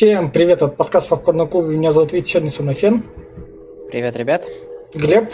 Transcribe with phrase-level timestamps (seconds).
[0.00, 1.66] Всем привет от подкаста Попкорного клуба.
[1.66, 3.04] Меня зовут Витя, сегодня со мной Фен.
[3.90, 4.48] Привет, ребят.
[4.94, 5.30] Глеб.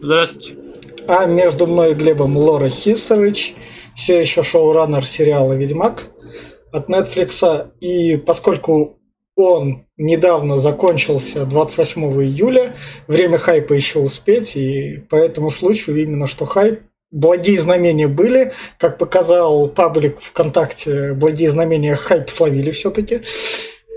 [0.00, 0.56] Здравствуйте.
[1.06, 3.54] А между мной и Глебом Лора Хисович,
[3.94, 6.08] все еще шоураннер сериала «Ведьмак»
[6.72, 7.70] от Netflix.
[7.80, 8.98] И поскольку
[9.34, 12.76] он недавно закончился 28 июля,
[13.08, 16.80] время хайпа еще успеть, и по этому случаю именно что хайп
[17.10, 23.22] благие знамения были, как показал паблик ВКонтакте, благие знамения хайп словили все-таки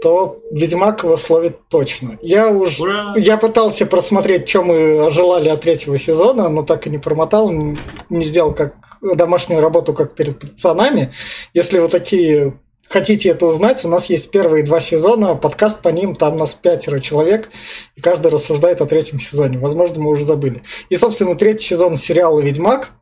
[0.02, 2.18] то Ведьмак его словит точно.
[2.22, 3.14] Я уж Ура!
[3.18, 8.22] я пытался просмотреть, что мы ожелали от третьего сезона, но так и не промотал, не
[8.22, 11.14] сделал как домашнюю работу, как перед пацанами.
[11.54, 16.16] Если вы такие хотите это узнать, у нас есть первые два сезона, подкаст по ним,
[16.16, 17.50] там нас пятеро человек,
[17.96, 19.60] и каждый рассуждает о третьем сезоне.
[19.60, 20.64] Возможно, мы уже забыли.
[20.90, 22.94] И, собственно, третий сезон сериала «Ведьмак»,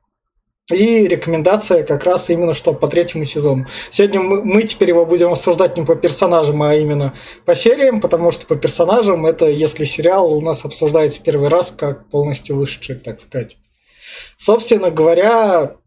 [0.72, 3.68] и рекомендация как раз именно что по третьему сезону.
[3.90, 7.14] Сегодня мы, мы теперь его будем обсуждать не по персонажам, а именно
[7.46, 12.10] по сериям, потому что по персонажам это, если сериал у нас обсуждается первый раз, как
[12.10, 13.58] полностью вышедший, так сказать.
[14.38, 15.78] Собственно говоря,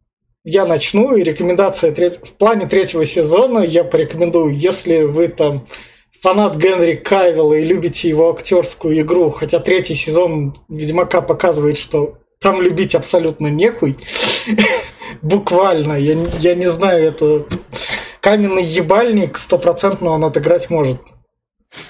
[0.45, 2.17] я начну, и рекомендация треть...
[2.17, 5.67] в плане третьего сезона я порекомендую, если вы там
[6.23, 12.63] фанат Генри Кайвелла и любите его актерскую игру, хотя третий сезон Ведьмака показывает, что там
[12.63, 13.99] любить абсолютно нехуй.
[15.23, 15.95] Буквально.
[15.95, 17.47] Я, я не знаю, это
[18.21, 21.01] каменный ебальник, стопроцентно он отыграть может.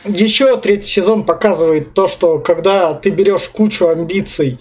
[0.05, 4.59] Еще третий сезон показывает то, что когда ты берешь кучу амбиций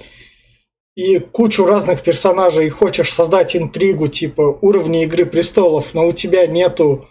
[0.95, 6.45] и кучу разных персонажей и хочешь создать интригу типа уровня Игры Престолов, но у тебя
[6.47, 7.07] нету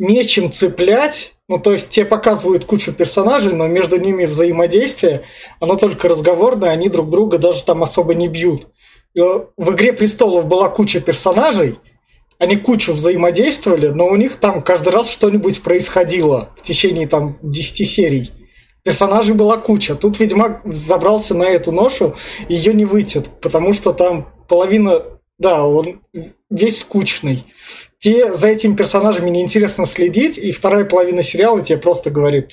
[0.00, 5.22] нечем цеплять, ну, то есть тебе показывают кучу персонажей, но между ними взаимодействие,
[5.60, 8.66] оно только разговорное, они друг друга даже там особо не бьют.
[9.16, 11.78] Э, в «Игре престолов» была куча персонажей,
[12.38, 17.88] они кучу взаимодействовали, но у них там каждый раз что-нибудь происходило в течение там 10
[17.88, 18.32] серий.
[18.82, 19.94] Персонажей была куча.
[19.94, 22.14] Тут Ведьмак забрался на эту ношу,
[22.48, 25.02] ее не вытят, потому что там половина...
[25.38, 26.00] Да, он
[26.48, 27.44] весь скучный
[28.00, 32.50] те, за этими персонажами неинтересно следить, и вторая половина сериала тебе просто говорит,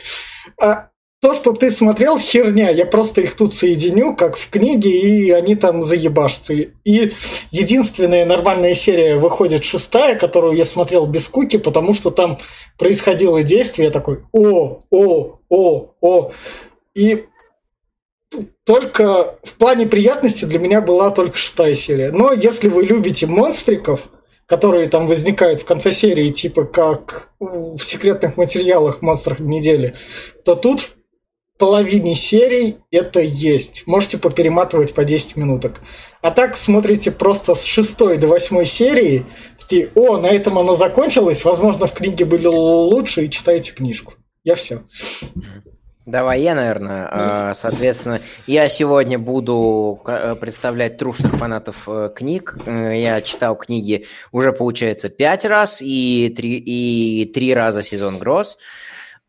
[0.62, 5.32] а то, что ты смотрел, херня, я просто их тут соединю, как в книге, и
[5.32, 6.54] они там заебашатся.
[6.54, 7.14] И
[7.50, 12.38] единственная нормальная серия выходит шестая, которую я смотрел без куки, потому что там
[12.78, 16.32] происходило действие, такой, о, о, о, о.
[16.94, 17.26] И
[18.64, 22.12] только в плане приятности для меня была только шестая серия.
[22.12, 24.10] Но если вы любите монстриков,
[24.48, 29.96] которые там возникают в конце серии, типа как в секретных материалах монстрах недели,
[30.44, 33.84] то тут в половине серий это есть.
[33.88, 35.82] Можете поперематывать по 10 минуток.
[36.22, 39.26] А так смотрите просто с шестой до восьмой серии,
[39.60, 44.14] такие, о, на этом оно закончилось, возможно, в книге были лучше, и читайте книжку.
[44.44, 44.84] Я все.
[46.08, 47.06] Давай я, наверное.
[47.12, 52.58] А, соответственно, я сегодня буду э, представлять трушных фанатов э, книг.
[52.66, 58.58] Э, я читал книги уже, получается, пять раз и три, и три раза сезон Гроз.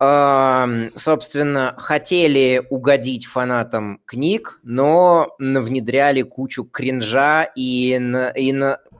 [0.00, 8.00] Собственно, хотели угодить фанатам книг, но внедряли кучу кринжа и,
[8.36, 8.52] и,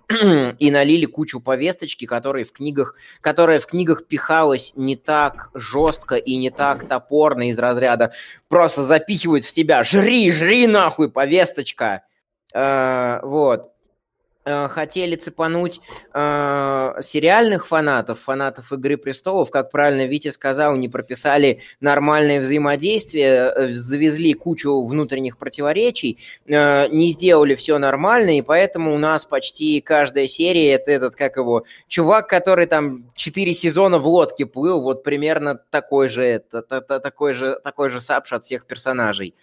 [0.58, 6.36] и налили кучу повесточки, которые в книгах, которая в книгах пихалась не так жестко и
[6.36, 8.12] не так топорно из разряда
[8.48, 12.04] просто запихивают в тебя «Жри, жри нахуй, повесточка!»
[12.54, 13.72] э, Вот.
[14.48, 15.80] Э, хотели цепануть
[16.14, 23.74] э, сериальных фанатов, фанатов Игры престолов, как правильно Витя сказал, не прописали нормальное взаимодействие, э,
[23.74, 26.16] завезли кучу внутренних противоречий,
[26.46, 31.36] э, не сделали все нормально, и поэтому у нас почти каждая серия это этот, как
[31.36, 37.34] его, чувак, который там четыре сезона в лодке плыл, вот примерно такой же, это, такой
[37.34, 39.34] же, такой же сапш от всех персонажей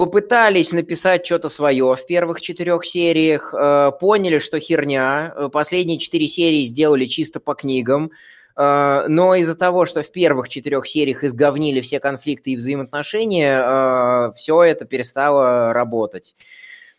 [0.00, 5.34] попытались написать что-то свое в первых четырех сериях, э, поняли, что херня.
[5.36, 8.10] Э, последние четыре серии сделали чисто по книгам.
[8.56, 14.32] Э, но из-за того, что в первых четырех сериях изговнили все конфликты и взаимоотношения, э,
[14.36, 16.34] все это перестало работать.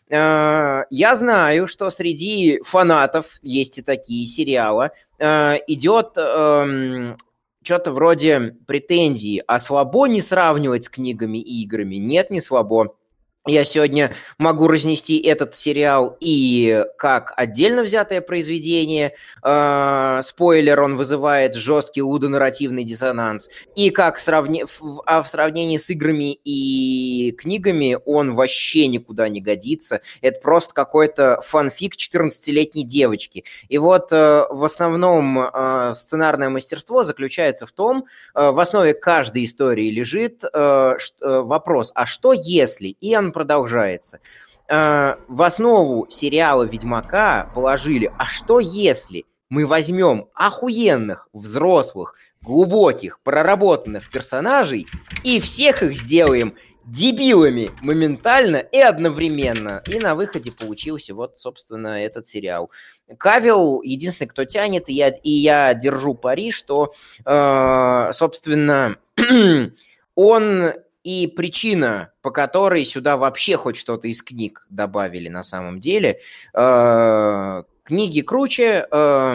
[0.08, 7.16] Э, я знаю, что среди фанатов, есть и такие сериала, э, идет эм,
[7.62, 11.96] что-то вроде претензии, а слабо не сравнивать с книгами и играми?
[11.96, 12.96] Нет, не слабо.
[13.46, 21.56] Я сегодня могу разнести этот сериал и как отдельно взятое произведение, э, спойлер, он вызывает
[21.56, 24.64] жесткий удонарративный диссонанс, и как сравни...
[25.06, 30.02] а в сравнении с играми и книгами он вообще никуда не годится.
[30.20, 33.44] Это просто какой-то фанфик 14-летней девочки.
[33.68, 38.04] И вот э, в основном э, сценарное мастерство заключается в том,
[38.36, 42.88] э, в основе каждой истории лежит э, э, вопрос, а что если?
[43.00, 44.20] И он продолжается.
[44.68, 54.10] Э, в основу сериала «Ведьмака» положили, а что если мы возьмем охуенных, взрослых, глубоких, проработанных
[54.10, 54.86] персонажей
[55.24, 59.82] и всех их сделаем дебилами моментально и одновременно.
[59.86, 62.70] И на выходе получился вот, собственно, этот сериал.
[63.18, 66.92] Кавил единственный, кто тянет, и я, и я держу пари, что,
[67.24, 68.96] э, собственно,
[70.14, 70.72] он
[71.04, 76.20] и причина, по которой сюда вообще хоть что-то из книг добавили на самом деле.
[76.54, 79.34] Э, книги круче, э,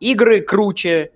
[0.00, 1.12] игры круче,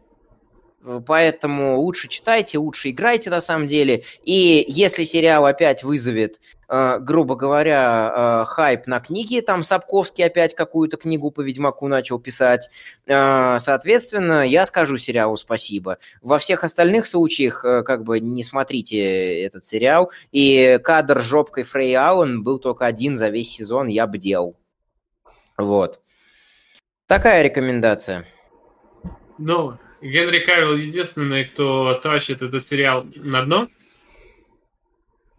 [1.06, 4.04] поэтому лучше читайте, лучше играйте на самом деле.
[4.22, 6.38] И если сериал опять вызовет
[6.68, 9.40] Э, грубо говоря, э, хайп на книги.
[9.40, 12.70] Там Сапковский опять какую-то книгу по Ведьмаку начал писать.
[13.06, 15.98] Э, соответственно, я скажу сериалу спасибо.
[16.22, 20.10] Во всех остальных случаях, как бы, не смотрите этот сериал.
[20.32, 24.56] И кадр жопкой Фрей Аллен был только один за весь сезон, я бы делал.
[25.56, 26.00] Вот.
[27.06, 28.26] Такая рекомендация.
[29.38, 33.68] Ну, Генри Кавилл единственный, кто тащит этот сериал на дно.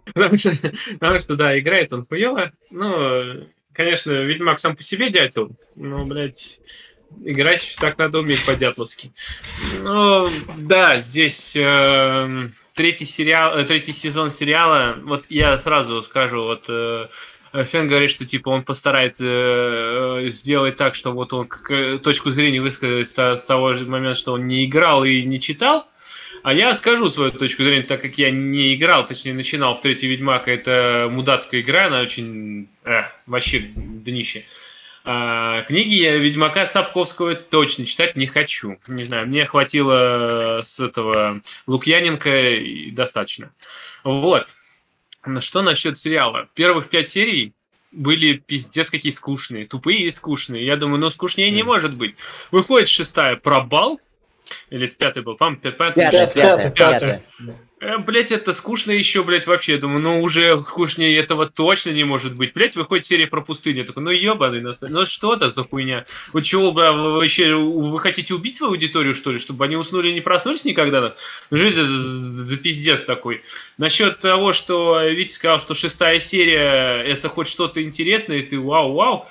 [0.06, 0.56] Потому что,
[1.00, 2.52] потому что, да, играет он хуево.
[2.70, 6.60] Ну, конечно, Ведьмак сам по себе дятел, но, блядь,
[7.24, 9.12] играть так надо уметь по-дятловски.
[9.82, 10.28] Ну,
[10.58, 17.08] да, здесь э, третий сериал, э, третий сезон сериала, вот я сразу скажу, вот э,
[17.66, 21.48] Фен говорит, что типа он постарается э, сделать так, что вот он
[22.04, 25.88] точку зрения высказать с, того момента, что он не играл и не читал.
[26.44, 30.08] А я скажу свою точку зрения, так как я не играл, точнее начинал в третий
[30.08, 34.46] Ведьмак, это мудацкая игра, она очень э, вообще днище.
[35.10, 38.78] А, книги я Ведьмака Сапковского точно читать не хочу.
[38.88, 43.54] Не знаю, мне хватило с этого Лукьяненко и достаточно.
[44.04, 44.54] Вот.
[45.42, 46.50] Что насчет сериала?
[46.54, 47.54] Первых пять серий
[47.92, 50.66] были пиздец какие скучные, тупые и скучные.
[50.66, 52.16] Я думаю, ну скучнее не может быть.
[52.52, 54.00] Выходит шестая про бал,
[54.70, 55.36] или это пятый был?
[55.36, 55.94] По-моему, пятый.
[55.96, 57.22] Пятый, пятый, пятый.
[57.80, 59.74] Э, блять, это скучно еще, блять, вообще.
[59.74, 62.54] Я думаю, ну уже скучнее этого точно не может быть.
[62.54, 63.80] Блять, выходит серия про пустыню.
[63.80, 66.06] Я такой, ну ебаный, ну что это за хуйня?
[66.34, 69.38] Вот чего, бля, вы вообще, вы хотите убить свою аудиторию, что ли?
[69.38, 71.16] Чтобы они уснули и не проснулись никогда?
[71.52, 73.44] Ну что это за пиздец такой?
[73.78, 79.28] Насчет того, что Витя сказал, что шестая серия это хоть что-то интересное, и ты вау-вау.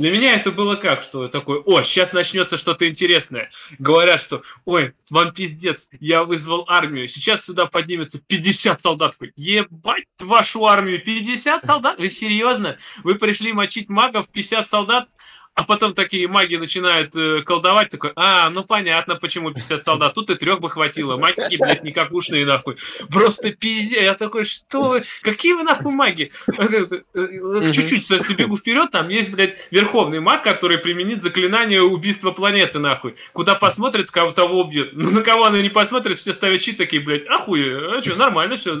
[0.00, 3.50] Для меня это было как, что такой, о, сейчас начнется что-то интересное.
[3.78, 9.18] Говорят, что, ой, вам пиздец, я вызвал армию, сейчас сюда поднимется 50 солдат.
[9.36, 11.98] Ебать вашу армию, 50 солдат?
[11.98, 12.78] Вы серьезно?
[13.04, 15.10] Вы пришли мочить магов, 50 солдат?
[15.60, 20.30] А потом такие маги начинают э, колдовать, такой, а, ну понятно, почему 50 солдат, тут
[20.30, 22.78] и трех бы хватило, маги, блядь, никакушные нахуй,
[23.10, 26.32] просто пиздец, я такой, что вы, какие вы нахуй маги?
[26.46, 33.54] Чуть-чуть бегу вперед, там есть, блядь, верховный маг, который применит заклинание убийства планеты, нахуй, куда
[33.54, 37.26] посмотрит, кого того убьет, ну на кого она не посмотрит, все ставят щит такие, блядь,
[37.28, 38.80] ахуя, а что, нормально все,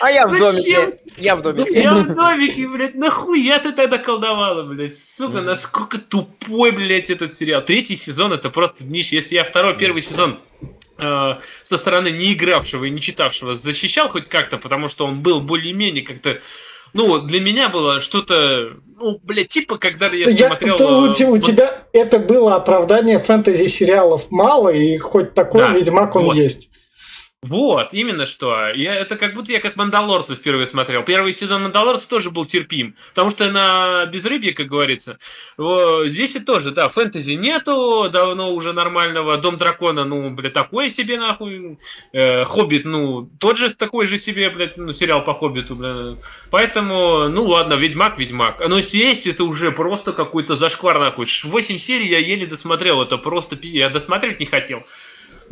[0.00, 1.82] а я в домике, я в домике.
[1.82, 7.62] Я в домике, блядь, нахуя ты тогда колдовала, блядь, сука, насколько тупой, блядь, этот сериал.
[7.62, 9.16] Третий сезон это просто днище.
[9.16, 10.40] Если я второй, первый сезон
[10.98, 15.40] э, со стороны не игравшего и не читавшего защищал хоть как-то, потому что он был
[15.40, 16.40] более-менее как-то
[16.92, 20.76] ну, для меня было что-то, ну, блядь, типа, когда я, я смотрел...
[20.76, 26.24] То, у, у тебя это было оправдание фэнтези-сериалов мало, и хоть такой да, Ведьмак он
[26.24, 26.36] вот.
[26.36, 26.70] есть.
[27.42, 28.68] Вот, именно что.
[28.74, 31.02] Я, это как будто я как Мандалорцев впервые смотрел.
[31.04, 35.18] Первый сезон Мандалорцев тоже был терпим, потому что на безрыбье, как говорится.
[35.56, 39.38] Вот, здесь и тоже, да, фэнтези нету, давно уже нормального.
[39.38, 41.78] Дом дракона, ну, блядь, такое себе, нахуй.
[42.12, 46.18] Э, Хоббит, ну, тот же такой же себе, блядь, ну, сериал по Хоббиту, блядь.
[46.50, 48.68] Поэтому, ну, ладно, Ведьмак, Ведьмак.
[48.68, 51.26] Но здесь это уже просто какой-то зашквар, нахуй.
[51.44, 54.84] Восемь серий я еле досмотрел, это просто Я досмотреть не хотел.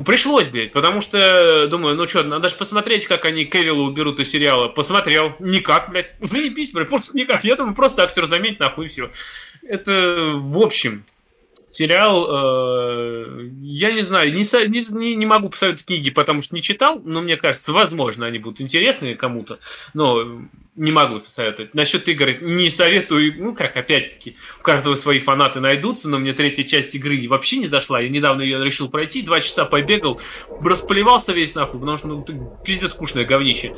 [0.04, 4.30] Пришлось, блядь, потому что, думаю, ну что, надо же посмотреть, как они Кевилла уберут из
[4.30, 4.68] сериала.
[4.68, 5.34] Посмотрел.
[5.40, 6.12] Никак, блядь.
[6.20, 7.42] Бить, блядь, просто никак.
[7.42, 9.10] Я думаю, просто актер заметь, нахуй, все.
[9.62, 11.04] Это, в общем,
[11.70, 17.00] сериал, э, я не знаю, не, не, не могу посоветовать книги, потому что не читал,
[17.04, 19.58] но мне кажется, возможно, они будут интересны кому-то.
[19.94, 20.42] Но
[20.78, 21.74] не могу посоветовать.
[21.74, 23.34] Насчет игры не советую.
[23.36, 27.66] Ну, как, опять-таки, у каждого свои фанаты найдутся, но мне третья часть игры вообще не
[27.66, 28.00] зашла.
[28.00, 30.20] Я недавно ее решил пройти, два часа побегал,
[30.62, 32.24] расплевался весь нахуй, потому что, ну,
[32.64, 33.74] пиздец скучное говнище.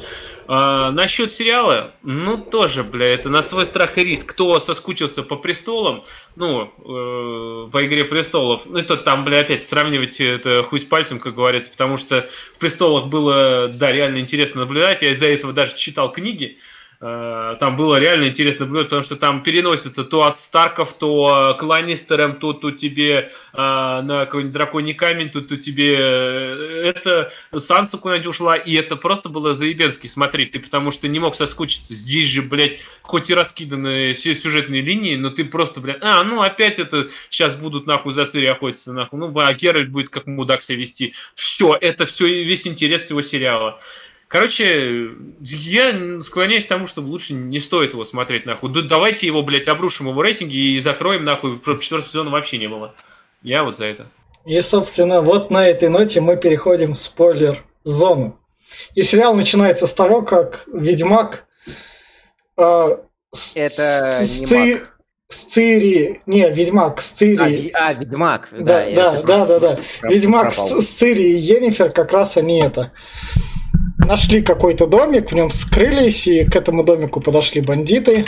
[0.46, 4.26] А, насчет сериала, ну, тоже, бля, это на свой страх и риск.
[4.26, 6.04] Кто соскучился по престолам,
[6.36, 11.18] ну, э, по Игре престолов, ну, это там, бля, опять сравнивать это хуй с пальцем,
[11.18, 15.02] как говорится, потому что в престолах было, да, реально интересно наблюдать.
[15.02, 16.58] Я из-за этого даже читал книги.
[17.02, 21.62] Э, там было реально интересно наблюдать, потому что там переносится то от Старков, то к
[21.62, 27.96] Ланнистерам, то тут тебе э, на какой-нибудь драконий камень, тут, тут тебе э, это Сансу
[27.96, 31.94] куда-нибудь ушла, и это просто было заебенски смотреть, ты потому что не мог соскучиться.
[31.94, 36.42] Здесь же, блядь, хоть и раскиданы все сюжетные линии, но ты просто, блядь, а, ну
[36.42, 40.60] опять это сейчас будут нахуй за Цири охотиться, нахуй, ну, а Геральт будет как мудак
[40.60, 41.14] себя вести.
[41.34, 43.80] Все, это все, весь интерес всего сериала.
[44.30, 45.08] Короче,
[45.40, 48.70] я склоняюсь к тому, что лучше не стоит его смотреть, нахуй.
[48.84, 51.58] давайте его, блядь, обрушим его рейтинги и закроем, нахуй.
[51.58, 52.94] Про четвертый сезон вообще не было.
[53.42, 54.06] Я вот за это.
[54.46, 58.38] И, собственно, вот на этой ноте мы переходим в спойлер-зону.
[58.94, 61.46] И сериал начинается с того, как Ведьмак
[62.56, 62.96] э,
[63.34, 64.80] с, это с, не
[65.28, 67.72] с Цири, не, Ведьмак с Цири.
[67.74, 69.80] А, а Ведьмак, да, да, да, да, да, да.
[70.02, 72.92] Ведьмак с, с Цири и Енифер как раз они это
[74.06, 78.24] нашли какой-то домик, в нем скрылись, и к этому домику подошли бандиты,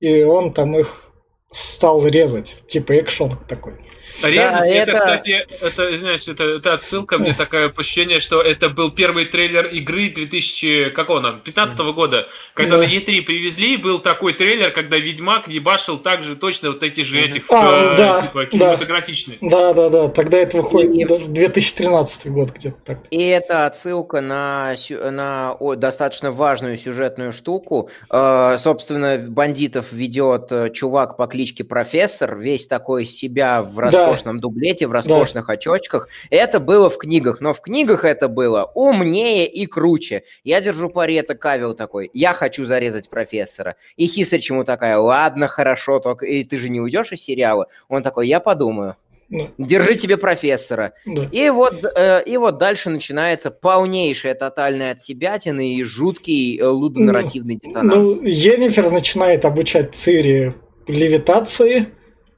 [0.00, 1.10] и он там их
[1.52, 3.74] стал резать, типа экшон такой.
[4.22, 8.70] Резать, да, это, это, кстати, это, извиняюсь, это, это отсылка, мне такое ощущение, что это
[8.70, 12.82] был первый трейлер игры 2000, какого нам, 15 -го года, когда да.
[12.82, 17.44] на E3 привезли, был такой трейлер, когда Ведьмак ебашил также точно вот эти же этих,
[17.50, 19.38] а, э, да, типа, кинематографичные.
[19.40, 21.04] Да, да, да, тогда это выходит и...
[21.04, 22.98] даже 2013 год где-то так.
[23.10, 27.90] И это отсылка на, на о, достаточно важную сюжетную штуку.
[28.10, 34.40] Э, собственно, бандитов ведет э, чувак по кличке Профессор, весь такой себя в раскрытии роскошном
[34.40, 35.52] дублете, в роскошных да.
[35.54, 36.08] очочках.
[36.30, 40.24] Это было в книгах, но в книгах это было умнее и круче.
[40.44, 43.76] Я держу пари, это Кавил такой, я хочу зарезать профессора.
[43.96, 47.66] И Хисарь чему такая, ладно, хорошо, только и ты же не уйдешь из сериала?
[47.88, 48.96] Он такой, я подумаю.
[49.28, 49.48] Да.
[49.58, 50.92] Держи тебе профессора.
[51.04, 51.28] Да.
[51.32, 57.60] И, вот, э, и вот дальше начинается полнейшая тотальная отсебятина и жуткий э, лудонарративный ну,
[57.60, 58.20] диссонанс.
[58.20, 60.54] Ну, Енифер начинает обучать Цири
[60.86, 61.88] левитации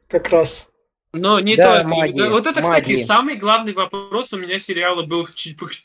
[0.08, 0.67] как раз.
[1.14, 1.88] Но не да, только.
[1.88, 3.04] Магия, вот это, кстати, магия.
[3.04, 5.26] самый главный вопрос у меня сериала был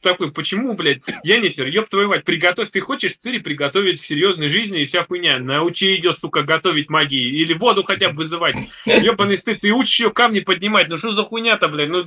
[0.02, 4.82] такой, почему, блядь, Енифер, ёб твою мать, приготовь, ты хочешь Цири приготовить к серьезной жизни
[4.82, 9.62] и вся хуйня, научи ее, сука, готовить магии, или воду хотя бы вызывать, ёбаный стыд,
[9.62, 12.06] ты учишь ее камни поднимать, ну что за хуйня-то, блядь, ну,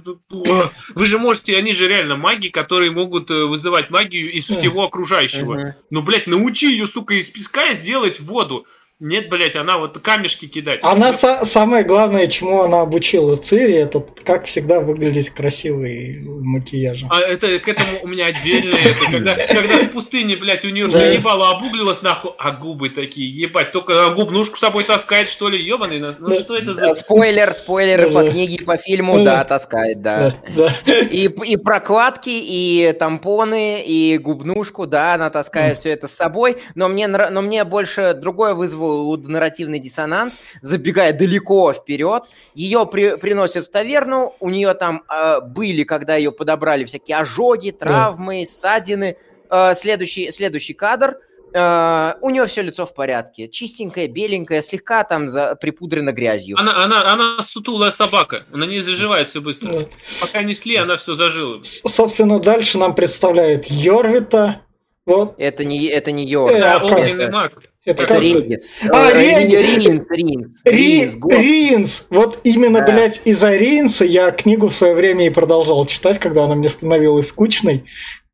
[0.95, 5.75] вы же можете, они же реально маги, которые могут э, вызывать магию из всего окружающего,
[5.89, 8.67] ну, блядь, научи ее, сука, из песка сделать воду,
[8.99, 10.81] нет, блядь, она вот камешки кидает.
[10.83, 17.11] Она са- самое главное, чему она обучила Цири, это как всегда выглядеть красивой макияжем.
[17.13, 18.79] А это к этому у меня отдельное.
[18.79, 21.09] Это когда, когда в пустыне, блядь, у нее да.
[21.09, 25.99] ебало обуглилось нахуй, а губы такие, ебать, только губнушку с собой таскает, что ли, ебаный?
[26.19, 26.41] Ну да.
[26.41, 26.95] что это за...
[26.95, 28.23] Спойлер, спойлеры да.
[28.23, 30.41] по книге, по фильму, да, да таскает, да.
[30.57, 30.73] да.
[30.87, 36.89] И, и прокладки, и тампоны, и губнушку, да, она таскает все это с собой, но
[36.89, 38.86] мне, но мне больше другое вызвало
[39.17, 42.25] нарративный диссонанс, забегая далеко вперед.
[42.55, 47.71] Ее при, приносят в таверну, у нее там э, были, когда ее подобрали, всякие ожоги,
[47.71, 48.51] травмы, да.
[48.51, 49.17] ссадины.
[49.51, 51.19] Э, следующий, следующий кадр.
[51.53, 53.49] Uh, у нее все лицо в порядке.
[53.49, 56.57] Чистенькое, беленькое, слегка там за, припудрено грязью.
[56.59, 58.45] Она, она, она сутулая собака.
[58.53, 59.73] Она не заживает все быстро.
[59.73, 59.89] Да.
[60.21, 61.63] Пока несли, она все зажила.
[61.63, 64.63] С собственно, дальше нам представляют Йорвита.
[65.07, 65.37] Вот.
[65.39, 66.63] Это не, это не Йорвит.
[66.63, 67.53] Э, а, маг.
[67.87, 68.21] Это, это как...
[68.21, 68.75] Рейнс.
[68.91, 69.55] А, Рейнс.
[69.55, 70.63] Рейнс, Рейнс.
[70.65, 72.07] Рейнс, Рейнс.
[72.11, 72.93] Вот именно, да.
[72.93, 77.29] блядь, из-за Рейнса я книгу в свое время и продолжал читать, когда она мне становилась
[77.29, 77.85] скучной.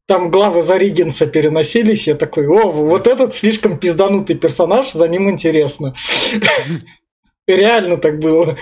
[0.06, 5.28] Там главы за Ригенса переносились, я такой, о, вот этот слишком пизданутый персонаж, за ним
[5.28, 5.94] интересно.
[7.46, 8.58] Реально так было.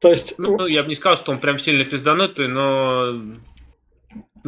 [0.00, 0.34] То есть...
[0.36, 3.14] Ну, я бы не сказал, что он прям сильно пизданутый, но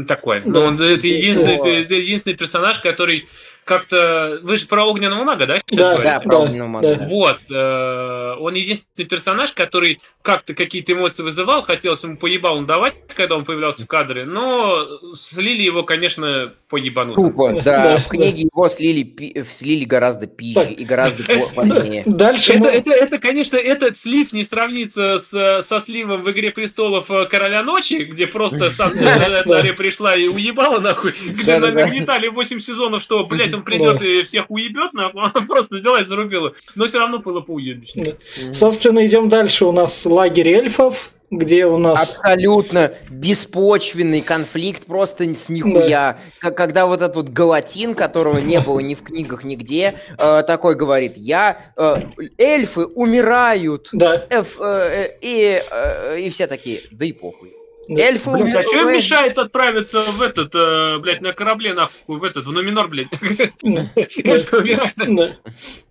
[0.06, 0.42] такой.
[0.44, 3.26] Но он, это, единственный, это единственный персонаж, который
[3.64, 4.40] как-то...
[4.42, 5.60] Вы же про огненного мага, да?
[5.68, 6.96] Да, да, про огненного мага.
[6.96, 7.06] Да.
[7.06, 7.38] Вот.
[7.50, 13.44] Э, он единственный персонаж, который как-то какие-то эмоции вызывал, хотелось ему поебал давать, когда он
[13.44, 17.22] появлялся в кадре, но слили его, конечно, по ебануту.
[17.22, 17.98] Тупо, да.
[17.98, 22.02] в книге его слили, слили гораздо пизже и гораздо позднее.
[22.06, 22.68] Дальше это, мы...
[22.68, 28.04] это, это, конечно, этот слив не сравнится с, со сливом в «Игре престолов» Короля Ночи,
[28.04, 33.64] где просто сам Тария пришла и уебала нахуй, где нагнетали 8 сезонов, что, блядь, он
[33.64, 36.52] придет и всех уебет, но она просто взяла и зарубила.
[36.74, 38.16] Но все равно было поуебищно.
[38.52, 39.64] Собственно, идем дальше.
[39.64, 42.16] У нас лагерь эльфов, где у нас...
[42.16, 46.18] Абсолютно беспочвенный конфликт, просто с нихуя.
[46.42, 46.50] Да.
[46.50, 51.14] Когда вот этот вот Галатин, которого не было ни в книгах, нигде, э, такой говорит,
[51.16, 51.72] я...
[51.76, 51.96] Э,
[52.38, 53.88] эльфы умирают.
[53.92, 54.26] Да.
[54.30, 57.50] Э, э, и, э, и все такие, да и похуй.
[57.88, 62.24] Эльфы Блин, а что им мешает отправиться в этот, э, блядь, на корабле, нахуй, в
[62.24, 63.08] этот, в Нуминор, блядь?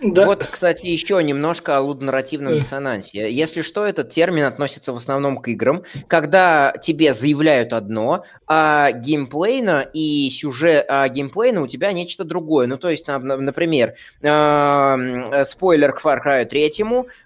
[0.00, 0.26] Да.
[0.26, 3.32] Вот, кстати, еще немножко о лудонарративном диссонансе.
[3.32, 9.88] Если что, этот термин относится в основном к играм, когда тебе заявляют одно, а геймплейно
[9.92, 12.66] и сюжет а геймплейно у тебя нечто другое.
[12.66, 16.72] Ну, то есть, например, э, спойлер к Far Cry 3,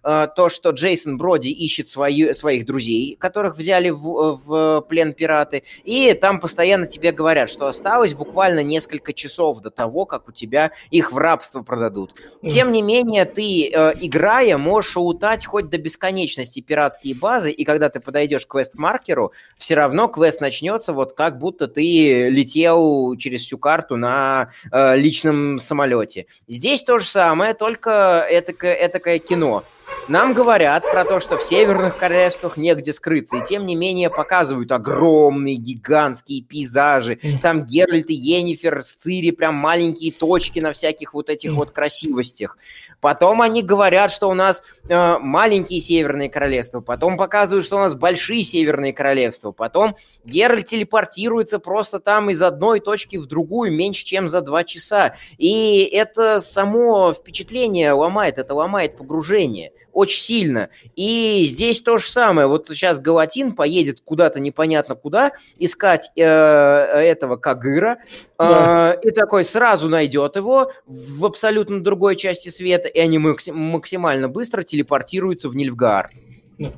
[0.02, 5.64] э, то, что Джейсон Броди ищет свои, своих друзей, которых взяли в, в плен пираты,
[5.84, 10.72] и там постоянно тебе говорят, что осталось буквально несколько часов до того, как у тебя
[10.90, 12.14] их в рабство продадут.
[12.60, 17.88] Тем не менее, ты, э, играя, можешь утать хоть до бесконечности пиратские базы, и когда
[17.88, 23.56] ты подойдешь к квест-маркеру, все равно квест начнется вот как будто ты летел через всю
[23.56, 26.26] карту на э, личном самолете.
[26.48, 27.90] Здесь то же самое, только
[28.28, 29.64] это этакое кино.
[30.10, 34.72] Нам говорят про то, что в северных королевствах негде скрыться, и тем не менее показывают
[34.72, 37.20] огромные, гигантские пейзажи.
[37.40, 42.58] Там Геральт и Йеннифер с Цири, прям маленькие точки на всяких вот этих вот красивостях.
[43.00, 46.80] Потом они говорят, что у нас э, маленькие северные королевства.
[46.80, 49.52] Потом показывают, что у нас большие северные королевства.
[49.52, 55.16] Потом Геральт телепортируется просто там из одной точки в другую меньше, чем за два часа.
[55.38, 60.70] И это само впечатление ломает, это ломает погружение очень сильно.
[60.96, 62.46] И здесь то же самое.
[62.46, 67.98] Вот сейчас Галатин поедет куда-то непонятно куда искать э, этого Кагыра,
[68.38, 68.94] да.
[68.94, 74.62] э, и такой сразу найдет его в абсолютно другой части света, и они максимально быстро
[74.62, 76.12] телепортируются в Нильфгаард.
[76.58, 76.72] Да.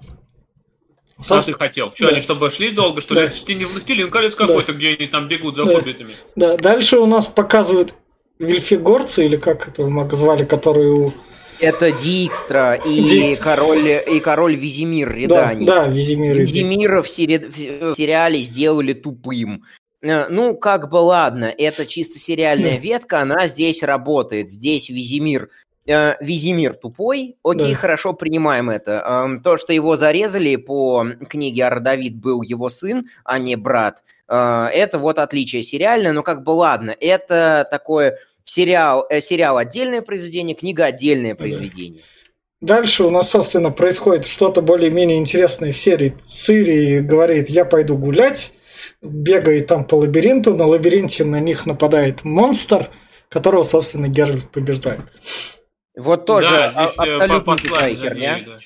[1.21, 1.93] Что ты хотел?
[1.95, 2.13] Что, да.
[2.13, 3.23] они чтобы шли долго, что да.
[3.23, 3.29] ли?
[3.29, 4.79] Это не «Властелин колец» какой-то, да.
[4.79, 5.75] где они там бегут за да.
[5.75, 6.17] хоббитами.
[6.35, 7.95] Да, дальше у нас показывают
[8.39, 11.13] вильфигорцы, или как это мы звали, которые у
[11.61, 13.45] это Дикстра и Дикстра.
[13.45, 15.65] король и король Визимир Редани.
[15.65, 16.41] Да, да Визимир.
[16.41, 17.37] Визимира в, сери...
[17.39, 19.63] в сериале сделали тупым.
[20.03, 24.51] Э, ну, как бы ладно, это чисто сериальная ветка, она здесь работает.
[24.51, 25.51] Здесь Визимир
[25.85, 27.79] Визимир тупой, окей, да.
[27.79, 29.25] хорошо, принимаем это.
[29.25, 34.35] Эм, то, что его зарезали по книге Ардавид был его сын, а не брат, э,
[34.73, 40.55] это вот отличие сериальное, но как бы ладно, это такое сериал, э, сериал отдельное произведение,
[40.55, 42.03] книга отдельное произведение.
[42.61, 46.17] Дальше у нас, собственно, происходит что-то более-менее интересное в серии.
[46.25, 48.53] Цири говорит, я пойду гулять,
[49.03, 52.89] бегает там по лабиринту, на лабиринте на них нападает монстр,
[53.29, 55.01] которого, собственно, Геральт побеждает.
[55.97, 58.37] Вот тоже да, абсолютно тупая херня.
[58.37, 58.59] Ней, да.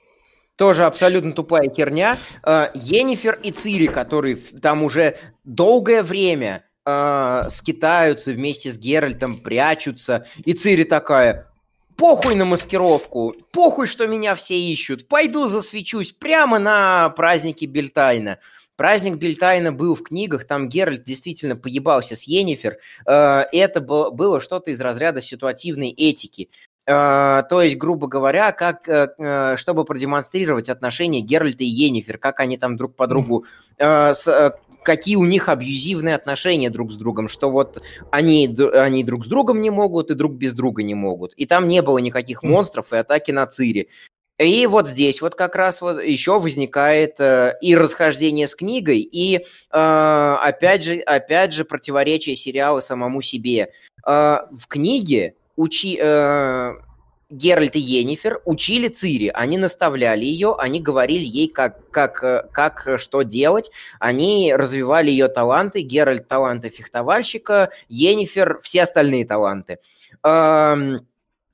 [0.57, 2.19] Тоже абсолютно тупая херня.
[2.43, 10.27] Э, Енифер и Цири, которые там уже долгое время э, скитаются вместе с Геральтом, прячутся.
[10.45, 11.53] И Цири такая,
[11.97, 18.39] похуй на маскировку, похуй, что меня все ищут, пойду засвечусь прямо на празднике Бельтайна.
[18.77, 22.79] Праздник Бельтайна был в книгах, там Геральт действительно поебался с Йеннифер.
[23.07, 26.49] Э, это было что-то из разряда ситуативной этики.
[26.87, 32.57] Э, то есть, грубо говоря, как, э, чтобы продемонстрировать отношения Геральта и Йеннифер, как они
[32.59, 33.45] там друг по другу
[33.79, 34.55] с
[34.87, 39.61] какие у них абьюзивные отношения друг с другом, что вот они, они друг с другом
[39.61, 41.35] не могут и друг без друга не могут.
[41.35, 43.89] И там не было никаких монстров и атаки на Цири.
[44.39, 49.39] И вот здесь вот как раз вот еще возникает э, и расхождение с книгой, и
[49.39, 53.73] э, опять же, опять же противоречие сериала самому себе.
[54.07, 56.75] Э, в книге учи, э,
[57.29, 62.87] Геральт и Йеннифер учили Цири, они наставляли ее, они говорили ей, как, как, э, как
[62.87, 69.79] э, что делать, они развивали ее таланты, Геральт таланты фехтовальщика, Йеннифер все остальные таланты.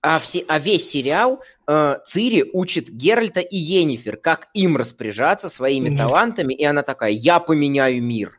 [0.05, 5.91] А, все, а весь сериал э, Цири учит Геральта и Йеннифер, как им распоряжаться своими
[5.91, 5.97] mm-hmm.
[5.97, 8.37] талантами, и она такая, я поменяю мир.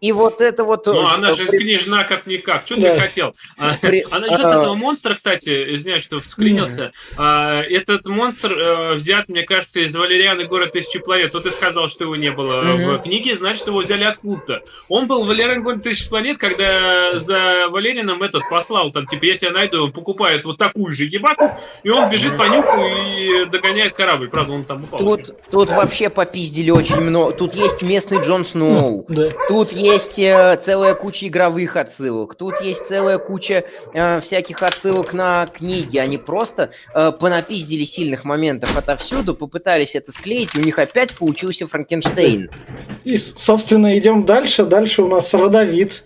[0.00, 0.86] И вот это вот...
[0.86, 2.66] Ну, она же княжна как-никак.
[2.66, 2.94] Что да.
[2.94, 3.34] ты хотел?
[3.56, 4.04] А, При...
[4.10, 4.60] А насчет а...
[4.60, 6.92] этого монстра, кстати, извиняюсь, что вклинился.
[7.16, 11.32] А, этот монстр а, взят, мне кажется, из Валерианы город тысячи планет.
[11.32, 12.98] Вот ты сказал, что его не было mm-hmm.
[12.98, 14.62] в книге, значит, его взяли откуда-то.
[14.88, 19.38] Он был в Валериан город тысячи планет, когда за Валерианом этот послал, там, типа, я
[19.38, 23.94] тебя найду, он покупает вот такую же ебаку, и он бежит по нюху и догоняет
[23.94, 24.28] корабль.
[24.28, 24.98] Правда, он там упал.
[24.98, 27.32] Тут, тут вообще попиздили очень много.
[27.32, 29.06] Тут есть местный Джон Сноу.
[29.08, 35.12] Да тут есть э, целая куча игровых отсылок, тут есть целая куча э, всяких отсылок
[35.12, 35.96] на книги.
[35.96, 41.68] Они просто э, понапиздили сильных моментов отовсюду, попытались это склеить, и у них опять получился
[41.68, 42.50] Франкенштейн.
[43.04, 44.64] И, собственно, идем дальше.
[44.64, 46.02] Дальше у нас родовид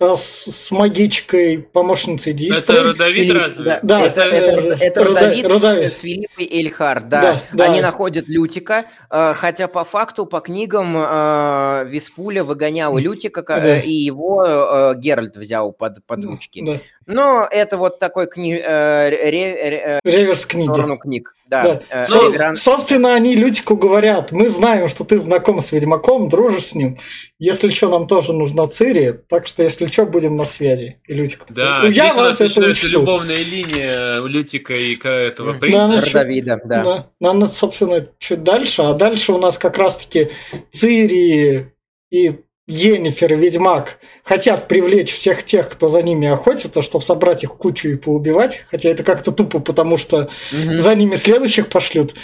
[0.00, 2.72] с, с магичкой, помощницей Дистра.
[2.72, 3.64] Это родовид разве?
[3.64, 5.94] Да, да это, это, это, это родовид, родовид.
[5.94, 7.20] с, с Филиппой Эльхар, да.
[7.20, 7.64] Да, да.
[7.64, 8.99] Они находят Лютика, э,
[9.34, 13.76] хотя по факту, по книгам, э, Виспуля выгонял Лютика, ка- Да.
[13.78, 16.62] э, и его э, Геральт взял под, под ручки.
[16.64, 16.78] Да.
[17.06, 18.54] Но это вот такой кни...
[18.56, 20.96] э, ре- ре- э, Реверс книги.
[21.00, 21.34] книг.
[21.48, 21.62] Да.
[21.64, 21.80] Да.
[21.90, 26.66] э, Со- реверан- Собственно, они Лютику говорят, мы знаем, что ты знаком с Ведьмаком, дружишь
[26.66, 26.98] с ним.
[27.40, 31.00] Если что, нам тоже нужна Цири, так что если что, будем на связи.
[31.08, 32.86] И Лютик Да, «Ну, я вас это учту.
[32.88, 35.88] любовная линия Лютика и этого Да, принца.
[35.88, 36.84] ну, Родовида, да.
[36.84, 37.06] Да.
[37.18, 38.82] Надо, собственно, чуть дальше.
[38.82, 40.30] А дальше у нас как раз-таки
[40.70, 41.72] Цири
[42.12, 47.54] и Енифер и Ведьмак хотят привлечь всех тех, кто за ними охотится, чтобы собрать их
[47.54, 48.64] кучу и поубивать.
[48.70, 50.78] Хотя это как-то тупо, потому что Мгм.
[50.78, 52.14] за ними следующих пошлют.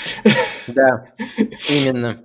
[0.69, 1.09] Да,
[1.69, 2.23] именно.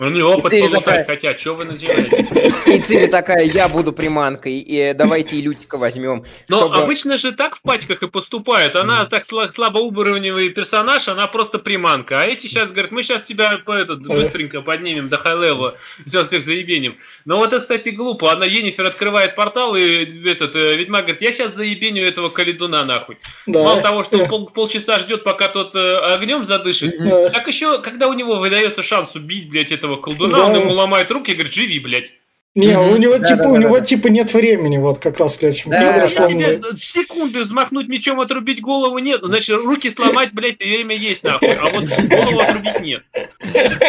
[0.00, 2.26] Они опыт Ты получать такая- хотят, что вы наделаете?
[2.66, 6.24] И Цири такая, я буду приманкой, и давайте и Лютика возьмем.
[6.48, 8.74] Но чтобы- обычно же так в пати так и поступают.
[8.74, 12.20] Она так сла- слабоуровневый персонаж, она просто приманка.
[12.20, 16.42] А эти сейчас говорят, мы сейчас тебя по этот, быстренько поднимем до хай-левела, сейчас всех
[16.42, 16.96] заебеним.
[17.24, 18.32] Но вот это, кстати, глупо.
[18.32, 23.16] Она Енифер открывает портал, и этот э, ведьмак говорит, я сейчас заебеню этого колдуна нахуй.
[23.46, 23.62] Да.
[23.62, 24.26] Мало того, что Да.
[24.26, 26.96] пол- полчаса ждет, пока тот э, огнем задышит,
[27.32, 30.46] так еще, когда у него выдается шанс убить, блядь, этого колдуна, Да.
[30.46, 32.12] он ему ломает руки и говорит, живи, блядь.
[32.54, 32.92] Не, Мгм.
[32.92, 33.84] у него Да, типа да, у да, него да.
[33.84, 38.20] типа нет времени, вот как раз в следующем Да, кадре, да, Тебе секунды взмахнуть мечом,
[38.20, 39.20] отрубить голову нет.
[39.24, 41.52] Значит, руки сломать, блядь, время есть нахуй.
[41.52, 43.02] А вот голову отрубить нет.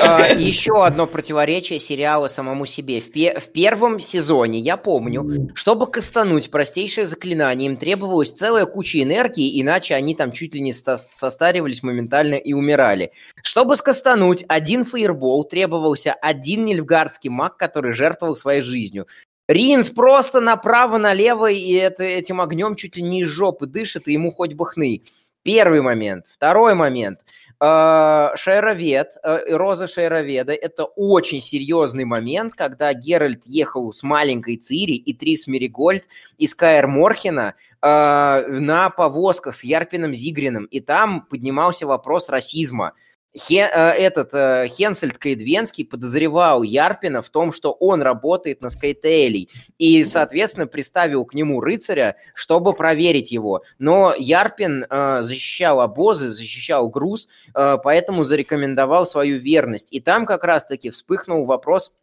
[0.01, 3.01] А, Еще одно противоречие сериала самому себе.
[3.01, 9.01] В, пе- в первом сезоне, я помню, чтобы кастануть простейшее заклинание, им требовалась целая куча
[9.03, 13.11] энергии, иначе они там чуть ли не со- состаривались моментально и умирали.
[13.43, 19.07] Чтобы скастануть один фаербол, требовался один нильфгардский маг, который жертвовал своей жизнью.
[19.47, 24.31] Ринс просто направо-налево, и это, этим огнем чуть ли не из жопы дышит, и ему
[24.31, 25.03] хоть бы хны.
[25.43, 26.25] Первый момент.
[26.27, 27.19] Второй момент.
[27.61, 34.95] Э, Шейровед, э, Роза Шейроведа– это очень серьезный момент, когда Геральт ехал с маленькой Цири
[34.95, 36.05] и Трис Меригольд
[36.37, 42.93] из Каэр Морхена э, на повозках с Ярпином Зигриным, и там поднимался вопрос расизма.
[43.37, 49.49] Хе- э, этот э, Хенсельд Каэдвенский подозревал Ярпина в том, что он работает на Скайтейлей,
[49.77, 53.63] и, соответственно, приставил к нему рыцаря, чтобы проверить его.
[53.77, 59.91] Но Ярпин э, защищал обозы, защищал груз, э, поэтому зарекомендовал свою верность.
[59.91, 61.93] И там как раз-таки вспыхнул вопрос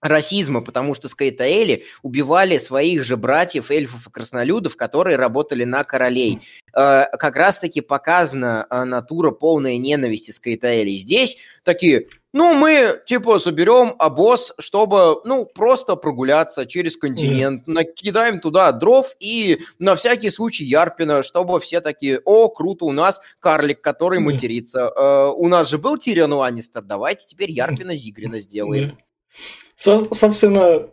[0.00, 6.40] расизма, потому что Скайтаэли убивали своих же братьев, эльфов и краснолюдов, которые работали на королей.
[6.74, 10.96] Э, как раз-таки показана э, натура полная ненависти Скайтаэли.
[10.96, 18.70] Здесь такие, ну, мы, типа, соберем обоз, чтобы, ну, просто прогуляться через континент, накидаем туда
[18.72, 24.20] дров и на всякий случай Ярпина, чтобы все такие, о, круто, у нас карлик, который
[24.20, 24.32] Мгм.
[24.32, 24.92] матерится.
[24.96, 28.90] Э, у нас же был Тирион Ланнистер, давайте теперь Ярпина Зигрина сделаем.
[28.90, 28.96] Да.
[29.80, 30.90] Со- собственно,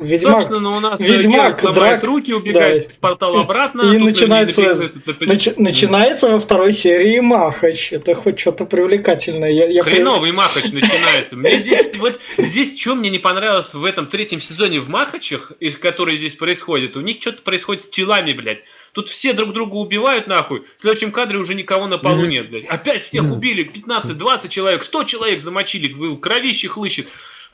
[0.00, 2.94] Ведьмак Собственно, у нас э, Ведьмак, драк, руки, убегает да.
[2.94, 3.82] в портал обратно.
[3.82, 4.80] И тут начинается- на- на-
[5.20, 7.92] на- нач- начинается во второй серии Махач.
[7.92, 9.52] Это хоть что-то привлекательное.
[9.52, 11.36] Я, я при- Хреновый Махач начинается.
[11.36, 15.76] Мне здесь, вот здесь, что мне не понравилось в этом третьем сезоне в Махачах, из
[15.76, 18.64] которые здесь происходят, у них что-то происходит с телами, блядь.
[18.94, 20.64] Тут все друг друга убивают, нахуй.
[20.76, 22.66] В следующем кадре уже никого на полу нет, блядь.
[22.66, 27.06] Опять всех убили, 15-20 человек, 100 человек замочили, вы- кровище хлыщет.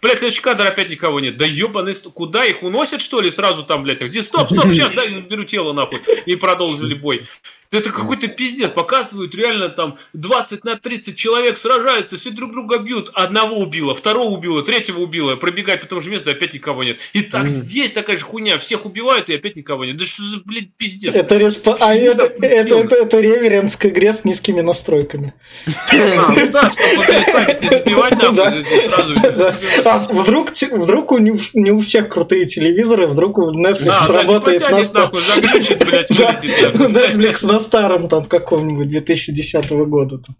[0.03, 1.37] Блядь, следующий кадр опять никого нет.
[1.37, 4.01] Да ебаный, куда их уносят, что ли, сразу там, блядь?
[4.01, 6.01] Где, стоп, стоп, сейчас, дай, беру тело, нахуй.
[6.27, 7.27] И продолжили бой.
[7.73, 8.71] Да Это какой-то пиздец.
[8.73, 13.11] Показывают реально там 20 на 30 человек сражаются, все друг друга бьют.
[13.15, 15.37] Одного убило, второго убило, третьего убило.
[15.37, 16.99] Пробегает по тому же месту, опять никого нет.
[17.13, 17.51] И так Мгм.
[17.51, 18.59] здесь такая же хуйня.
[18.59, 19.97] Всех убивают, и опять никого нет.
[19.99, 21.15] Да что за, блядь, пиздец?
[21.15, 22.93] Это, респо- а это, это, делают?
[22.93, 25.35] это, это реверенс к игре с низкими настройками.
[25.93, 28.33] А, ну да, чтобы блядь, не забивать Да.
[28.33, 29.15] нахуй сразу.
[29.15, 29.55] Да.
[29.85, 34.07] А вдруг, вдруг у не, у- не у всех крутые телевизоры, вдруг у Netflix Да,
[34.09, 36.41] работает на, протянет ста- нахуй, заглючит, блядь, Да.
[36.89, 40.18] Netflix на старом там каком-нибудь 2010 года.
[40.18, 40.37] там.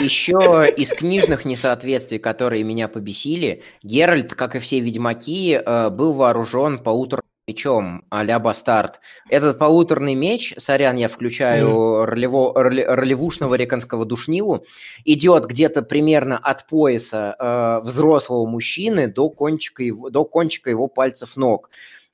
[0.00, 6.78] Еще из книжных несоответствий, которые меня побесили, Геральт, как и все ведьмаки, э, был вооружен
[6.78, 9.00] по утру мечом а-ля Бастард.
[9.28, 12.04] Этот полуторный меч, сорян, я включаю mm.
[12.04, 14.64] ролево, роли, ролевушного реконского душнилу,
[15.04, 21.36] идет где-то примерно от пояса э, взрослого мужчины до кончика, его, до кончика его пальцев
[21.36, 21.70] ног.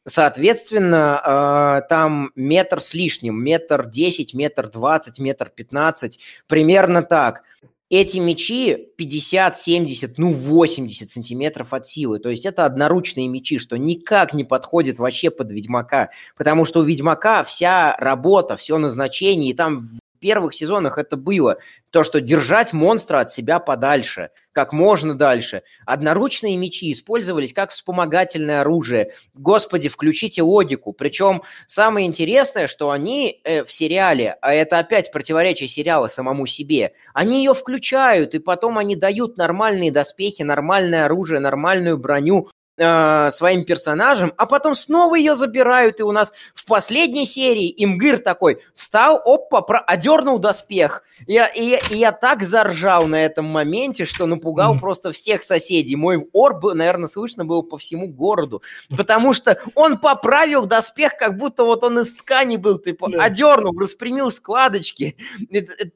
[0.06, 7.42] Соответственно, э, там метр с лишним, метр десять, метр двадцать, метр пятнадцать, примерно так–
[7.90, 12.18] эти мечи 50, 70, ну 80 сантиметров от силы.
[12.18, 16.10] То есть это одноручные мечи, что никак не подходит вообще под Ведьмака.
[16.36, 19.80] Потому что у Ведьмака вся работа, все назначение, и там
[20.24, 21.58] первых сезонах это было.
[21.90, 25.64] То, что держать монстра от себя подальше, как можно дальше.
[25.84, 29.12] Одноручные мечи использовались как вспомогательное оружие.
[29.34, 30.92] Господи, включите логику.
[30.92, 36.92] Причем самое интересное, что они э, в сериале, а это опять противоречие сериала самому себе,
[37.12, 43.64] они ее включают, и потом они дают нормальные доспехи, нормальное оружие, нормальную броню, э, своим
[43.64, 49.20] персонажем, а потом снова ее забирают, и у нас в последней серии Имгир такой встал,
[49.24, 51.02] опа, про, одернул доспех.
[51.26, 54.80] Я, и, и я так заржал на этом моменте, что напугал mm.
[54.80, 55.94] просто всех соседей.
[55.94, 58.62] Мой орб, наверное, слышно было по всему городу,
[58.96, 63.20] потому что он поправил доспех, как будто вот он из ткани был, типа, yeah.
[63.20, 65.16] одернул, распрямил складочки.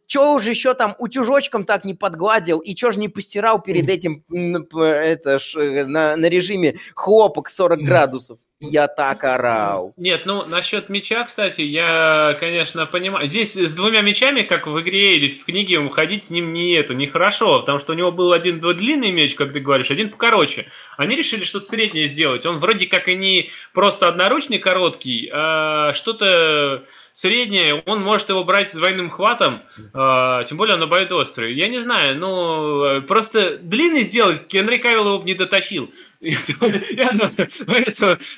[0.07, 4.25] Че уже еще там утюжочком так не подгладил, и че же не постирал перед этим
[4.31, 8.39] это, на, на режиме фильме «Хлопок 40 градусов».
[8.61, 9.93] Я так орал.
[9.97, 13.29] Нет, ну насчет меча, кстати, я, конечно, понимаю.
[13.29, 16.93] Здесь с двумя мечами, как в игре или в книге, уходить с ним не это,
[16.93, 20.67] нехорошо, потому что у него был один длинный меч, как ты говоришь, один покороче.
[20.97, 22.47] Они решили что-то среднее сделать.
[22.47, 28.73] Он вроде как и не просто одноручный короткий, а что-то среднее, он может его брать
[28.73, 31.55] двойным хватом, э, тем более он обоюдоострый.
[31.55, 35.91] Я не знаю, ну, просто длинный сделать, Генри Кавилл его не дотащил.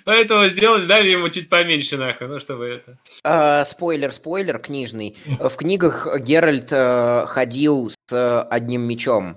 [0.05, 2.99] Поэтому, сделали, дали ему чуть поменьше нахуй, ну чтобы это.
[3.25, 5.17] А, спойлер, спойлер книжный.
[5.27, 9.37] В книгах Геральт э, ходил с одним мечом.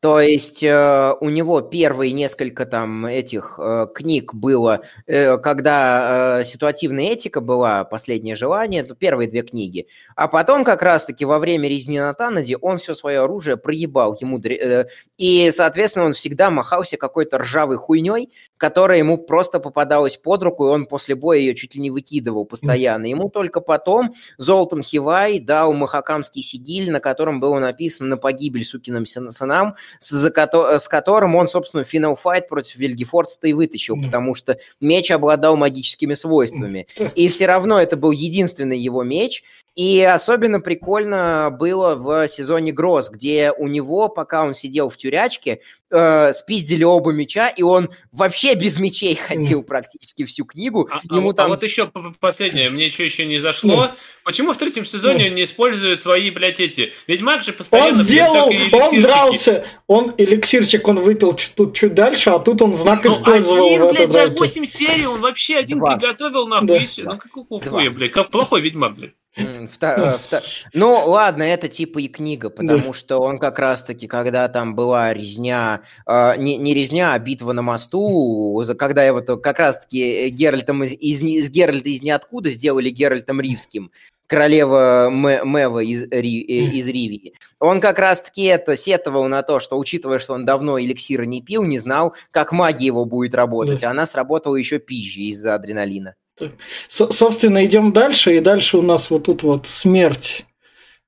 [0.00, 7.40] То есть э, у него первые несколько там этих э, книг было, когда ситуативная этика
[7.40, 9.86] была, последнее желание, то первые две книги.
[10.20, 14.38] А потом как раз-таки во время резни на Танаде он все свое оружие проебал ему.
[15.16, 20.70] И, соответственно, он всегда махался какой-то ржавой хуйней, которая ему просто попадалась под руку, и
[20.72, 23.06] он после боя ее чуть ли не выкидывал постоянно.
[23.06, 29.06] Ему только потом Золтан Хивай дал махакамский сигиль, на котором было написано «На погибель сукиным
[29.06, 30.28] сынам», с,
[30.90, 34.04] которым он, собственно, финал файт против Вильгефордса и вытащил, mm.
[34.04, 36.86] потому что меч обладал магическими свойствами.
[37.14, 39.44] И все равно это был единственный его меч,
[39.76, 45.60] и особенно прикольно было в сезоне Гроз, где у него, пока он сидел в тюрячке,
[45.90, 50.88] э, спиздили оба меча, и он вообще без мечей ходил практически всю книгу.
[50.90, 51.46] А, а Ему а, там...
[51.46, 53.86] а вот еще последнее, мне еще еще не зашло.
[53.86, 53.90] Mm.
[54.24, 55.34] Почему в третьем сезоне mm.
[55.34, 56.92] не используют свои, блядь, эти?
[57.06, 58.00] Ведьмак же постоянно...
[58.00, 63.04] Он сделал, он дрался, он эликсирчик он выпил тут чуть дальше, а тут он знак
[63.04, 65.96] ну, использовал один, в блядь, за 8 серий он вообще один Два.
[65.96, 67.02] приготовил, нахуй, да.
[67.04, 69.12] Ну какого хуя, блядь, как плохой Ведьмак, блядь.
[70.72, 75.82] Ну, ладно, это типа и книга, потому что он как раз-таки, когда там была резня,
[76.04, 82.02] а, не резня, а битва на мосту, когда его как раз-таки Геральтом из Геральта из
[82.02, 83.92] ниоткуда сделали Геральтом Ривским,
[84.26, 87.34] королева Мэва из, Ри, э, из Ривии.
[87.58, 91.64] Он как раз-таки это сетовал на то, что, учитывая, что он давно эликсира не пил,
[91.64, 93.82] не знал, как магия его будет работать.
[93.82, 96.14] А она сработала еще пизже из-за адреналина.
[96.88, 100.44] Собственно, идем дальше, и дальше у нас вот тут вот смерть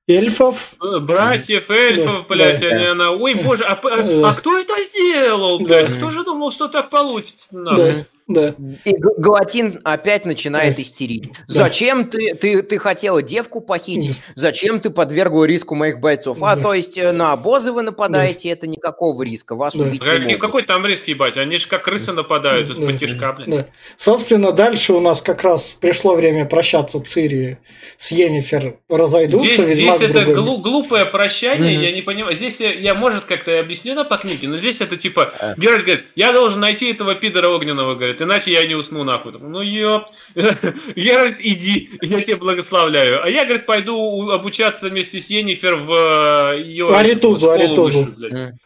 [0.07, 0.75] эльфов.
[0.81, 4.73] Э, братьев эльфов, да, блядь, да, они, она, ой, боже, а, а, а кто это
[4.83, 5.89] сделал, блядь?
[5.89, 5.95] Да.
[5.95, 7.47] Кто же думал, что так получится?
[7.51, 8.05] Да.
[8.27, 8.55] Да.
[8.85, 11.31] И Галатин опять начинает истерить.
[11.47, 11.53] Да.
[11.63, 14.17] Зачем ты, ты, ты хотела девку похитить?
[14.35, 16.37] Зачем ты подвергла риску моих бойцов?
[16.41, 18.53] А, то есть э, на обозы вы нападаете, да.
[18.53, 19.83] это никакого риска, вас да.
[19.83, 20.41] убить не могут.
[20.41, 21.37] Какой там риск, ебать?
[21.37, 23.49] Они же как крысы нападают из потишка, блин.
[23.49, 23.67] Да.
[23.97, 27.57] Собственно, дальше у нас как раз пришло время прощаться Цири
[27.97, 28.77] с Енифер.
[28.89, 31.83] Разойдутся, Здесь, здесь это глу- глупое прощание, mm-hmm.
[31.83, 32.35] я не понимаю.
[32.35, 35.55] Здесь я, я может, как-то объясню на по книге, но здесь это типа, а.
[35.57, 39.33] Геральт говорит, я должен найти этого пидора огненного, говорит, иначе я не усну нахуй.
[39.39, 43.23] Ну ёп, Геральт, иди, я тебя благословляю.
[43.23, 46.85] А я, говорит, пойду обучаться вместе с Енифер в э, ее...
[46.85, 48.09] В Аритузу, Аритузу.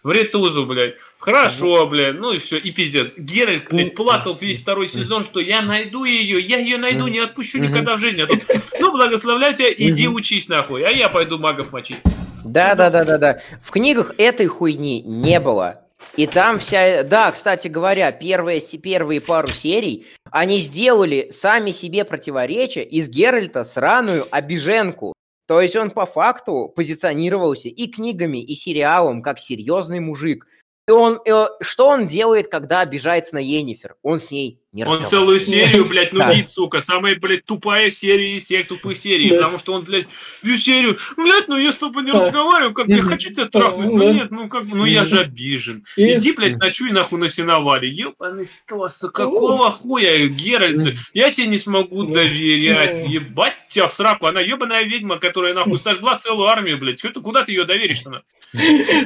[0.04, 0.96] В Ритузу, блядь.
[1.20, 3.14] Хорошо, блядь, ну и все, и пиздец.
[3.18, 7.60] Геральт, блядь, плакал весь второй сезон, что я найду ее, я ее найду, не отпущу
[7.60, 8.22] никогда в жизни.
[8.22, 8.44] А тут,
[8.80, 11.98] ну, благословляю тебя, иди учись нахуй, а я пойду магов мочить.
[12.44, 13.42] Да, да, да, да, да.
[13.62, 15.82] В книгах этой хуйни не было.
[16.18, 17.04] И там вся...
[17.04, 24.28] Да, кстати говоря, первые, первые пару серий Они сделали сами себе противоречие из Геральта сраную
[24.32, 25.14] обиженку.
[25.48, 30.48] То есть он по факту позиционировался и книгами, и сериалом как серьезный мужик.
[30.88, 33.96] И он, и, что он делает, когда обижается на Енифер?
[34.02, 36.82] Он с ней не Он целую серию, блядь, нудит, сука.
[36.82, 39.32] Самая, блядь, тупая серия из всех тупых серий.
[39.32, 40.08] Потому что он, блядь,
[40.44, 43.94] всю серию, блядь, ну я с тобой не разговариваю, как я хочу тебя трахнуть.
[43.94, 45.86] Ну нет, ну как, ну я же обижен.
[45.96, 47.90] Иди, блядь, ночуй нахуй на сеновале.
[47.90, 50.98] Ебаный стос, какого хуя, Геральт?
[51.14, 53.08] Я тебе не смогу доверять.
[53.08, 54.26] Ебать тебя в сраку.
[54.26, 57.02] Она ебаная ведьма, которая нахуй сожгла целую армию, блядь.
[57.02, 58.22] Куда ты ее доверишь-то?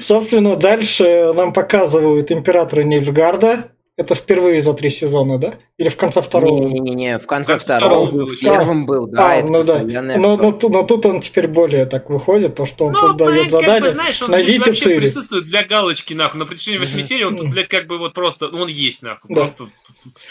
[0.02, 5.54] Собственно, дальше нам показывают императора Нильфгарда, это впервые за три сезона, да?
[5.82, 6.68] Или в конце второго?
[6.68, 8.28] Не-не-не, в конце второго.
[8.28, 9.82] В первом был, да, а, это ну, да.
[9.82, 13.30] Но, но, но тут он теперь более так выходит, то, что он ну, тут блядь,
[13.30, 13.74] дает задание.
[13.74, 15.00] Как бы, знаешь, он Найдите вообще Цири.
[15.00, 16.40] присутствует для галочки, нахуй.
[16.40, 19.34] На протяжении восьми серий он тут, блядь, как бы вот просто, он есть, нахуй.
[19.34, 19.46] Да.
[19.48, 19.70] Просто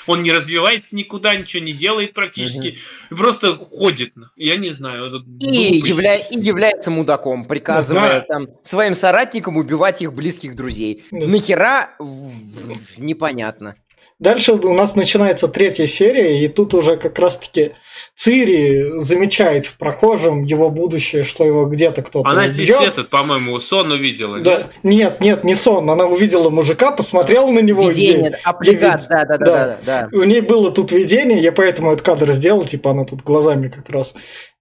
[0.06, 2.78] он не развивается никуда, ничего не делает практически.
[3.10, 3.18] Угу.
[3.18, 4.12] Просто ходит.
[4.36, 5.20] Я не знаю.
[5.40, 6.14] И, явля...
[6.14, 8.34] и является мудаком, приказывая да.
[8.34, 11.02] там своим соратникам убивать их близких друзей.
[11.10, 11.26] Да.
[11.26, 11.90] Нахера?
[12.98, 13.74] Непонятно.
[14.20, 17.72] Дальше у нас начинается третья серия, и тут уже как раз-таки
[18.14, 22.54] Цири замечает в прохожем его будущее, что его где-то кто-то Она убьет.
[22.54, 24.58] здесь этот, по-моему, сон увидела, да?
[24.58, 24.66] Нет?
[24.82, 25.88] нет, нет, не сон.
[25.88, 27.88] Она увидела мужика, посмотрела на него.
[27.88, 30.08] Видение, и, аппликат, да, да, да, да, да.
[30.12, 33.88] У ней было тут видение, я поэтому этот кадр сделал, типа она тут глазами как
[33.88, 34.14] раз.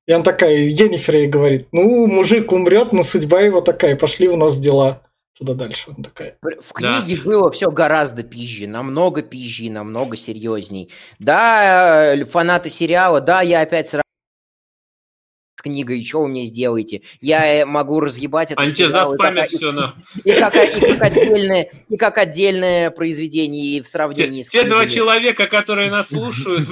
[0.08, 4.38] И она такая, Енифер ей говорит, ну, мужик умрет, но судьба его такая, пошли у
[4.38, 5.02] нас дела
[5.40, 5.96] туда дальше.
[6.04, 6.38] Такая.
[6.62, 7.24] В книге да.
[7.24, 10.92] было все гораздо пизже, намного пизже, намного серьезней.
[11.18, 14.04] Да, э, фанаты сериала, да, я опять сразу
[15.60, 17.02] с книгой, что вы мне сделаете?
[17.20, 18.72] Я э, могу разъебать это и
[19.18, 19.94] как, все, на.
[20.24, 24.88] и, как, и, как отдельное, и как отдельное произведение в сравнении те, с Те два
[24.88, 26.70] человека, которые нас слушают,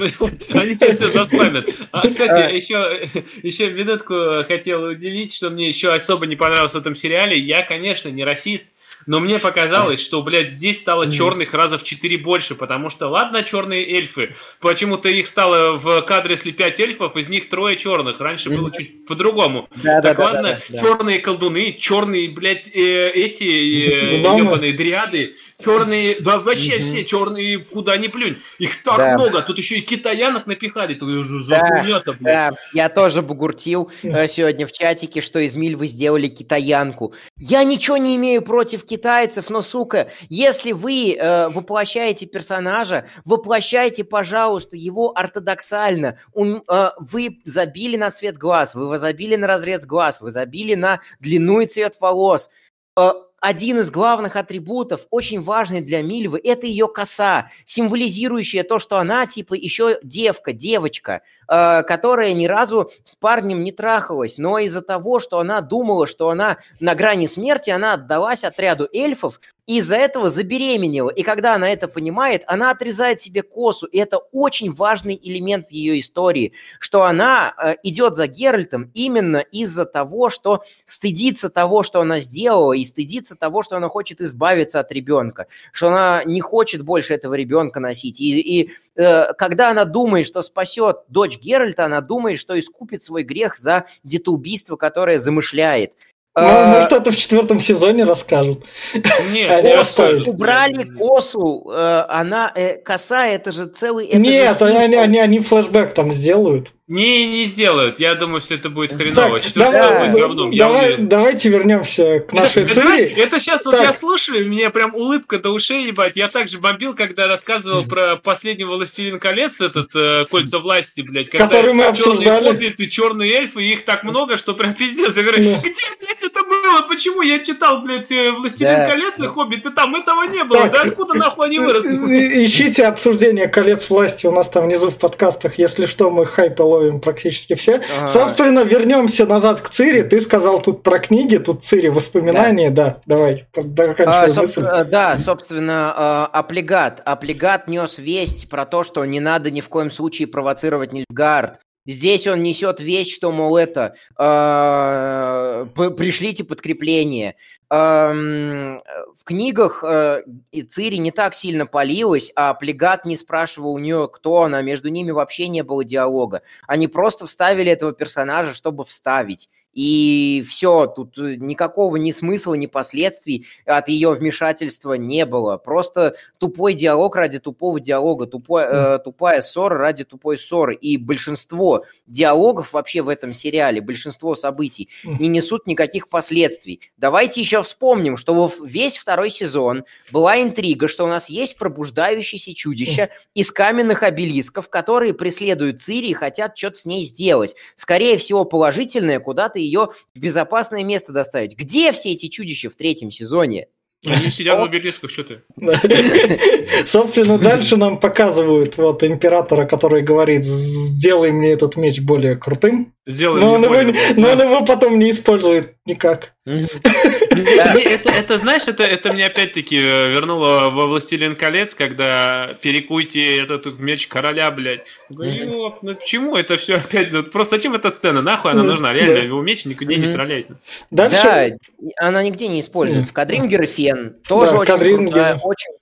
[0.48, 1.68] они тебе все заспамят.
[1.92, 2.48] А, кстати, а.
[2.48, 3.08] еще,
[3.42, 7.38] еще минутку хотел уделить, что мне еще особо не понравилось в этом сериале.
[7.38, 8.64] Я, конечно, не расист,
[9.08, 13.42] но мне показалось, что, блядь, здесь стало черных раза в 4 больше, потому что, ладно,
[13.42, 18.50] черные эльфы, почему-то их стало в кадре, если 5 эльфов, из них трое черных, раньше
[18.50, 19.66] было чуть по-другому.
[19.76, 25.34] Да, так да, ладно, да, да, черные колдуны, черные, блядь, э, эти э, ебаные дриады,
[25.62, 28.36] черные, да вообще все черные, куда ни плюнь.
[28.58, 29.14] Их так да.
[29.14, 31.84] много, тут еще и китаянок напихали, тут уже да,
[32.20, 37.14] да, я тоже бугуртил э, сегодня в чатике, что из Миль вы сделали китаянку.
[37.36, 44.76] Я ничего не имею против китайцев, но, сука, если вы э, воплощаете персонажа, воплощайте, пожалуйста,
[44.76, 46.18] его ортодоксально.
[46.32, 51.00] Он, э, вы забили на цвет глаз, вы забили на разрез глаз, вы забили на
[51.20, 52.50] длину и цвет волос.
[52.96, 58.98] Э, один из главных атрибутов, очень важный для Мильвы, это ее коса, символизирующая то, что
[58.98, 64.82] она типа еще девка, девочка, э, которая ни разу с парнем не трахалась, но из-за
[64.82, 70.30] того, что она думала, что она на грани смерти, она отдалась отряду эльфов, из-за этого
[70.30, 71.10] забеременела.
[71.10, 73.86] И когда она это понимает, она отрезает себе косу.
[73.86, 79.36] И это очень важный элемент в ее истории, что она э, идет за Геральтом именно
[79.36, 84.80] из-за того, что стыдится того, что она сделала, и стыдится того, что она хочет избавиться
[84.80, 88.22] от ребенка, что она не хочет больше этого ребенка носить.
[88.22, 93.22] И, и э, когда она думает, что спасет дочь Геральта, она думает, что искупит свой
[93.22, 95.92] грех за детоубийство, которое замышляет.
[96.36, 98.64] Ну, а, может, это в четвертом сезоне расскажут.
[98.94, 100.28] Нет, Они оставили.
[100.28, 104.06] Убрали косу, э, она, э, коса, это же целый...
[104.06, 106.72] Это Нет, же они, они, они флешбэк там сделают.
[106.88, 108.00] Не, не сделают.
[108.00, 109.40] Я думаю, все это будет хреново.
[109.40, 110.56] Так, давай, будет говном.
[110.56, 113.14] Давай, давайте вернемся к нашей это, цели.
[113.14, 113.74] это сейчас так.
[113.74, 116.16] вот я слушаю, мне прям улыбка до ушей, ебать.
[116.16, 121.28] Я также бомбил, когда рассказывал про последнего Властелин колец, этот э, кольца власти, блядь.
[121.28, 122.24] Который мы обсуждали.
[122.24, 125.14] Черные хоббиты, черные эльфы, их так много, что прям пиздец.
[125.14, 126.88] Я говорю, где, блядь, это было?
[126.88, 128.86] Почему я читал, блядь, э, Властелин да.
[128.86, 130.62] колец и хоббиты, там этого не было?
[130.62, 132.46] Так, да откуда нахуй они выросли?
[132.46, 135.58] Ищите обсуждение колец власти у нас там внизу в подкастах.
[135.58, 137.76] Если что, мы хайпело ловим практически все.
[137.76, 138.06] А-а-а.
[138.06, 140.02] Собственно, вернемся назад к Цири.
[140.02, 144.62] Ты сказал тут про книги, тут Цири воспоминания, да, да давай, а, мысль.
[144.90, 147.02] Да, собственно, а, Аплигат.
[147.04, 151.60] Аплигат нес весть про то, что не надо ни в коем случае провоцировать Нильфгард.
[151.86, 157.36] Здесь он несет весть, что, мол, это, э, пришлите подкрепление
[157.70, 160.22] в книгах э,
[160.68, 165.10] Цири не так сильно палилась, а Плегат не спрашивал у нее, кто она, между ними
[165.10, 166.42] вообще не было диалога.
[166.66, 169.50] Они просто вставили этого персонажа, чтобы вставить.
[169.78, 175.56] И все, тут никакого ни смысла, ни последствий от ее вмешательства не было.
[175.56, 180.74] Просто тупой диалог ради тупого диалога, тупой, э, тупая ссора ради тупой ссоры.
[180.74, 186.80] И большинство диалогов вообще в этом сериале, большинство событий не несут никаких последствий.
[186.96, 193.10] Давайте еще вспомним, что весь второй сезон была интрига, что у нас есть пробуждающееся чудище
[193.32, 197.54] из каменных обелисков, которые преследуют Цири и хотят что-то с ней сделать.
[197.76, 201.56] Скорее всего, положительное куда-то ее в безопасное место доставить.
[201.56, 203.68] Где все эти чудища в третьем сезоне?
[204.04, 205.42] Они сидят в обелисках, что ты?
[206.86, 212.94] Собственно, дальше нам показывают вот императора, который говорит, сделай мне этот меч более крутым.
[213.08, 216.34] Сделай но он, его, но он его потом не использует никак.
[216.44, 223.78] Это, это, знаешь, это, это мне опять-таки э, вернуло во «Властелин колец», когда перекуйте этот
[223.78, 224.84] меч короля, блядь.
[225.08, 227.10] Ну, ну почему это все опять?
[227.10, 228.20] Ну, просто зачем эта сцена?
[228.20, 228.92] Нахуй она нужна?
[228.92, 230.48] Реально, его меч никуда не стреляет.
[230.90, 231.56] Дальше...
[231.78, 233.14] Да, она нигде не используется.
[233.14, 235.77] Кадрингер и Фен тоже крутая, очень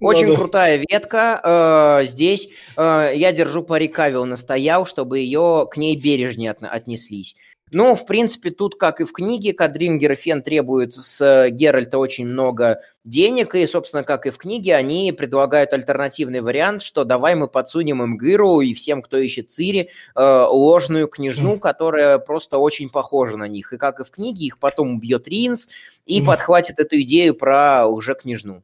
[0.00, 2.00] очень да, крутая ветка.
[2.02, 7.36] Э, здесь э, я держу пари Кавил настоял, чтобы ее к ней бережнее отнеслись.
[7.72, 12.24] Ну, в принципе, тут, как и в книге, Кадрингер и Фен требуют с Геральта очень
[12.24, 17.48] много денег, и, собственно, как и в книге, они предлагают альтернативный вариант, что давай мы
[17.48, 23.36] подсунем им Гыру и всем, кто ищет Цири, э, ложную княжну, которая просто очень похожа
[23.36, 23.72] на них.
[23.72, 25.68] И как и в книге, их потом убьет Ринс
[26.04, 28.62] и подхватит эту идею про уже княжну.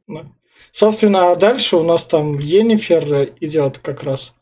[0.70, 4.34] Собственно, а дальше у нас там Енифер идет как раз.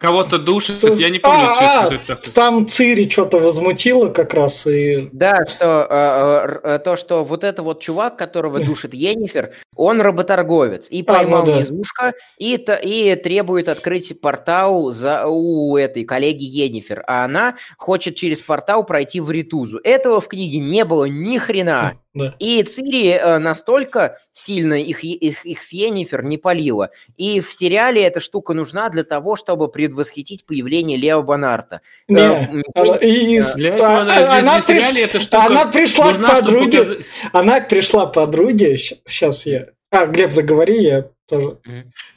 [0.00, 0.98] Кого-то душит, С...
[0.98, 2.32] я не помню, а, что это такое.
[2.32, 5.10] Там Цири что-то возмутило как раз и...
[5.12, 11.02] Да, что э, то, что вот это вот чувак, которого душит Енифер, он работорговец и
[11.02, 11.60] поймал а, ну, да.
[11.60, 18.40] низушка и, и требует открыть портал за, у этой коллеги Енифер, а она хочет через
[18.40, 19.80] портал пройти в Ритузу.
[19.84, 21.98] Этого в книге не было ни хрена.
[22.12, 22.34] Да.
[22.40, 26.90] И Цири э, настолько сильно их, их, их с Йеннифер не полила.
[27.16, 31.82] И в сериале эта штука нужна для того, чтобы предвосхитить появление Лео Бонарта.
[32.08, 34.92] Не, э, она, и, э, для этого а, она, она, приш...
[34.94, 36.78] эта штука она пришла к подруге.
[36.78, 37.06] Показать...
[37.32, 38.76] Она пришла подруге.
[38.76, 39.68] Сейчас я.
[39.92, 41.56] А, Глеб, договори, я тоже.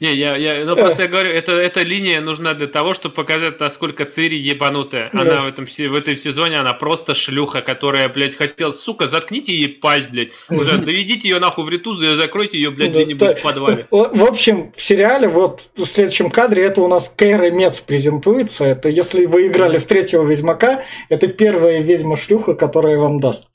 [0.00, 3.58] Не, я, я, ну просто я говорю, это, эта линия нужна для того, чтобы показать,
[3.60, 5.10] насколько Цири ебанутая.
[5.12, 5.42] Она да.
[5.42, 10.10] в этом в этой сезоне, она просто шлюха, которая, блядь, хотела, сука, заткните ей пасть,
[10.10, 10.30] блядь.
[10.50, 13.86] Уже доведите ее нахуй в ритузу и закройте ее, блядь, где-нибудь в подвале.
[13.90, 18.64] В общем, в сериале, вот в следующем кадре, это у нас Кейра Мец презентуется.
[18.64, 23.46] Это если вы играли в третьего Ведьмака, это первая ведьма-шлюха, которая вам даст.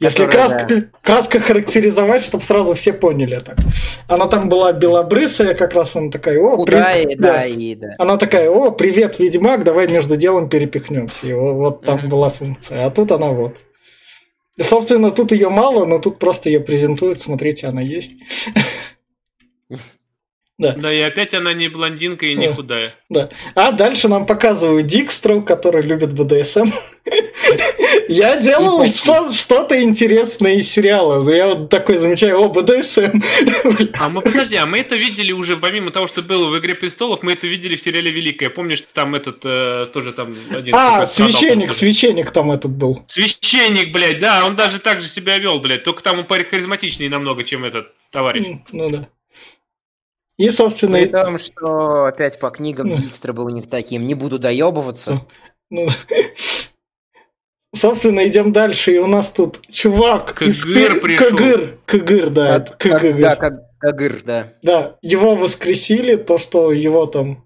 [0.00, 3.56] Если кратко, кратко характеризовать, чтобы сразу все поняли это.
[4.06, 7.14] Она там была белая белобрысая, как раз она такая, о, Худая, при...
[7.14, 7.46] да, да.
[7.46, 7.94] И, да.
[7.98, 11.26] Она такая, о, привет, Ведьмак, давай между делом перепихнемся.
[11.26, 12.08] И вот там mm-hmm.
[12.08, 12.86] была функция.
[12.86, 13.58] А тут она вот.
[14.56, 18.14] И, собственно, тут ее мало, но тут просто ее презентуют, смотрите, она есть.
[20.58, 20.72] Да.
[20.72, 22.92] да, и опять она не блондинка и не худая.
[23.08, 23.30] Да.
[23.54, 26.70] А дальше нам показывают Дикстру, который любит БДСМ.
[28.08, 31.30] Я делал что-то интересное из сериала.
[31.30, 33.20] Я вот такой замечаю, о, БДСМ.
[33.98, 37.22] А мы, подожди, а мы это видели уже, помимо того, что было в «Игре престолов»,
[37.22, 38.50] мы это видели в сериале «Великая».
[38.50, 40.74] Помнишь, там этот, э, тоже там один...
[40.74, 43.04] А, священник, священник там этот был.
[43.06, 47.44] Священник, блядь, да, он даже так же себя вел, блядь, только там он харизматичнее намного,
[47.44, 48.46] чем этот товарищ.
[48.72, 49.08] Ну да.
[50.38, 50.98] И, собственно...
[50.98, 55.26] При том, что опять по книгам Дикстра был у них таким, не буду доебываться.
[55.68, 55.88] Ну,
[57.74, 60.64] собственно, идем дальше, и у нас тут чувак Кагыр из...
[61.02, 61.28] пришел.
[61.28, 62.54] Кагыр, Кагыр, да.
[62.54, 63.20] А, Кагыр.
[63.20, 63.36] Да,
[63.78, 64.54] Кагыр, да.
[64.62, 67.44] Да, его воскресили, то, что его там...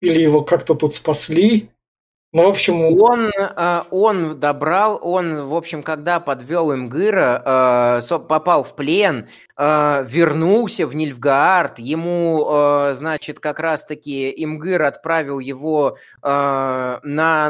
[0.00, 1.70] Или его как-то тут спасли,
[2.32, 2.80] ну, в общем...
[3.02, 10.04] Он, э, он добрал, он, в общем, когда подвел Имгыра, э, попал в плен, э,
[10.08, 17.00] вернулся в Нильфгаард, ему, значит, как раз-таки Имгыр отправил его на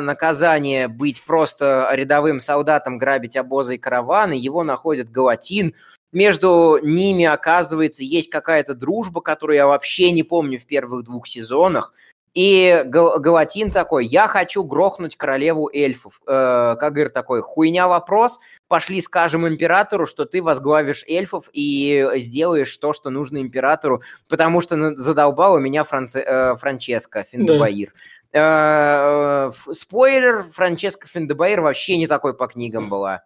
[0.00, 5.74] наказание быть просто рядовым солдатом, грабить обозы и караваны, его находит Галатин,
[6.12, 11.94] между ними, оказывается, есть какая-то дружба, которую я вообще не помню в первых двух сезонах.
[12.34, 16.20] И Галатин такой, я хочу грохнуть королеву эльфов.
[16.26, 22.94] Э, Кагыр такой, хуйня вопрос, пошли скажем императору, что ты возглавишь эльфов и сделаешь то,
[22.94, 27.92] что нужно императору, потому что задолбала меня Франце, э, Франческо Финдебаир.
[28.32, 29.52] Да.
[29.52, 33.24] Э, спойлер, Франческо Финдебаир вообще не такой по книгам была.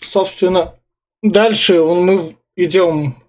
[0.00, 0.74] Собственно,
[1.22, 3.21] дальше мы идем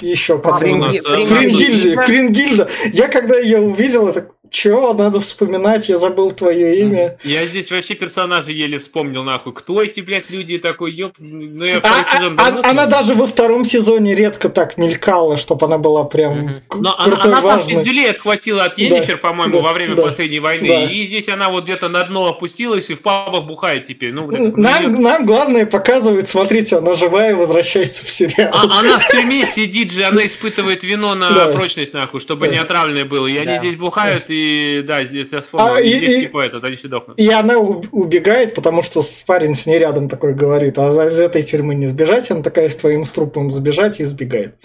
[0.00, 2.02] еще а, Фрингильда.
[2.02, 2.70] Фрингильда.
[2.92, 7.16] Я когда ее увидел, это Чё, надо вспоминать, я забыл твое имя.
[7.22, 9.52] Я здесь вообще персонажа еле вспомнил, нахуй.
[9.52, 11.12] Кто эти, блядь, люди такой, ёп...
[11.18, 15.36] Ну, я А- второй а- сезон а- она даже во втором сезоне редко так мелькала,
[15.36, 17.76] чтобы она была прям к- Но она, крутой, она там важной.
[17.76, 20.68] пиздюлей отхватила от Енифер, по-моему, да, во время да, последней войны.
[20.68, 20.84] да.
[20.90, 24.12] И здесь она вот где-то на дно опустилась и в пабах бухает теперь.
[24.12, 28.50] Ну, блядь, Нам, нам главное показывает, смотрите, она живая и возвращается в сериал.
[28.52, 31.48] А- она в тюрьме сидит же, она испытывает вино на Да.
[31.52, 32.52] прочность, нахуй, чтобы Да.
[32.52, 33.28] не отравленное было.
[33.28, 33.58] И они Да.
[33.60, 34.39] здесь бухают, и
[34.86, 35.74] да, здесь я вспомнил.
[35.74, 37.18] А, и, и- здесь и- типа этот, они все дохнут.
[37.18, 41.42] И она убегает, потому что парень с ней рядом такой говорит, а за- из этой
[41.42, 44.56] тюрьмы не сбежать, она такая с твоим с трупом забежать и сбегает.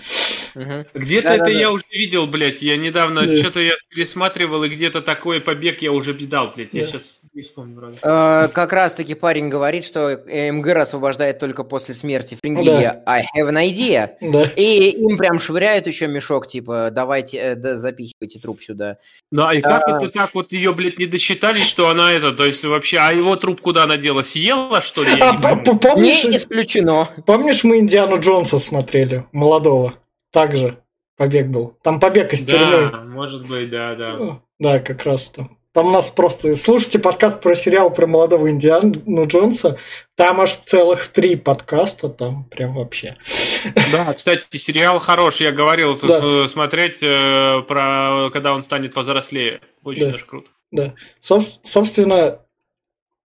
[0.56, 0.86] Мгм.
[0.94, 1.50] Где-то Да-да-да.
[1.50, 2.62] это я уже видел, блядь.
[2.62, 3.36] Я недавно Да.
[3.36, 6.74] что-то я пересматривал, и где-то такой побег я уже видал, блядь.
[6.74, 6.92] Я Да.
[6.92, 7.98] сейчас не вспомню вроде.
[8.02, 13.04] Э, Как раз таки парень говорит, что МГР освобождает только после смерти Фрингия.
[13.06, 14.12] I have an idea.
[14.22, 14.44] Да.
[14.56, 18.98] И им прям швыряют еще мешок, типа, давайте, э, да, запихивайте труп сюда.
[19.32, 22.46] Ну, а и как это так вот ее, блядь, не досчитали, что она это, то
[22.46, 24.24] есть вообще, а его труп куда она дела?
[24.24, 25.12] Съела, что ли?
[25.20, 27.10] А не помнишь, Не исключено.
[27.26, 29.96] помнишь, мы Индиану Джонса смотрели, молодого?
[30.32, 30.78] Также
[31.18, 31.78] побег был.
[31.84, 32.92] Там побег из тюрьмы.
[32.92, 34.40] Да, может быть, да, да.
[34.60, 35.58] Да, как раз там.
[35.76, 36.56] Там у нас просто...
[36.56, 39.78] Слушайте подкаст про сериал про молодого Индиану Джонса.
[40.16, 42.08] Там аж целых три подкаста.
[42.08, 43.18] Там прям вообще.
[43.92, 46.48] Да, кстати, сериал хорош, я говорил, Да.
[46.48, 49.60] смотреть э, про когда он станет повзрослее.
[49.84, 50.12] Очень Да.
[50.12, 50.50] даже круто.
[50.72, 50.94] Да.
[51.22, 52.40] Соб- собственно,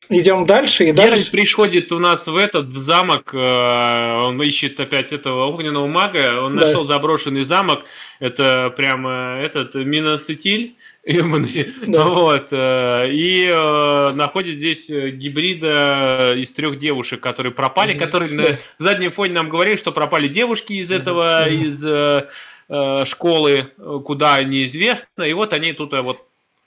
[0.09, 0.83] идем дальше.
[0.83, 1.31] И Геральт дальше...
[1.31, 6.57] приходит у нас в этот в замок, э, он ищет опять этого огненного мага, он
[6.57, 6.65] Да.
[6.65, 7.85] нашел заброшенный замок,
[8.19, 10.75] это прямо этот Миносетиль,
[11.05, 12.05] ебаный, Да.
[12.05, 18.43] вот, э, и э, находит здесь э, гибрида из трех девушек, которые пропали, которые Да.
[18.79, 21.61] на заднем фоне нам говорили, что пропали девушки из этого, Мгм.
[21.65, 22.27] из э,
[22.69, 26.19] э, школы, э, куда неизвестно, и вот они тут э, вот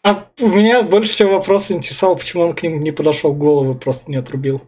[0.03, 4.11] А у меня больше всего вопрос интересовал, почему он к ним не подошел, голову просто
[4.11, 4.63] не отрубил.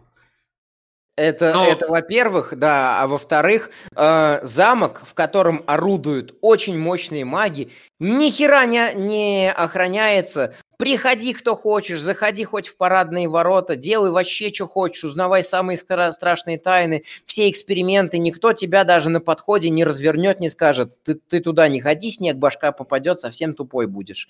[1.19, 7.71] Это, Ну- это во-первых, да, а во-вторых, э, замок, в котором орудуют очень мощные маги,
[7.99, 10.55] ни хера не, не охраняется.
[10.77, 16.13] Приходи, кто хочешь, заходи хоть в парадные ворота, делай вообще, что хочешь, узнавай самые стра-
[16.13, 21.41] страшные тайны, все эксперименты, никто тебя даже на подходе не развернет, не скажет, ты, ты
[21.41, 24.29] туда не ходи, снег башка попадет, совсем тупой будешь.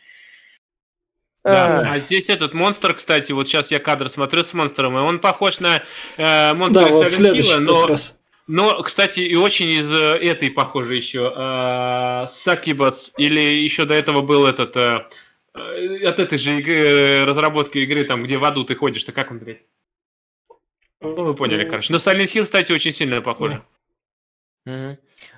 [1.43, 5.01] Да, Э, а здесь этот монстр, кстати, вот сейчас я кадр смотрю с монстром, и
[5.01, 5.83] он похож на
[6.17, 8.15] э, монстра Да, вот как но, раз.
[8.47, 14.21] но, кстати, и очень из э, этой похожей еще э, Сакибац, или еще до этого
[14.21, 15.07] был этот э,
[15.55, 19.31] э, от этой же игры, разработки игры, там, где в аду ты ходишь, то как
[19.31, 19.61] он, блядь?
[21.01, 21.93] Ну, вы поняли, короче.
[21.93, 23.61] Но Silent Hill, кстати, очень сильно похоже.
[24.65, 24.97] Мгм.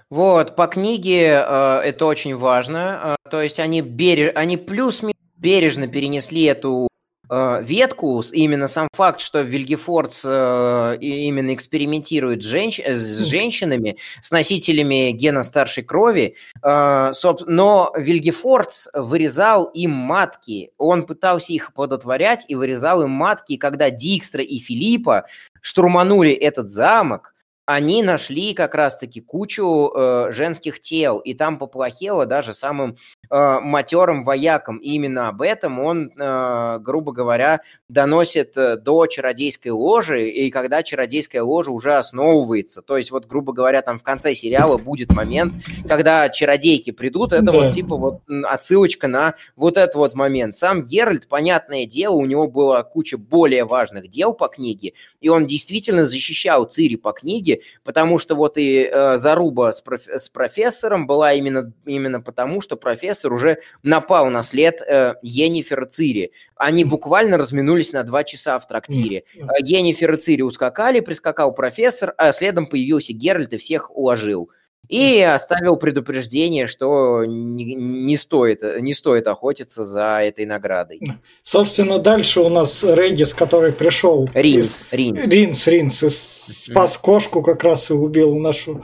[0.10, 3.18] Вот, по книге э, это очень важно.
[3.24, 4.32] Э, то есть они, береж...
[4.36, 5.11] они плюс-минус
[5.42, 6.88] бережно перенесли эту
[7.30, 14.32] э, ветку, именно сам факт, что Вильгефордс э, именно экспериментирует женщ- э, с женщинами, с
[14.32, 22.46] носителями гена старшей крови, э, соб- но Вильгефордс вырезал им матки, он пытался их плодотворять
[22.48, 25.26] и вырезал им матки, и когда Дикстра и Филиппа
[25.62, 27.34] штурманули этот замок,
[27.66, 32.98] они нашли как раз-таки кучу э, женских тел, и там поплохело даже самым
[33.30, 34.78] э, матерым воякам.
[34.78, 40.84] И именно об этом он, э, грубо говоря, доносит э, до чародейской ложи, и когда
[40.84, 42.82] чародейская ложа уже основывается.
[42.82, 45.54] То есть, вот, грубо говоря, там в конце сериала будет момент,
[45.88, 47.52] когда чародейки придут, это Да.
[47.52, 50.56] вот типа вот отсылочка на вот этот вот момент.
[50.56, 55.46] Сам Геральт, понятное дело, у него была куча более важных дел по книге, и он
[55.46, 57.51] действительно защищал Цири по книге,
[57.84, 62.78] потому что вот и э, заруба с, проф- с профессором была именно, именно потому, что
[62.78, 66.32] профессор уже напал на след э, Йеннифер Цири.
[66.56, 69.24] Они буквально разминулись на два часа в трактире.
[69.36, 69.50] Мгм.
[69.50, 74.52] Э, Йеннифер и Цири ускакали, прискакал профессор, а следом появился Геральт и всех уложил.
[74.88, 81.00] И оставил предупреждение, что не, не стоит, не стоит охотиться за этой наградой.
[81.44, 84.26] Собственно, дальше у нас Регис, который пришел.
[84.26, 85.28] из- Ринс, Ринс.
[85.30, 86.04] Ринс, Ринс.
[86.04, 88.84] и спас кошку как раз и убил нашу...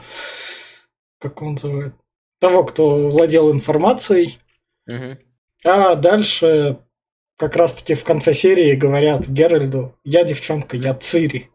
[1.20, 1.94] Как он называет?
[2.40, 4.38] Того, кто владел информацией.
[4.86, 5.18] Мгм.
[5.64, 6.78] А дальше
[7.36, 11.50] как раз-таки в конце серии говорят Геральду, я девчонка, я Цири.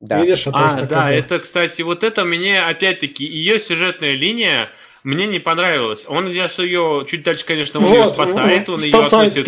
[0.00, 0.20] Да.
[0.20, 4.70] Видишь, это А, вот такое да, это, кстати, вот это мне, опять-таки, ее сюжетная линия
[5.02, 6.04] мне не понравилась.
[6.06, 9.44] Он здесь ее, чуть дальше, конечно, он ее Вот, спасает, он ее спасает, относит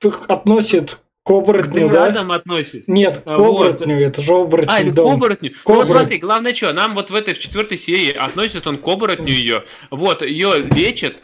[0.00, 0.30] при- к...
[0.30, 2.02] относит к К оборотню, да?
[2.04, 2.86] Дриадам относит.
[2.86, 3.60] Нет, к А, вот.
[3.72, 5.14] оборотню, это же оборотень А, или к дом.
[5.14, 5.50] оборотню.
[5.50, 5.98] К Ну, вот оборотню.
[6.00, 9.64] смотри, главное что, нам вот в этой в четвертой серии относит он к оборотню ее.
[9.90, 11.16] Вот, ее лечат,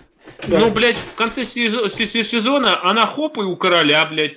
[0.46, 0.58] Да.
[0.58, 4.34] Ну, блядь, в конце сезона она хоп и у короля, блядь.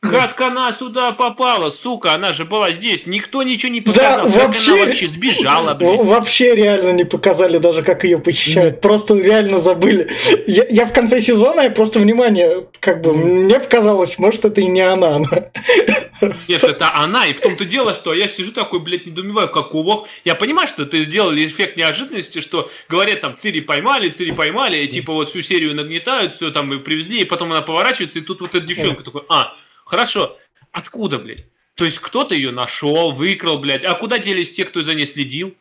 [0.00, 2.14] Как она сюда попала, сука?
[2.14, 3.04] Она же была здесь.
[3.06, 4.28] Никто ничего не показал.
[4.28, 6.04] Да, как вообще, она вообще сбежала, блядь.
[6.04, 8.76] Вообще реально не показали даже, как ее похищают.
[8.76, 8.80] Mm.
[8.80, 10.08] Просто реально забыли.
[10.46, 13.14] Я, я в конце сезона, я просто внимание, как бы, mm.
[13.14, 15.18] мне показалось, может, это и не она.
[15.18, 17.26] Нет, это она.
[17.26, 20.06] И в том-то дело, что я сижу такой, блядь, недоумеваю, какого.
[20.24, 24.86] Я понимаю, что ты сделали эффект неожиданности, что говорят там, Цири поймали, Цири поймали, и
[24.86, 28.42] типа вот всю серию нагнетают, все там и привезли, и потом она поворачивается, и тут
[28.42, 29.54] вот эта девчонка такой, а,
[29.88, 30.36] Хорошо.
[30.70, 31.46] Откуда, блядь?
[31.74, 33.84] То есть кто-то ее нашел, выкрал, блядь.
[33.84, 35.54] А куда делись те, кто за ней следил?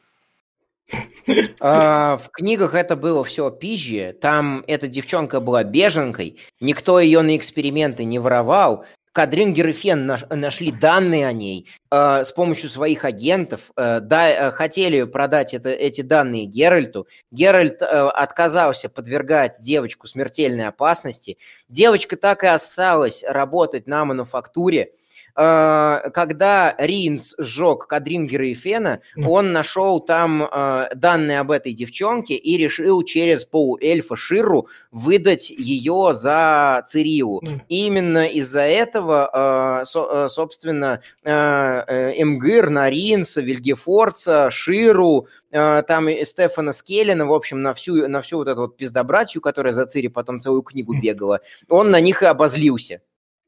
[1.60, 4.14] А, в книгах это было все пизже.
[4.20, 8.86] Там эта девчонка была беженкой, никто ее на эксперименты не воровал.
[9.18, 14.30] Кадрингер и Фен наш, нашли данные о ней э, с помощью своих агентов, э, да,
[14.30, 17.08] э, хотели продать это, эти данные Геральту.
[17.32, 21.40] Геральт э, отказался подвергать девочку смертельной опасности.
[21.68, 24.92] Девочка так и осталась работать на мануфактуре.
[25.38, 29.28] Э, когда Ринс сжег Кадрингера и Фена, mm.
[29.28, 36.10] он нашел там э, данные об этой девчонке и решил через полуэльфа Ширу выдать ее
[36.14, 37.40] за Цириу.
[37.44, 37.62] Mm.
[37.70, 47.62] именно из-за этого, э, собственно, Эмгир на Ринса, Вильгефорца, Ширу, там Стефана Скеллина, в общем,
[47.62, 51.42] на всю, на всю вот эту вот пиздобратью, которая за Цири потом целую книгу бегала,
[51.70, 53.02] он на них и обозлился.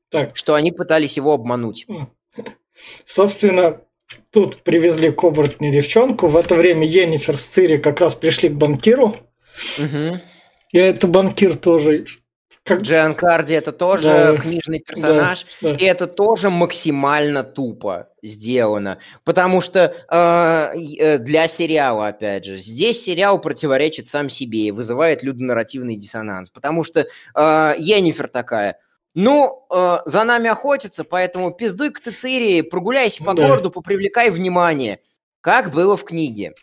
[0.10, 0.36] Так.
[0.36, 1.86] Что они пытались его обмануть.
[3.06, 3.82] Собственно,
[4.32, 6.28] тут привезли к оборотню девчонку.
[6.28, 9.18] В это время Енифер с Цири как раз пришли к банкиру.
[9.78, 10.22] Угу.
[10.72, 12.06] И это банкир тоже
[12.70, 12.82] как...
[12.82, 15.76] Джиан Карди это тоже да, книжный персонаж, да, да.
[15.76, 23.04] и это тоже максимально тупо сделано, потому что э, э, для сериала, опять же, здесь
[23.04, 28.78] сериал противоречит сам себе и вызывает людонарративный диссонанс, потому что э, Енифер такая–
[29.16, 33.48] ну, э, за нами охотятся, поэтому пиздуй к Тецирии, прогуляйся по да.
[33.48, 35.00] городу, попривлекай внимание.
[35.42, 36.54] Как было в книге.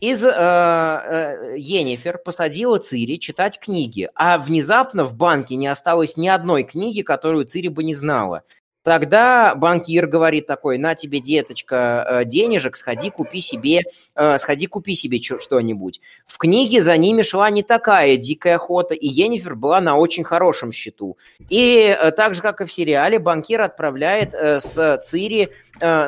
[0.00, 6.26] Из э, э, Енифер посадила Цири читать книги, а внезапно в банке не осталось ни
[6.26, 8.42] одной книги, которую Цири бы не знала.
[8.82, 13.82] Тогда банкир говорит такой, на тебе, деточка, э, денежек, сходи купи себе,
[14.16, 16.00] э, сходи купи себе что-нибудь.
[16.26, 20.72] В книге за ними шла не такая дикая охота, и Енифер была на очень хорошем
[20.72, 21.16] счету.
[21.48, 25.50] И э, так же, как и в сериале, банкир отправляет с Цири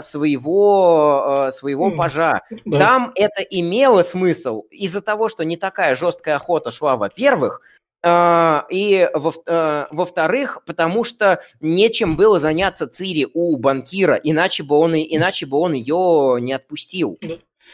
[0.00, 2.42] своего, своего пажа.
[2.64, 2.78] Да.
[2.78, 7.60] Там это имело смысл из-за того, что не такая жесткая охота шла, во-первых,
[8.04, 9.08] и
[9.46, 15.56] а, во-вторых, потому что нечем было заняться Цири у банкира, иначе бы он, иначе бы
[15.56, 17.18] он ее не отпустил.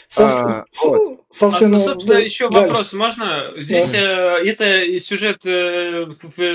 [0.09, 1.21] Собственно, а, вот.
[1.31, 2.69] собственно, а, собственно да, еще дальше.
[2.69, 3.53] вопрос можно?
[3.57, 4.39] Здесь да.
[4.39, 6.07] э, это сюжет э,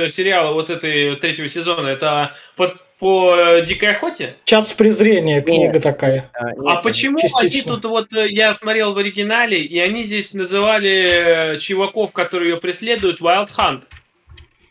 [0.10, 1.88] сериала вот этой третьего сезона.
[1.90, 4.36] Это под по э, дикой охоте?
[4.46, 6.32] Час презрения книга нет, такая.
[6.34, 7.74] А, нет, а почему частично.
[7.74, 12.52] они тут вот э, я смотрел в оригинале, и они здесь называли э, чуваков, которые
[12.52, 13.84] ее преследуют, Wild Hunt?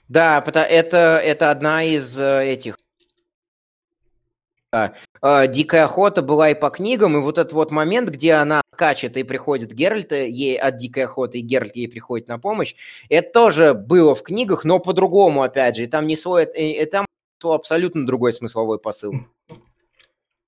[0.09, 2.79] Да, это, это одна из этих
[5.49, 9.22] Дикая охота была и по книгам, и вот этот вот момент, где она скачет и
[9.22, 12.75] приходит Геральт ей от дикой охоты, и Геральт ей приходит на помощь,
[13.09, 17.07] это тоже было в книгах, но по-другому, опять же, и там не свой, и там
[17.53, 19.14] абсолютно другой смысловой посыл.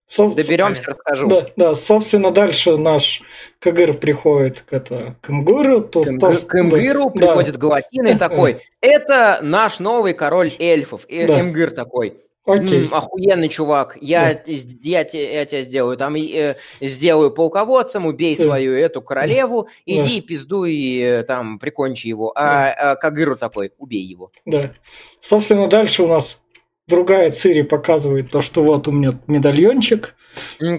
[0.07, 0.37] Соб...
[0.37, 1.29] Доберемся, расскажу.
[1.29, 3.23] Да, да, собственно, дальше наш
[3.59, 5.81] Кагыр приходит к, это, к Мгыру.
[5.81, 7.59] То, к, то, к Мгыру да, приходит да.
[7.59, 11.05] Галатин и такой, это наш новый король эльфов.
[11.07, 11.43] И да.
[11.43, 12.87] Мгыр такой, Окей.
[12.87, 14.41] М, охуенный чувак, я, да.
[14.47, 18.45] я, я, я тебя сделаю, там э, сделаю полководцем, убей да.
[18.45, 20.27] свою эту королеву, иди да.
[20.27, 22.33] пиздуй, э, там, прикончи его.
[22.37, 22.93] А, да.
[22.93, 24.31] а Кагыру такой, убей его.
[24.45, 24.73] Да.
[25.21, 26.41] Собственно, дальше у нас
[26.89, 30.15] другая Цири показывает то, что вот у меня медальончик.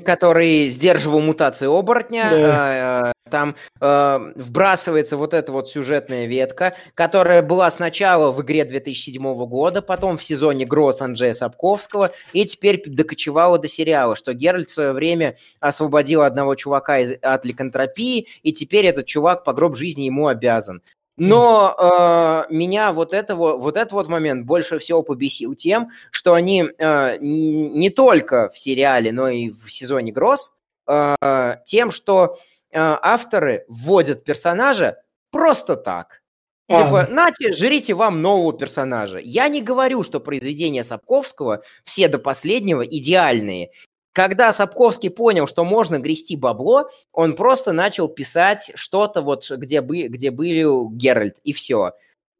[0.05, 2.29] Который сдерживал мутации оборотня.
[2.29, 3.09] Да.
[3.09, 9.45] Э, там э, вбрасывается вот эта вот сюжетная ветка, которая была сначала в игре 2007
[9.45, 14.73] года, потом в сезоне Гросс Анджея Сапковского, и теперь докочевала до сериала, что Геральт в
[14.73, 20.03] свое время освободил одного чувака из, от ликантропии, и теперь этот чувак по гроб жизни
[20.03, 20.81] ему обязан.
[21.17, 26.65] Но э, меня вот, этого, вот этот вот момент больше всего побесил тем, что они
[26.77, 30.55] э, не только в сериале, но и в сезоне Гросс,
[30.87, 32.37] э, тем, что
[32.69, 34.97] э, авторы вводят персонажа
[35.31, 36.21] просто так.
[36.69, 36.83] А.
[36.83, 39.19] Типа, нате, жрите вам нового персонажа.
[39.19, 43.71] Я не говорю, что произведения Сапковского все до последнего идеальные.
[44.17, 50.07] Когда Сапковский понял, что можно грести бабло, он просто начал писать что-то вот, где, бы,
[50.07, 50.63] где были
[50.95, 51.91] Геральт, и все.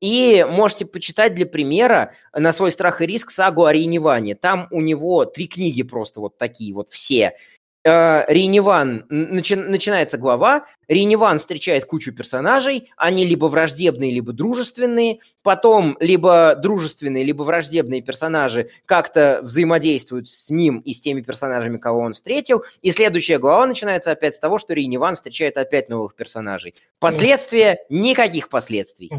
[0.02, 4.34] И можете почитать для примера на свой страх и риск сагу о Рейневане.
[4.34, 7.36] Там у него три книги просто вот такие вот все.
[7.84, 15.96] Э, Рейневан, начи, начинается глава, Рейневан встречает кучу персонажей, они либо враждебные, либо дружественные, потом
[16.00, 22.14] либо дружественные, либо враждебные персонажи как-то взаимодействуют с ним и с теми персонажами, кого он
[22.14, 26.76] встретил, и следующая глава начинается опять с того, что Рейневан встречает опять новых персонажей.
[27.00, 27.80] Последствия?
[27.90, 29.12] Никаких последствий.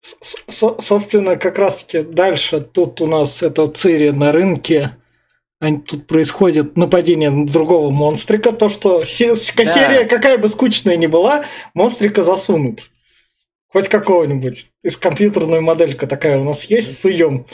[0.00, 0.36] С
[0.78, 4.96] собственно, как раз-таки дальше тут у нас это Цири на рынке,
[5.80, 9.04] тут происходит нападение на другого монстрика, то, что
[9.64, 10.08] серия, да.
[10.08, 12.90] какая бы скучная ни была, монстрика засунут.
[13.70, 14.68] Хоть какого-нибудь.
[14.82, 17.46] Из компьютерной моделька такая у нас есть, суем.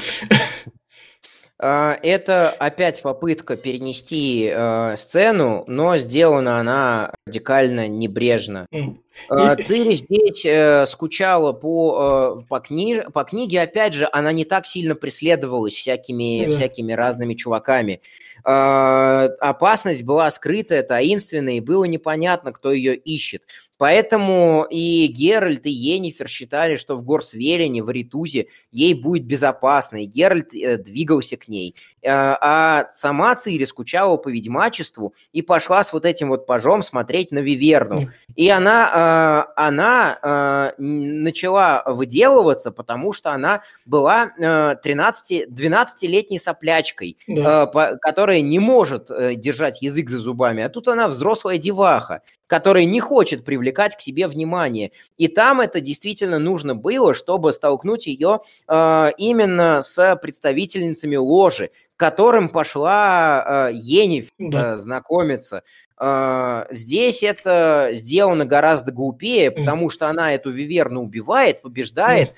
[1.67, 8.67] А, это опять попытка перенести э, сцену, но сделана она радикально небрежно.
[8.71, 13.01] Э, Цири здесь э, скучала по, э, по, кни...
[13.15, 16.51] по книге, опять же, она не так сильно преследовалась всякими, mm.
[16.51, 18.03] всякими разными чуваками.
[18.45, 23.43] Э, опасность была скрытая, таинственная, и было непонятно, кто ее ищет.
[23.77, 30.07] Поэтому и Геральт, и Енифер считали, что в Горсвелене, в Ритузе ей будет безопасно, и
[30.07, 31.75] Геральт э, двигался к ней.
[32.05, 37.31] Э, а сама Цири скучала по ведьмачеству и пошла с вот этим вот пажом смотреть
[37.31, 38.11] на Виверну.
[38.37, 47.67] И она, э, она начала выделываться, потому что она была 13, 12-летней соплячкой, да.
[48.01, 50.63] которая не может держать язык за зубами.
[50.63, 54.93] А тут она взрослая деваха который не хочет привлекать к себе внимание.
[55.17, 62.49] И там это действительно нужно было, чтобы столкнуть ее э, именно с представительницами ложи, которым
[62.49, 64.73] пошла э, Ениф да.
[64.73, 65.63] э, знакомиться.
[66.01, 72.35] Э, здесь это сделано гораздо глупее, потому что она эту Виверну убивает, побеждает,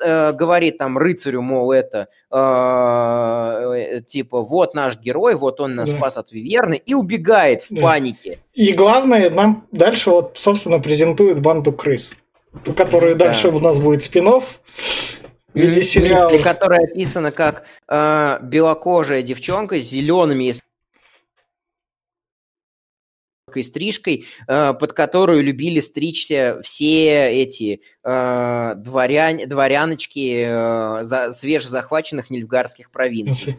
[0.00, 5.96] Э, говорит там рыцарю, мол, это э, типа вот наш герой, вот он нас да.
[5.96, 7.82] спас от Виверны и убегает в да.
[7.82, 8.38] панике.
[8.52, 12.14] И главное, нам дальше вот, собственно, презентует банду крыс,
[12.76, 13.26] которая да.
[13.26, 14.60] дальше у нас будет спинов
[15.54, 16.36] в виде сериала.
[16.38, 20.52] Которая описана как э, белокожая девчонка с зелеными,
[23.62, 32.90] стрижкой, э, под которую любили стричься все эти э, дворян, дворяночки э, за, свежезахваченных нильфгарских
[32.90, 33.58] провинций.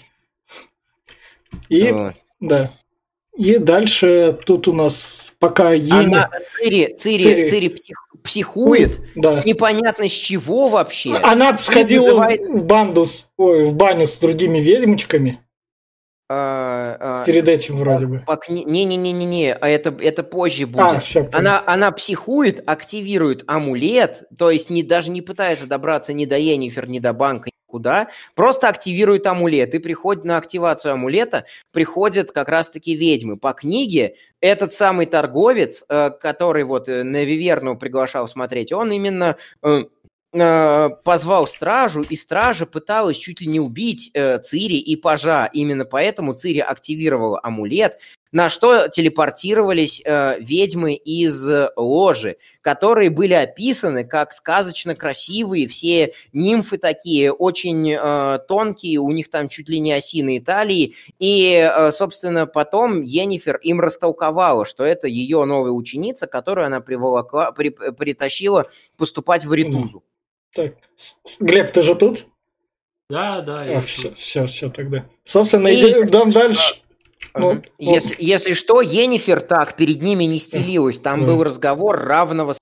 [1.70, 2.16] И, вот.
[2.42, 2.74] да.
[3.38, 7.48] И дальше тут у нас пока Она, Цири, Цири, Цири.
[7.48, 9.42] Цири псих, психует, да.
[9.46, 11.16] непонятно с чего вообще.
[11.16, 12.42] Она сходила называет...
[12.42, 15.40] в банду, с, ой, в баню с другими ведьмочками.
[16.28, 18.26] А, а, Перед этим вроде бы.
[18.50, 20.84] Не-не-не-не-не, а это, это позже будет.
[20.84, 26.26] А, все, она, она психует, активирует амулет, то есть не, даже не пытается добраться ни
[26.26, 29.74] до Енифер, ни до банка, никуда, просто активирует амулет.
[29.76, 33.38] И приходит на активацию амулета, приходят как раз-таки ведьмы.
[33.38, 39.36] По книге этот самый торговец, э, который вот э, на Виверну приглашал смотреть, он именно
[40.38, 45.50] Э, позвал стражу, и стража пыталась чуть ли не убить э, Цири и Пажа.
[45.54, 48.00] Именно поэтому Цири активировала амулет,
[48.32, 56.78] на что телепортировались э, ведьмы из ложи, которые были описаны как сказочно красивые, все нимфы
[56.78, 62.46] такие, очень э, тонкие, у них там чуть ли не осиные талии, и, э, собственно,
[62.46, 69.46] потом Енифер им растолковала, что это ее новая ученица, которую она приволокла, при, притащила поступать
[69.46, 70.04] в Ритузу.
[70.54, 70.76] Так,
[71.40, 72.26] Глеб, ты же тут?
[73.10, 73.78] Да, да.
[73.78, 75.06] А, все, все, все тогда.
[75.26, 75.80] Собственно, и...
[75.80, 76.76] идем дальше.
[77.38, 81.00] Ну, если, если что, Енифер так перед ними не стелилась.
[81.00, 81.28] Там да.
[81.28, 82.54] был разговор равного.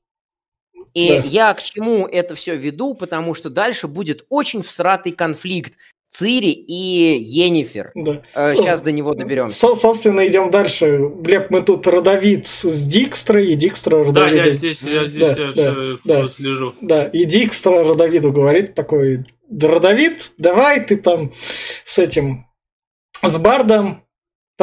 [0.94, 1.24] И да.
[1.26, 5.74] я к чему это все веду, потому что дальше будет очень всратый конфликт
[6.10, 7.92] Цири и Енифер.
[7.96, 8.22] Да.
[8.36, 9.58] Сейчас Со- до него доберемся.
[9.58, 11.10] Со- собственно, идем дальше.
[11.16, 14.44] Глеб, мы тут родовид с Дикстра, и Дикстра родовиду...
[14.44, 16.76] Да, я здесь, я здесь да, я да, да, слежу.
[16.82, 19.26] Да, и Дикстра родовиду говорит такой,
[19.62, 21.32] Родовид, давай ты там
[21.84, 22.46] с этим,
[23.22, 24.03] с Бардом,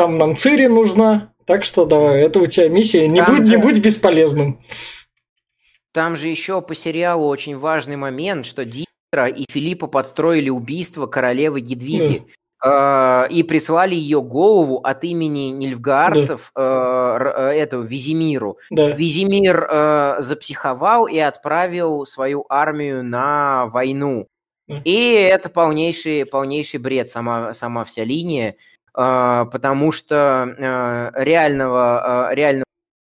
[0.00, 3.56] там нам Цири нужна, так что давай, это у тебя миссия, не, будь, же...
[3.56, 4.58] не будь бесполезным.
[5.92, 11.60] Там же еще по сериалу очень важный момент, что Ди и Филиппа подстроили убийство королевы
[11.60, 12.24] Гедвиги.
[12.62, 13.26] Да.
[13.26, 17.50] Э, и прислали ее голову от имени нильфгаарцев да.
[17.52, 18.58] э, этому Визимиру.
[18.70, 18.90] Да.
[18.90, 24.28] Визимир э, запсиховал и отправил свою армию на войну.
[24.68, 24.80] Да.
[24.84, 28.54] И это полнейший, полнейший бред, сама, сама вся линия, э,
[28.92, 32.64] потому что э, реального, э, реального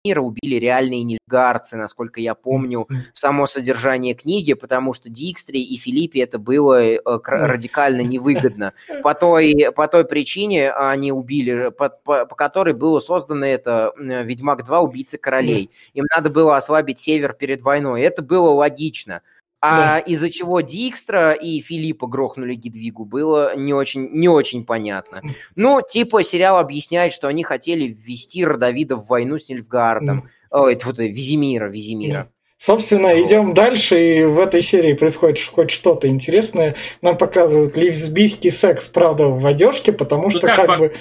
[0.03, 6.21] мира убили реальные нильгарцы, насколько я помню, само содержание книги, потому что Дикстре и Филиппе
[6.21, 8.73] это было э, радикально невыгодно.
[9.03, 14.65] По той, по той причине они убили, по, по, по которой было создано это «Ведьмак
[14.65, 14.79] 2.
[14.79, 15.69] Убийцы королей».
[15.93, 18.01] Им надо было ослабить север перед войной.
[18.01, 19.21] Это было логично.
[19.59, 19.99] А да.
[19.99, 25.21] из-за чего Дикстра и Филиппа грохнули Гидвигу, было не очень, не очень понятно.
[25.55, 30.19] Ну, типа, сериал объясняет, что они хотели ввести Родовида в войну с Нильфгаардом.
[30.19, 30.29] Mm.
[30.51, 32.19] Ой, вот Визимира, Визимира.
[32.19, 32.27] Mm.
[32.59, 36.75] Собственно, идем дальше, и в этой серии происходит хоть что-то интересное.
[37.03, 40.93] Нам показывают лесбийский секс, правда, в одежке, потому ну что ну, как, как бы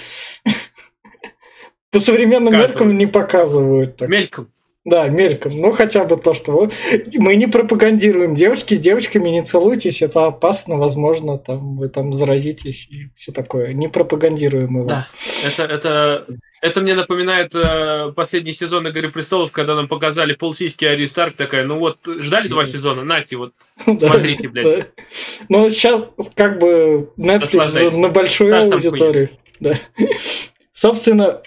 [1.91, 3.97] по современным меркам не показывают.
[3.97, 4.09] Так.
[4.09, 4.53] Мельком.
[4.87, 5.61] Да, мельком.
[5.61, 6.71] Ну, хотя бы то, что
[7.15, 12.87] мы не пропагандируем девушки с девочками не целуйтесь, это опасно, возможно, там вы там заразитесь
[12.89, 13.73] и все такое.
[13.73, 14.89] Не пропагандируем его.
[14.89, 15.09] Да,
[15.45, 16.27] это, это,
[16.63, 21.65] это мне напоминает э, последний сезон «Игры престолов», когда нам показали полсиськи Ари Старк, такая,
[21.65, 24.87] ну вот, ждали два сезона, нате, вот, смотрите, блядь.
[25.49, 29.31] Ну, сейчас как бы Netflix на большую аудиторию.
[29.59, 29.73] Да.
[30.73, 31.43] Собственно,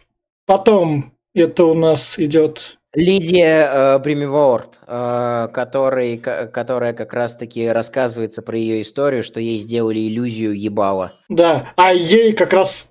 [0.45, 8.57] потом это у нас идет Лидия э, Бремивоорт, э, который, которая как раз-таки рассказывается про
[8.57, 11.11] ее историю, что ей сделали иллюзию ебала.
[11.29, 12.89] Да, а ей как раз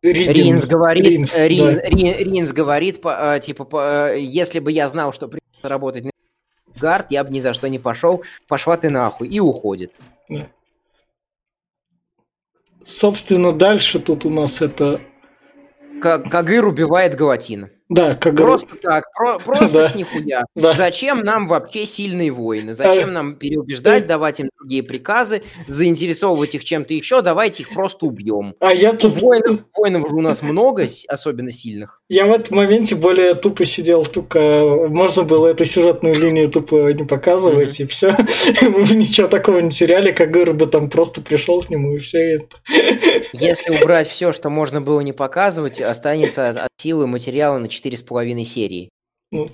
[0.00, 1.82] Ридин, Ринс говорит, Ринс, Рин, да.
[1.82, 6.04] Рин, Ринс говорит, по, э, типа, по, э, если бы я знал, что придется работать
[6.04, 6.10] на
[6.78, 9.92] гард, я бы ни за что не пошел, пошла ты нахуй, и уходит.
[10.28, 10.48] Да.
[12.84, 15.00] Собственно, дальше тут у нас это...
[16.02, 17.70] Кагыр убивает Галатина.
[17.90, 19.88] Да, как Просто так, про, просто да.
[19.88, 20.44] с нихуя.
[20.54, 20.72] Да.
[20.72, 22.72] Зачем нам вообще сильные воины?
[22.72, 23.12] Зачем а...
[23.12, 27.20] нам переубеждать, давать им другие приказы, заинтересовывать их чем-то еще?
[27.20, 28.54] Давайте их просто убьем.
[28.60, 29.20] А я тут...
[29.20, 32.00] Воинов, воинов у нас много, особенно сильных.
[32.08, 34.38] Я в этом моменте более тупо сидел, только
[34.88, 37.84] можно было эту сюжетную линию тупо не показывать, mm-hmm.
[37.84, 38.16] и все.
[38.62, 42.36] Мы ничего такого не теряли, как Гыр бы там просто пришел к нему, и все
[42.36, 42.56] это.
[43.32, 48.02] Если убрать все, что можно было не показывать, останется от силы материала на четыре с
[48.02, 48.88] половиной серии.
[49.30, 49.50] Ну,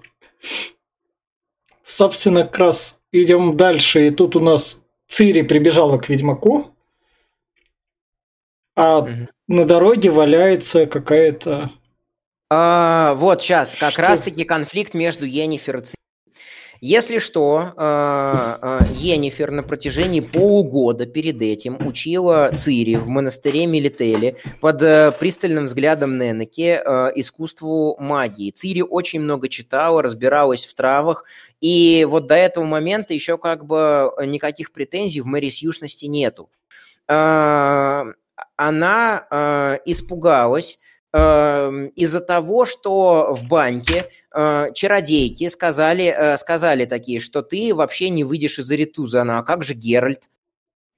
[1.82, 6.74] собственно, как раз идем дальше, и тут у нас Цири прибежала к Ведьмаку,
[8.76, 9.28] а угу.
[9.48, 11.70] на дороге валяется какая-то...
[12.48, 15.99] А, вот сейчас, как раз-таки конфликт между Йеннифер и Цири.
[16.82, 24.36] Если что, э, э, Енифер на протяжении полугода перед этим учила Цири в монастыре Милителе
[24.62, 26.76] под э, пристальным взглядом Ненеки
[27.16, 28.50] искусству магии.
[28.50, 31.24] Цири очень много читала, разбиралась в травах,
[31.60, 36.48] и вот до этого момента еще как бы никаких претензий в Мэри Сьюшности нету.
[37.06, 38.14] Она
[39.84, 40.78] испугалась,
[41.12, 48.22] из-за того, что в банке э, чародейки сказали, э, сказали такие, что ты вообще не
[48.22, 50.28] выйдешь из Аритуза, ну а как же Геральт?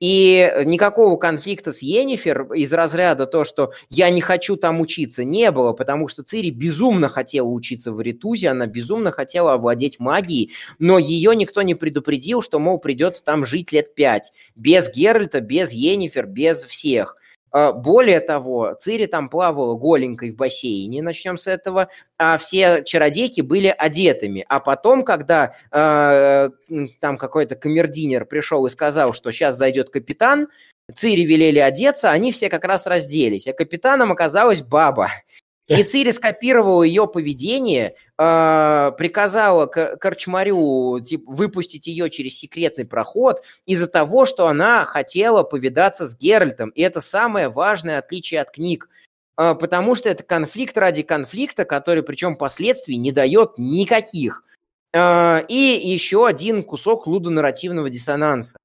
[0.02, 5.52] И никакого конфликта с Йеннифер из разряда то, что я не хочу там учиться, не
[5.52, 10.50] было, потому что Цири безумно хотела учиться в Аритузе, она безумно хотела овладеть магией,
[10.80, 14.32] но ее никто не предупредил, что, мол, придется там жить лет пять.
[14.56, 17.16] Без Геральта, без Йеннифер, без всех.
[17.52, 21.88] А, более того, Цири там плавала голенькой в бассейне, начнем с этого,
[22.18, 24.44] а все чародейки были одетыми.
[24.48, 26.48] А потом, когда э,
[27.00, 30.48] там какой-то камердинер пришел и сказал, что сейчас зайдет капитан,
[30.94, 33.46] Цири велели одеться, они все как раз разделись.
[33.46, 35.10] А капитаном оказалась баба.
[35.68, 43.86] И Цири скопировала ее поведение, э, приказала Корчмарю типа, выпустить ее через секретный проход из-за
[43.86, 46.70] того, что она хотела повидаться с Геральтом.
[46.70, 48.88] И это самое важное отличие от книг.
[49.38, 54.44] Э, потому что это конфликт ради конфликта, который причем последствий не дает никаких.
[54.92, 58.58] Э, и еще один кусок лудонарративного диссонанса.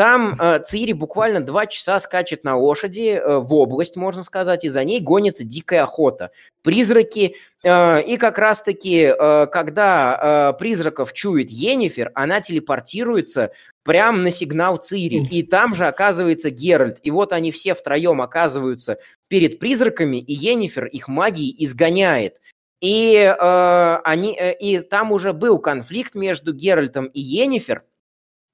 [0.00, 4.70] Там э, Цири буквально два часа скачет на лошади э, в область, можно сказать, и
[4.70, 6.30] за ней гонится дикая охота.
[6.62, 14.30] Призраки, э, и как раз-таки, э, когда э, призраков чует Енифер, она телепортируется прямо на
[14.30, 16.98] сигнал Цири, и там же оказывается Геральт.
[17.02, 18.96] И вот они все втроем оказываются
[19.28, 22.38] перед призраками, и Енифер их магией изгоняет.
[22.80, 27.82] И, э, они, э, и там уже был конфликт между Геральтом и Енифер,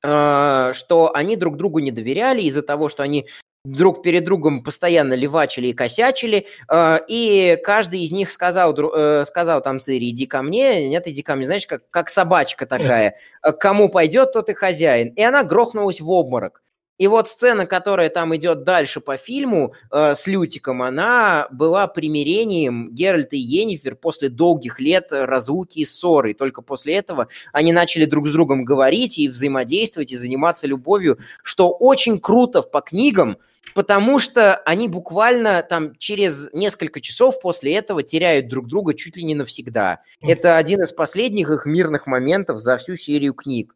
[0.02, 3.26] что они друг другу не доверяли из-за того, что они
[3.66, 9.60] друг перед другом постоянно левачили и косячили, а, и каждый из них сказал, э, сказал
[9.60, 13.16] там Цири, иди ко мне, нет, иди ко мне, знаешь, как, как собачка такая,
[13.58, 15.08] кому пойдет, тот и хозяин.
[15.14, 16.62] И она грохнулась в обморок.
[16.98, 22.90] И вот сцена, которая там идет дальше по фильму э, с Лютиком, она была примирением
[22.94, 26.30] Геральта и Йеннифер после долгих лет разлуки и ссоры.
[26.30, 31.18] И только после этого они начали друг с другом говорить и взаимодействовать, и заниматься любовью,
[31.42, 33.36] что очень круто по книгам,
[33.74, 39.22] потому что они буквально там через несколько часов после этого теряют друг друга чуть ли
[39.22, 40.00] не навсегда.
[40.22, 43.74] Это один из последних их мирных моментов за всю серию книг.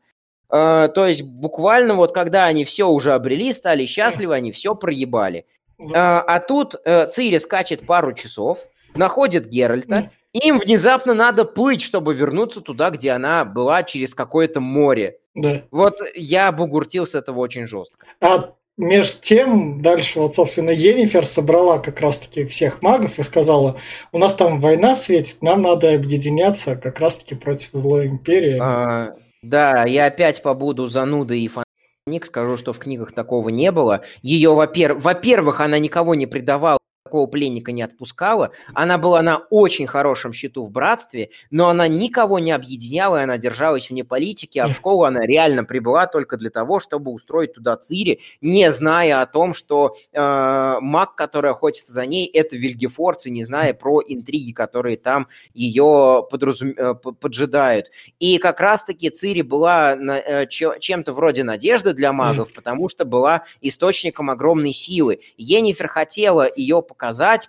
[0.53, 5.46] Э, то есть буквально вот когда они все уже обрели, стали счастливы, они все проебали.
[5.78, 8.59] Э, а тут э, Цири скачет пару часов,
[8.94, 14.61] находит Геральта, и им внезапно надо плыть, чтобы вернуться туда, где она была, через какое-то
[14.61, 15.18] море.
[15.34, 15.62] Да.
[15.70, 18.07] Вот я бугуртил с этого очень жестко.
[18.20, 23.76] А между тем, дальше вот, собственно, Енифер собрала как раз-таки всех магов и сказала,
[24.12, 28.59] у нас там война светит, нам надо объединяться как раз-таки против злой империи.
[28.61, 34.03] А, да, я опять побуду занудой и фанатик, скажу, что в книгах такого не было.
[34.22, 36.78] Ее, во-первых, она никого не предавала
[37.11, 38.53] такого пленника не отпускала.
[38.73, 43.37] Она была на очень хорошем счету в братстве, но она никого не объединяла, и она
[43.37, 47.77] держалась вне политики, а в школу она реально прибыла только для того, чтобы устроить туда
[47.77, 53.33] Цири, не зная о том, что э, маг, который охотится за ней, это Вильгефорц, и
[53.33, 56.75] не зная про интриги, которые там ее подразум...
[56.77, 57.87] Э, поджидают.
[58.21, 63.43] И как раз-таки Цири была на, э, чем-то вроде надежды для магов, потому что была
[63.61, 65.19] источником огромной силы.
[65.37, 66.99] Енифер хотела ее показать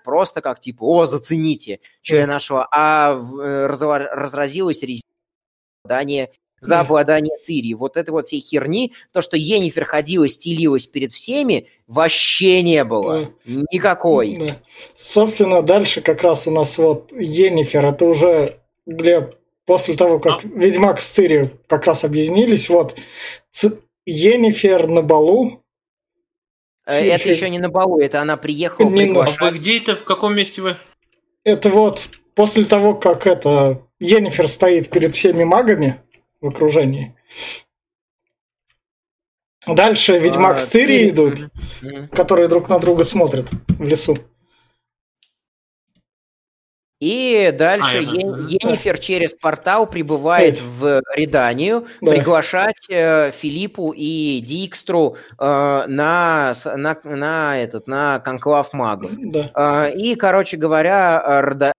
[0.03, 6.27] просто как типа, о, зацените, что я нашла, а э, разразилась резня
[6.61, 7.73] за обладание Цири.
[7.73, 13.33] Вот этой вот всей херни, то, что Енифер ходила, стелилась перед всеми, вообще не было.
[13.45, 14.37] Никакой.
[14.37, 14.61] Да.
[14.95, 19.35] Собственно, дальше как раз у нас вот Енифер, это уже Глеб,
[19.65, 20.47] после того, как а?
[20.47, 22.95] Ведьмак с Цири как раз объединились, вот.
[24.05, 25.60] Енифер на балу
[26.93, 29.13] это еще не на балу, это она приехала не.
[29.15, 30.77] А вы где это, в каком месте вы?
[31.43, 36.01] Это вот после того, как это Енифер стоит перед всеми магами
[36.39, 37.15] в окружении.
[39.67, 41.49] Дальше Ведьмак а, с Цири идут,
[42.11, 44.17] которые друг на друга смотрят в лесу.
[47.01, 52.11] И дальше а, Е- Енифер через портал прибывает в Реданию да.
[52.11, 55.43] приглашать э, Филиппу и Дикстру э,
[55.87, 59.13] на, на, на, этот, на конклав магов.
[59.17, 59.51] Да.
[59.55, 61.73] Э, и, короче говоря, Рда...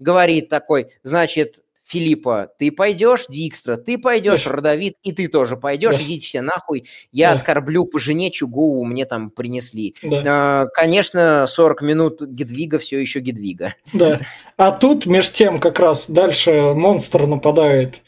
[0.00, 6.02] говорит такой, значит, Филиппа, ты пойдешь, Дикстра, ты пойдешь, Родовид, и ты тоже пойдешь, да.
[6.02, 7.32] идите все нахуй, я да.
[7.34, 9.94] оскорблю по жене, чугу мне там принесли.
[10.02, 10.22] Да.
[10.26, 13.74] А, конечно, 40 минут Гедвига все еще Гедвига.
[13.92, 14.20] Да,
[14.56, 18.02] а тут, меж тем, как раз дальше монстр нападает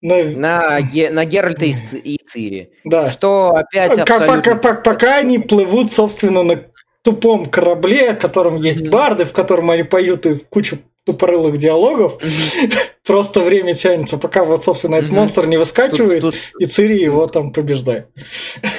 [0.00, 1.10] на, на, Ге...
[1.10, 2.72] на Геральта и, и Цири.
[2.84, 3.10] Да.
[3.10, 4.36] Что опять абсолютно...
[4.36, 6.64] Пока, пока, пока они плывут, собственно, на
[7.02, 10.78] тупом корабле, в котором есть барды, в котором они поют и кучу
[11.08, 12.20] тупорылых диалогов.
[13.06, 16.22] Просто время тянется, пока вот, собственно, этот монстр не выскакивает,
[16.58, 18.08] и Цири его там побеждает.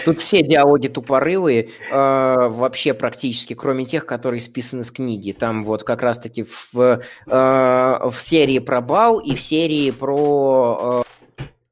[0.06, 5.32] Тут все диалоги тупорылые, э, вообще практически, кроме тех, которые списаны с книги.
[5.32, 11.04] Там вот как раз-таки в, э, в серии про Бал и в серии про,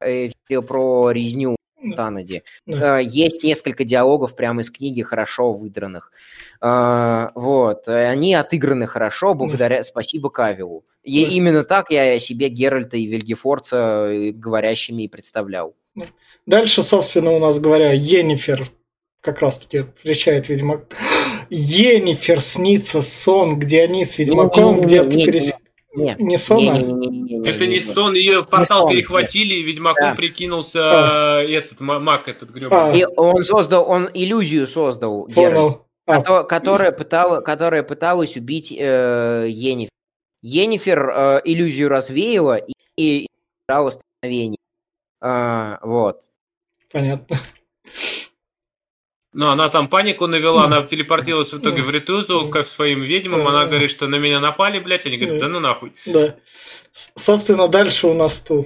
[0.02, 0.30] э,
[0.68, 1.56] про резню
[1.96, 2.42] Танади.
[2.66, 6.12] Есть несколько диалогов прямо из книги, хорошо выдранных.
[6.62, 7.88] А, вот.
[7.88, 10.86] Они отыграны хорошо благодаря, спасибо Кавилу.
[11.04, 15.74] И именно так я себе Геральта и Вильгефорца э, говорящими и представлял.
[16.46, 18.68] Дальше, собственно, у нас говоря, Енифер
[19.22, 20.86] как раз-таки встречает Ведьмак.
[21.50, 25.68] Енифер снится сон, где они с Ведьмаком где-то пересекаются.
[25.96, 29.56] Нет, не сон, не, не, не, не, не, Это не сон, ее портал сон, перехватили,
[29.56, 30.16] и Ведьмаком да.
[30.16, 31.42] прикинулся а.
[31.42, 32.94] этот маг, этот гребаный.
[32.94, 32.96] А.
[32.96, 35.87] И он создал, он иллюзию создал, Понял.
[36.08, 36.44] А.
[36.44, 39.92] Которая, пытала, которая пыталась убить э, Енифер.
[40.42, 43.28] Енифер э, иллюзию развеяла и, и
[43.68, 44.58] играла становление.
[45.22, 46.22] А, вот.
[46.92, 47.38] Понятно.
[49.34, 53.66] Ну, она там панику навела, она телепортировалась в итоге в Ритузу к своим ведьмам, она
[53.66, 55.94] говорит, что на меня напали, блядь, они говорят, да ну нахуй.
[56.06, 56.38] Да.
[56.94, 58.66] Собственно, дальше у нас тут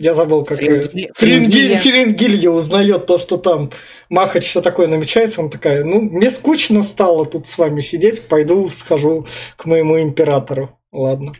[0.00, 0.58] я забыл, как...
[0.58, 1.12] Ферингилия.
[1.14, 1.76] Ферингилия.
[1.76, 3.70] Ферингилия узнает то, что там
[4.08, 5.42] Махач что такое намечается.
[5.42, 9.26] Она такая, ну, мне скучно стало тут с вами сидеть, пойду схожу
[9.56, 10.78] к моему императору.
[10.90, 11.34] Ладно.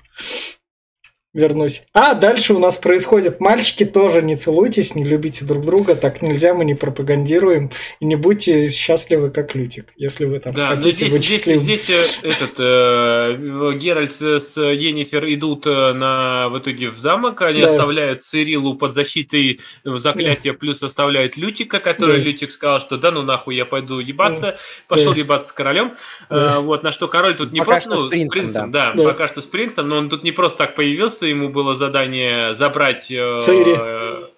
[1.33, 1.85] Вернусь.
[1.93, 6.55] А дальше у нас происходит, мальчики тоже не целуйтесь, не любите друг друга, так нельзя,
[6.55, 7.71] мы не пропагандируем,
[8.01, 11.65] и не будьте счастливы, как Лютик, если вы там да, хотите здесь, быть здесь, счастливым.
[11.65, 11.89] Здесь
[12.23, 17.69] э, этот, э, Геральт с Енифер идут э, на, в итоге в замок, они да.
[17.69, 20.59] оставляют Цирилу под защитой заклятия, да.
[20.59, 22.25] плюс оставляют Лютика, который да.
[22.25, 24.57] Лютик сказал, что да ну нахуй, я пойду ебаться, да.
[24.89, 25.21] пошел да.
[25.21, 25.95] ебаться с королем,
[26.29, 26.57] да.
[26.57, 28.93] э, вот, на что король тут не пока просто, ну, с принцем, с принцем да.
[28.93, 31.49] да, да, пока что с принцем, но он тут не просто так появился, Хиггинса, ему
[31.49, 33.11] было задание забрать...
[33.11, 34.31] Э, Цири.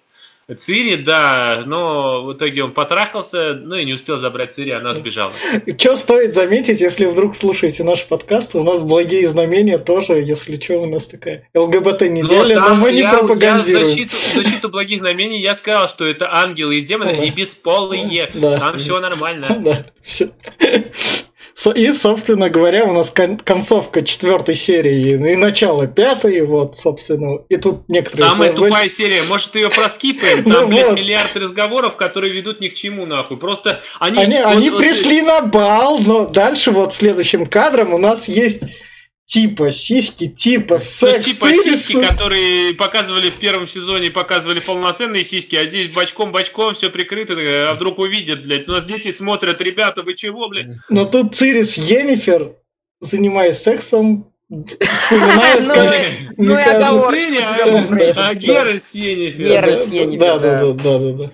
[0.57, 5.31] Цири, да, но в итоге он потрахался, ну и не успел забрать Цири, она сбежала.
[5.77, 10.81] Что стоит заметить, если вдруг слушаете наш подкаст, у нас благие знамения тоже, если что,
[10.81, 13.87] у нас такая ЛГБТ-неделя, но, но мы не я, пропагандируем.
[13.87, 18.59] Я защиту, защиту благих знамений я сказал, что это ангелы и демоны, и бесполые, да.
[18.59, 19.47] там все нормально.
[19.63, 20.29] Да, все.
[21.75, 27.57] И, собственно говоря, у нас кон- концовка четвертой серии и начало пятой, вот, собственно, и
[27.57, 28.29] тут некоторые...
[28.29, 28.69] Самая флэшбэки...
[28.69, 30.43] тупая серия, может, ее проскипаем?
[30.51, 30.99] Там, ну, блядь, вот.
[30.99, 33.37] миллиард разговоров, которые ведут ни к чему, нахуй.
[33.37, 34.19] Просто они...
[34.19, 35.27] Они, вот, они вот, пришли вот...
[35.27, 38.63] на бал, но дальше вот следующим кадром у нас есть
[39.25, 41.25] типа сиськи, типа секс.
[41.25, 46.89] Ну, типа сиськи, которые показывали в первом сезоне, показывали полноценные сиськи, а здесь бочком-бочком все
[46.89, 47.33] прикрыто,
[47.69, 48.67] а вдруг увидят, блядь.
[48.67, 50.67] У нас дети смотрят, ребята, вы чего, блядь?
[50.89, 52.55] Но тут Цирис Енифер,
[52.99, 54.32] занимаясь сексом,
[54.95, 55.95] вспоминает, ну как...
[56.37, 58.13] Ну и оговорка.
[58.15, 59.45] А Геральт с Йеннифер.
[59.45, 61.31] Геральт с Да, да, да, да, да.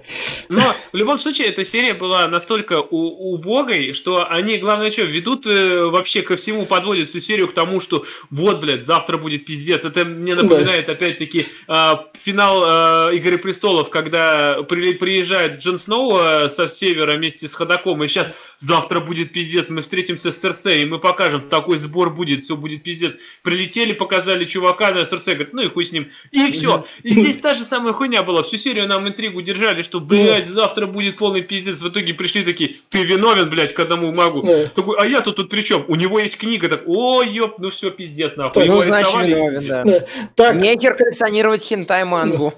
[0.50, 5.86] Но в любом случае эта серия была настолько убогой, что они, главное, что, ведут э,
[5.86, 9.84] вообще ко всему, подводят всю серию к тому, что вот, блядь, завтра будет пиздец.
[9.84, 16.68] Это мне напоминает, опять-таки, а, финал а, Игры Престолов, когда приезжает Джон Сноу э, со
[16.68, 18.30] севера вместе с Ходаком, и сейчас
[18.62, 22.84] завтра будет пиздец, мы встретимся с Серсей, и мы покажем, такой сбор будет, все будет
[22.84, 23.16] пиздец.
[23.44, 26.10] Прилетели, показали чувака, на Серсей говорит, ну и хуй с ним.
[26.32, 26.86] И все.
[27.04, 28.44] И здесь та же самая хуйня была.
[28.44, 31.82] Всю серию нам интригу держали, что, блядь, завтра будет полный пиздец.
[31.82, 34.48] В итоге пришли такие, ты виновен, блядь, к одному магу.
[34.76, 35.86] Такой, а я тут тут при чем?
[35.88, 38.66] У него есть книга, так, о, ёп, ну все, пиздец, нахуй.
[38.66, 40.06] Ну, значит, виновен, да.
[40.36, 40.56] Так.
[40.56, 42.54] Нехер коллекционировать хентай-мангу.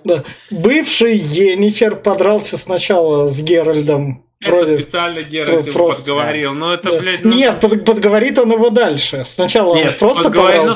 [0.49, 6.99] Бывший Енифер подрался сначала с Геральдом это Вроде специально Геральт просто, подговорил, но это, да.
[6.99, 7.23] блядь...
[7.23, 7.31] Ну...
[7.31, 9.23] Нет, под, подговорит он его дальше.
[9.23, 10.73] Сначала Нет, он просто подговорил, ну,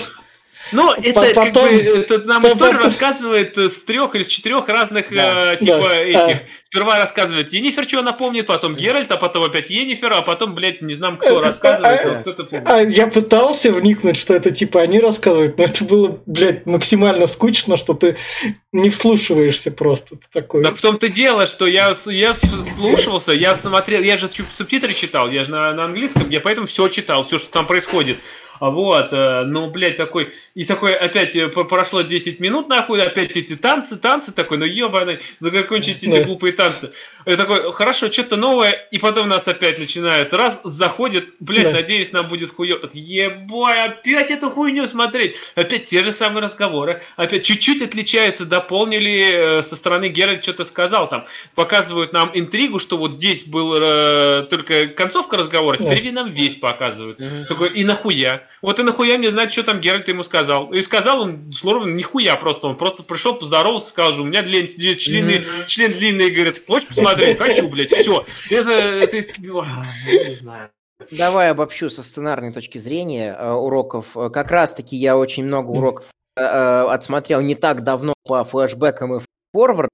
[0.71, 1.33] ну, это Потом...
[1.33, 2.57] как бы это нам Потом...
[2.57, 6.41] история рассказывает с трех или с четырех разных да, э, типа да, этих.
[6.63, 10.93] Сперва рассказывает Енифер, что напомнит, потом Геральт, а потом опять Енифер, а потом, блядь, не
[10.93, 12.67] знаю, кто э, рассказывает, а, а кто-то помнит.
[12.67, 17.77] А я пытался вникнуть, что это типа они рассказывают, но это было, блядь, максимально скучно,
[17.77, 18.17] что ты
[18.71, 20.15] не вслушиваешься просто.
[20.15, 20.63] Ты такой.
[20.63, 22.35] Так в том-то дело, что я, я
[22.77, 26.87] слушался, я смотрел, я же субтитры читал, я же на, на английском, я поэтому все
[26.89, 28.17] читал, все, что там происходит.
[28.59, 33.35] А Вот, э, ну, блядь, такой, и такой, опять э, прошло 10 минут, нахуй, опять
[33.35, 36.91] эти танцы, танцы, такой, ну, ебаный, закончите эти глупые танцы.
[37.25, 42.27] Я такой, хорошо, что-то новое, и потом нас опять начинают, раз, заходит, блядь, надеюсь, нам
[42.27, 47.81] будет хуё, так, ебой, опять эту хуйню смотреть, опять те же самые разговоры, опять чуть-чуть
[47.81, 51.25] отличается, дополнили, э, со стороны Геральт что-то сказал, там,
[51.55, 56.23] показывают нам интригу, что вот здесь был э, только концовка разговора, теперь да.
[56.23, 57.19] нам весь показывают.
[57.47, 58.44] Такой, и нахуя?
[58.61, 60.71] Вот и нахуя мне знать, что там Геральт ему сказал.
[60.71, 62.67] И сказал он, словно нихуя просто.
[62.67, 65.65] Он просто пришел, поздоровался, сказал, что у меня длин, член, mm-hmm.
[65.67, 67.37] член длинный, говорит, хочешь посмотреть?
[67.37, 68.25] Хочу, блядь, все.
[68.49, 70.69] Это, это, не знаю.
[71.11, 74.15] Давай обобщу со сценарной точки зрения э, уроков.
[74.15, 76.05] Э, как раз-таки я очень много уроков
[76.37, 79.21] э, э, отсмотрел не так давно по флешбекам и
[79.53, 79.89] форвард.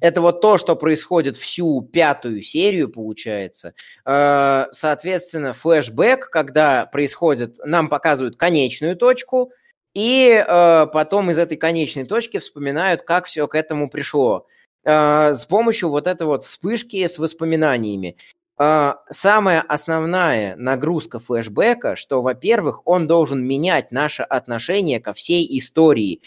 [0.00, 3.74] Это вот то, что происходит всю пятую серию, получается.
[4.04, 9.52] Э, соответственно, флешбэк, когда происходит, нам показывают конечную точку,
[9.94, 14.46] и э, потом из этой конечной точки вспоминают, как все к этому пришло.
[14.84, 18.16] Э, с помощью вот этой вот вспышки с воспоминаниями.
[19.10, 26.20] Самая основная нагрузка флешбека, что, во-первых, он должен менять наше отношение ко всей истории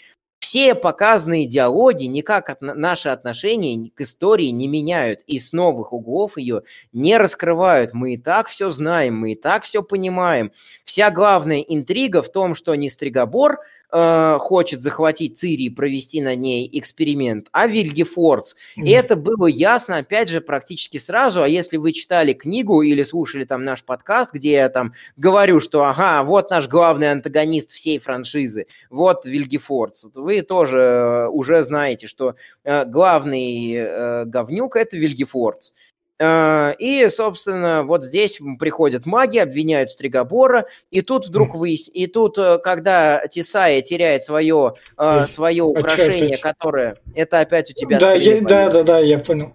[0.46, 6.38] все показанные диалоги никак от наши отношения к истории не меняют и с новых углов
[6.38, 7.94] ее не раскрывают.
[7.94, 10.52] Мы и так все знаем, мы и так все понимаем.
[10.84, 13.58] Вся главная интрига в том, что не Стригобор–
[13.92, 18.54] э, хочет захватить Цири и провести на ней эксперимент, а Вильгефордс.
[18.54, 18.84] Mm-hmm.
[18.84, 21.42] И это было ясно, опять же, практически сразу.
[21.42, 25.84] А если вы читали книгу или слушали там наш подкаст, где я там говорю, что
[25.84, 32.34] ага, вот наш главный антагонист всей франшизы, вот Вильгефордс, вы тоже э, уже знаете, что
[32.64, 35.72] э, главный э, говнюк– это Вильгефордс.
[36.18, 42.38] Э, и, собственно, вот здесь приходят маги, обвиняют Стригобора, и тут вдруг выясняется, и тут,
[42.38, 46.96] э, когда Тесая теряет свое, э, свое а украшение, которое...
[47.14, 47.98] Это опять у тебя...
[47.98, 49.54] Да, я, да, да, да, я понял.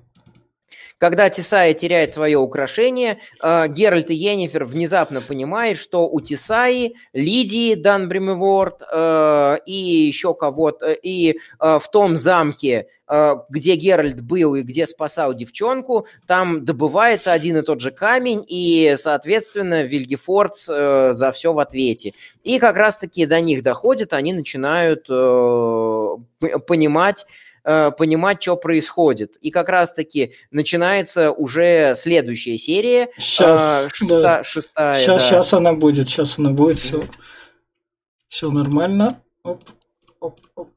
[1.02, 7.74] Когда Тесая теряет свое украшение, э, Геральт и Йеннифер внезапно понимают, что у Тесаи, Лидии
[7.74, 12.86] Данбримеворд э, и еще кого-то, и э, в том замке,
[13.50, 18.96] где Геральт был и где спасал девчонку, там добывается один и тот же камень, и,
[18.98, 22.14] соответственно, Вильгефордс за все в ответе.
[22.46, 27.26] И как раз-таки до них доходит, они начинают понимать,
[27.64, 29.38] Э, понимать, что происходит.
[29.38, 33.10] И как раз-таки начинается уже следующая серия.
[33.18, 34.44] Сейчас, э, шеста, да.
[34.44, 34.96] шестая.
[34.96, 35.30] Сейчас, да.
[35.30, 37.04] сейчас она будет, сейчас она будет, все,
[38.28, 39.22] все нормально.
[39.44, 39.64] Оп,
[40.20, 40.70] оп, оп.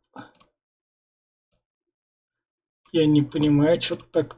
[2.92, 4.36] Я не понимаю, что так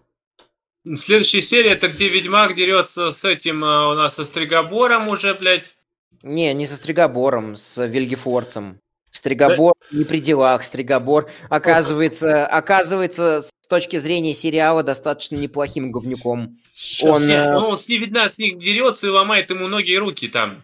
[0.95, 5.75] Следующая серия это где Ведьмак дерется с этим э, у нас со Стригобором уже, блядь.
[6.23, 8.79] Не, не со Стригобором, с Вильгефорцем.
[9.17, 9.99] Стригобор да?
[9.99, 10.65] не при делах.
[10.65, 16.59] Стригобор оказывается, оказывается с точки зрения сериала достаточно неплохим говнюком.
[16.75, 17.53] Сейчас он, нет, э...
[17.53, 20.63] ну, он с ней, видно, с них дерется и ломает ему ноги и руки там.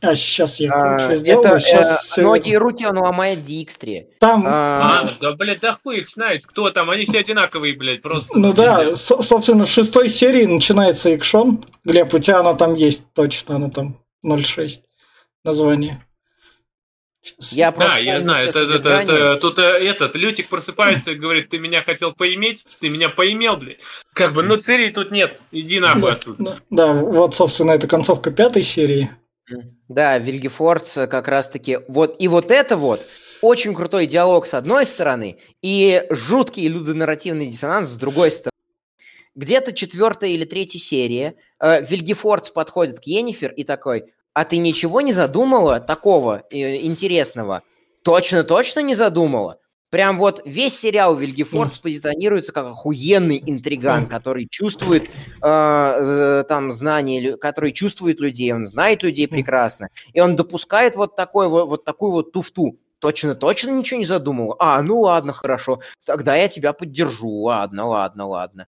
[0.00, 1.48] А сейчас я а, сделаю.
[1.48, 2.16] Это, сейчас...
[2.16, 4.06] э, ноги и руки он ломает Дикстри.
[4.20, 4.44] Там...
[4.46, 8.38] А, а, да, блядь, да хуй их знает, кто там, они все одинаковые, блядь, просто.
[8.38, 11.64] Ну да, со- собственно, в шестой серии начинается экшон.
[11.84, 14.84] Глеб, у тебя она там есть, точно, она там 06
[15.44, 16.00] название.
[17.38, 21.48] Я да, я знаю, это, это, это, это, тут э, этот Лютик просыпается и говорит,
[21.48, 23.78] ты меня хотел поиметь, ты меня поимел, блядь.
[24.12, 26.42] Как бы, ну Цири тут нет, иди нахуй да, отсюда.
[26.42, 29.10] Да, да, вот, собственно, это концовка пятой серии.
[29.88, 33.06] Да, Вильгефордс как раз-таки, вот, и вот это вот,
[33.40, 38.52] очень крутой диалог с одной стороны, и жуткий людонарративный диссонанс с другой стороны.
[39.34, 45.00] Где-то четвертая или третья серия, э, Вильгефордс подходит к Йеннифер и такой, а ты ничего
[45.00, 47.62] не задумала такого э, интересного?
[48.04, 49.58] Точно-точно не задумала?
[49.90, 55.10] Прям вот весь сериал Вильгефорд позиционируется как охуенный интриган, который чувствует
[55.42, 61.48] э, там знания, который чувствует людей, он знает людей прекрасно, и он допускает вот такой
[61.48, 62.78] вот, вот такую вот туфту.
[63.00, 64.54] Точно-точно ничего не задумал?
[64.60, 67.30] А, ну ладно, хорошо, тогда я тебя поддержу.
[67.30, 68.66] Ладно, ладно, ладно.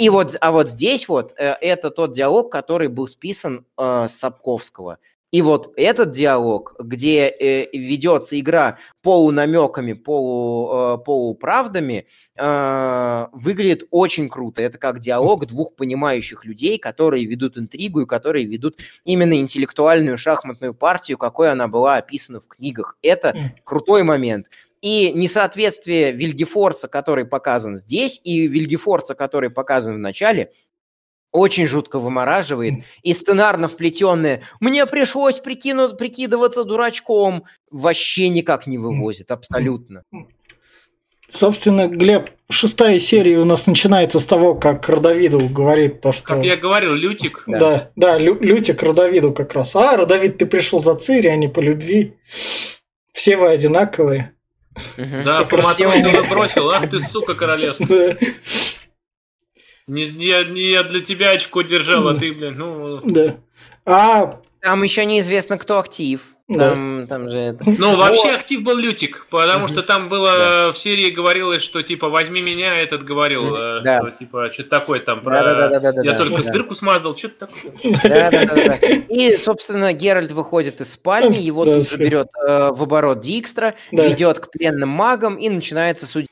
[0.00, 4.12] И вот, а вот здесь вот э, это тот диалог, который был списан э, с
[4.12, 4.96] Сапковского.
[5.30, 14.30] И вот этот диалог, где э, ведется игра полунамеками, полу, э, полуправдами, э, выглядит очень
[14.30, 14.62] круто.
[14.62, 20.72] Это как диалог двух понимающих людей, которые ведут интригу и которые ведут именно интеллектуальную шахматную
[20.72, 22.96] партию, какой она была описана в книгах.
[23.02, 24.46] Это крутой момент.
[24.80, 30.52] И несоответствие Вильгефорца, который показан здесь, и Вильгефорца, который показан в начале,
[31.32, 32.84] очень жутко вымораживает.
[33.02, 40.02] И сценарно вплетенное «мне пришлось прикину, прикидываться дурачком» вообще никак не вывозит, абсолютно.
[41.28, 46.34] Собственно, Глеб, шестая серия у нас начинается с того, как Родовиду говорит то, что...
[46.34, 47.44] Как я говорил, Лютик.
[47.46, 49.76] Да, да, да Лю, Лютик Родовиду как раз.
[49.76, 52.16] А, Родовид, ты пришел за Цири, а не по любви.
[53.12, 54.34] Все вы одинаковые.
[54.96, 58.18] Да, по Матрону бросил, ах ты, сука, королевская.
[59.86, 63.00] Не, не, не я для тебя очко держал, а ты, блин, ну...
[63.02, 63.40] Да.
[63.84, 64.40] А...
[64.60, 66.20] Там еще неизвестно, кто актив.
[66.58, 67.64] Там, там же это...
[67.66, 70.72] Ну, вообще актив был Лютик, потому что там было да.
[70.72, 74.00] в серии говорилось, что типа возьми меня, этот говорил, э, да.
[74.00, 75.42] что типа что-то такое там про.
[75.42, 76.52] Да, да, да, да, Я да, только да.
[76.52, 77.72] дырку смазал, что-то такое.
[78.02, 78.76] Да, да, да, да.
[79.08, 83.74] И, собственно, Геральт выходит из спальни, его да, тут же берет э, в оборот Дикстра,
[83.92, 84.06] да.
[84.06, 86.29] ведет к пленным магам и начинается судить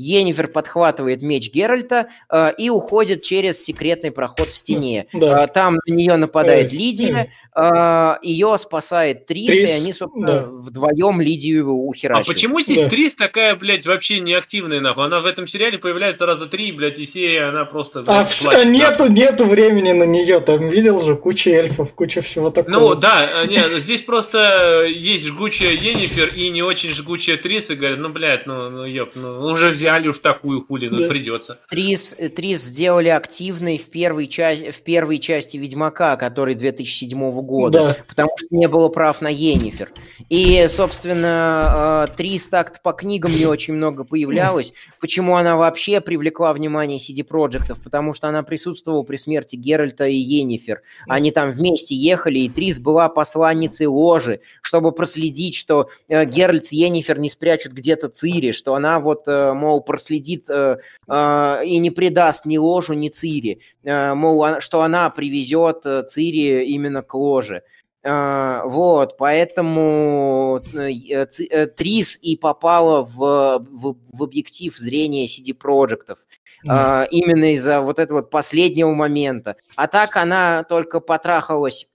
[0.00, 5.06] Енифер подхватывает меч Геральта э, и уходит через секретный проход в стене.
[5.20, 5.44] Да.
[5.44, 10.46] Э, там на нее нападает Лидия, э, ее спасает Трис, Трис, и они, собственно, да.
[10.46, 12.28] вдвоем Лидию ухерачивают.
[12.28, 12.88] А почему здесь да.
[12.88, 15.04] Трис такая, блядь, вообще неактивная, нахуй?
[15.04, 18.02] Она в этом сериале появляется раза три, блядь, и все, она просто...
[18.02, 22.48] Блядь, а плачет, нету, нету времени на нее, там видел же куча эльфов, куча всего
[22.48, 22.72] такого.
[22.72, 27.74] Ну, да, э, нет, здесь просто есть жгучая Енифер и не очень жгучая Трис, и
[27.74, 31.08] говорят, ну, блядь, ну, ну, ёп, ну, уже взял взяли уж такую хули, ну да.
[31.08, 31.58] придется.
[31.68, 37.96] Трис, Трис сделали активной в первой, части, в первой части Ведьмака, который 2007 года, да.
[38.08, 39.92] потому что не было прав на Енифер.
[40.28, 44.72] И, собственно, э, Трис так по книгам не очень много появлялась.
[45.00, 47.82] Почему она вообще привлекла внимание CD Проектов?
[47.82, 50.82] Потому что она присутствовала при смерти Геральта и Енифер.
[51.08, 56.72] Они там вместе ехали, и Трис была посланницей ложи, чтобы проследить, что э, Геральт с
[56.72, 60.78] Енифер не спрячут где-то Цири, что она вот, э, мол, мол, проследит э,
[61.08, 63.60] э, и не предаст ни ложу, ни Цири.
[63.82, 67.62] Э, мол, что она привезет э, Цири именно к ложе.
[68.02, 76.18] Uh, вот, поэтому uh, Трис и попала в, в, в объектив зрения CD Проектов.
[76.66, 79.56] Uh, именно из-за вот этого вот последнего момента.
[79.76, 81.90] А так она только потрахалась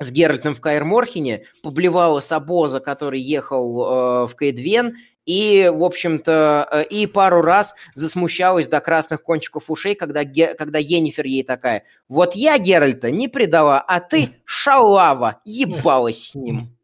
[0.00, 4.96] с Геральтом в Каэр-Морхене, поблевала с обоза, который ехал э, в Кейдвен,
[5.28, 10.78] и, в общем-то, э, и пару раз засмущалась до красных кончиков ушей, когда, Ге, когда
[10.78, 16.74] Енифер ей такая, вот я Геральта не предала, а ты, шалава, ебалась с ним.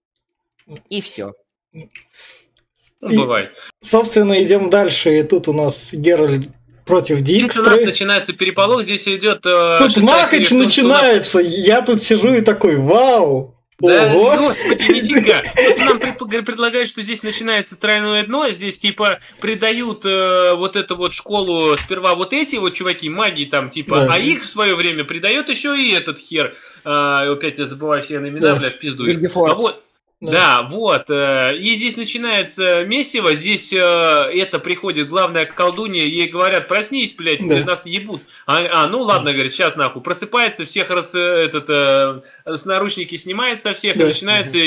[0.90, 1.32] И все.
[1.72, 1.88] Ну,
[3.00, 3.56] бывает.
[3.80, 6.48] Собственно, идем дальше, и тут у нас Геральт
[6.84, 7.64] против Дикстры.
[7.64, 9.44] Здесь у нас начинается переполох, здесь идет...
[9.46, 11.46] Э, тут Махач начинается, нас...
[11.46, 13.53] я тут сижу и такой, вау!
[13.80, 14.48] Да, Ого.
[14.48, 15.42] господи, нифига.
[16.18, 21.12] Тут нам предлагают, что здесь начинается тройное дно, здесь типа придают э, вот эту вот
[21.12, 24.14] школу сперва вот эти вот чуваки, маги там типа, да.
[24.14, 26.56] а их в свое время придает еще и этот хер.
[26.84, 28.56] Э, опять я забываю все имена, да.
[28.56, 29.04] бля, в пизду.
[29.06, 29.82] А вот,
[30.24, 30.32] да.
[30.62, 31.10] да, вот.
[31.10, 37.46] Э, и здесь начинается месиво, здесь э, это приходит главная колдунья, ей говорят, проснись, блядь,
[37.46, 37.64] да.
[37.64, 38.22] нас ебут.
[38.46, 40.02] А, а, ну ладно, говорит, сейчас нахуй.
[40.02, 44.04] Просыпается, всех раз, э, этот, с наручники снимает со всех, да.
[44.04, 44.58] и начинается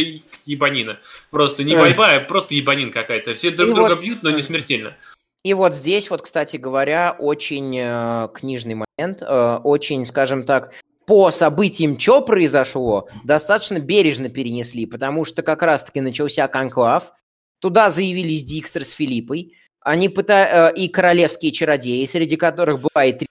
[0.45, 0.99] ебанина.
[1.31, 3.33] Просто не борьба, а просто ебанин какая-то.
[3.33, 4.01] Все друг и друга вот...
[4.01, 4.95] бьют, но не смертельно.
[5.43, 10.73] И вот здесь вот, кстати говоря, очень э, книжный момент, э, очень, скажем так,
[11.07, 17.13] по событиям, что произошло, достаточно бережно перенесли, потому что как раз-таки начался конклав,
[17.59, 20.69] туда заявились Дикстер с Филиппой, они пыта...
[20.69, 23.27] Э, и королевские чародеи, среди которых была и три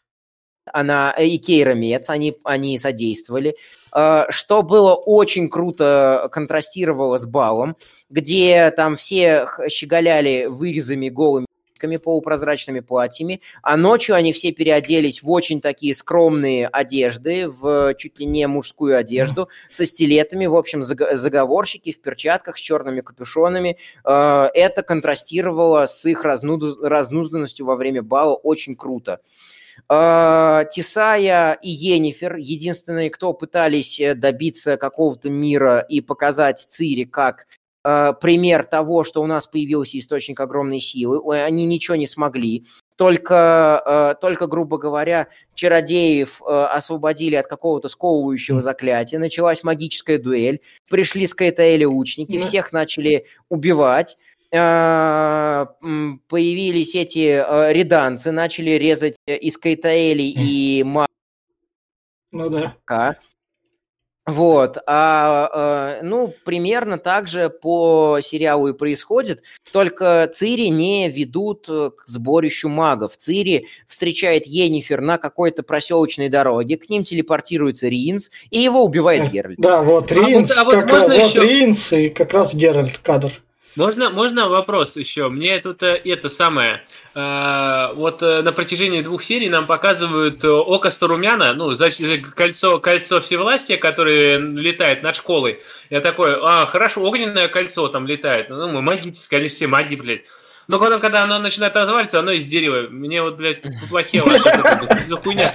[0.73, 3.57] она и Кейра Мец, они, они содействовали,
[3.95, 7.77] э, что было очень круто контрастировало с балом,
[8.09, 11.46] где там все щеголяли вырезами голыми
[11.95, 18.27] полупрозрачными платьями, а ночью они все переоделись в очень такие скромные одежды, в чуть ли
[18.27, 23.79] не мужскую одежду, со стилетами, в общем, заговорщики в перчатках с черными капюшонами.
[24.05, 29.21] Э, это контрастировало с их разнузданностью во время бала очень круто.
[29.89, 37.47] Э, Тисая и Енифер, единственные, кто пытались э, добиться какого-то мира и показать Цири как
[38.21, 41.21] пример того, что у нас появился источник огромной силы.
[41.41, 42.65] Они ничего не смогли.
[42.97, 49.19] Только, э, только грубо говоря, чародеев э, освободили от какого-то сковывающего заклятия.
[49.19, 50.61] Началась магическая дуэль.
[50.89, 54.17] Пришли с Кайтаэли лучники, всех начали убивать
[54.49, 55.75] появились
[56.95, 61.07] эти реданцы, начали резать из Кайтаэли и Ма.
[62.31, 62.77] Ну да.
[64.27, 71.67] Вот, а, э, ну, примерно так же по сериалу и происходит, только Цири не ведут
[71.67, 73.17] к сборищу магов.
[73.17, 79.59] Цири встречает Енифер на какой-то проселочной дороге, к ним телепортируется Ринс, и его убивает Геральт.
[79.59, 81.43] Да, вот Ринс, а вот, а вот, как, вот еще...
[81.43, 83.33] Ринс и как раз Геральт кадр.
[83.77, 85.29] Можно, можно вопрос еще?
[85.29, 86.83] Мне тут э, это самое.
[87.15, 91.77] Э, вот э, на протяжении двух серий нам показывают око Сарумяна, ну,
[92.35, 95.61] кольцо, кольцо всевластия, которое летает над школой.
[95.91, 98.49] Я такой, а, хорошо, огненное кольцо там летает.
[98.49, 100.25] Ну, мы магическое, они все маги, блядь.
[100.69, 102.89] Но потом, когда оно начинает разваливаться, оно из дерева.
[102.89, 104.39] Мне вот, блядь, поплохело.
[105.07, 105.53] За хуйня.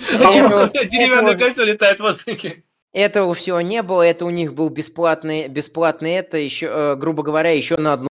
[0.08, 2.62] Деревянное кольцо летает в воздухе.
[2.92, 7.50] Этого всего не было, это у них был бесплатный, бесплатный это еще, э, грубо говоря,
[7.50, 8.08] еще на одну.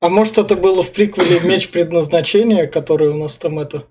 [0.00, 3.86] А может это было в приквеле «Меч предназначения», который у нас там это...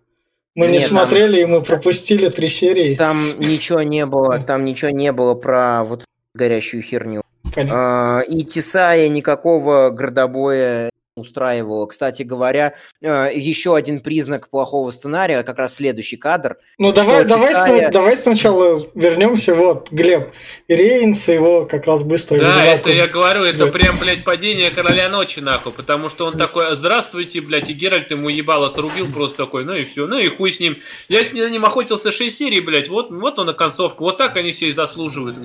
[0.54, 1.50] Мы Нет, не смотрели, там...
[1.50, 2.95] и мы пропустили три серии.
[2.95, 6.06] Там ничего не было, там ничего не было про вот
[6.36, 7.24] горящую херню.
[7.56, 8.20] Понятно.
[8.20, 11.85] А, и Тесая никакого градобоя устраивало.
[11.85, 16.57] Кстати говоря, э, еще один признак плохого сценария, как раз следующий кадр.
[16.80, 17.91] Ну давай, давай, Тисая...
[17.91, 19.53] давай сначала вернемся.
[19.53, 20.34] Вот, Глеб,
[20.68, 22.40] Рейнс его как раз быстро...
[22.40, 26.76] Да, это я говорю, это прям, блядь, падение короля ночи, нахуй, потому что он такой,
[26.76, 30.52] здравствуйте, блядь, и Геральт ему ебало срубил просто такой, ну и все, ну и хуй
[30.52, 30.77] с ним.
[31.10, 34.52] Я с ним охотился 6 серий, блядь, вот, вот он на концовку, вот так они
[34.52, 35.38] все и заслуживают.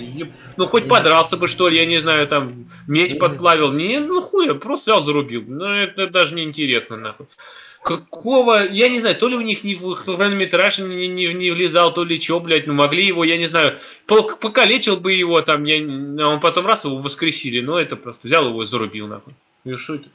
[0.57, 3.73] Ну хоть подрался бы, что ли, я не знаю, там, меч подплавил.
[3.73, 5.58] Не, ну хуй, просто взял, зарубил.
[5.59, 7.27] Ну, это даже не интересно, нахуй.
[7.83, 11.93] Какого, я не знаю, то ли у них не в хронометраж не, не, не влезал,
[11.93, 15.77] то ли что, блядь, ну могли его, я не знаю, покалечил бы его там, я,
[15.77, 19.35] а он потом раз его воскресили, но это просто взял его и зарубил, нахуй.
[19.65, 20.11] И что это?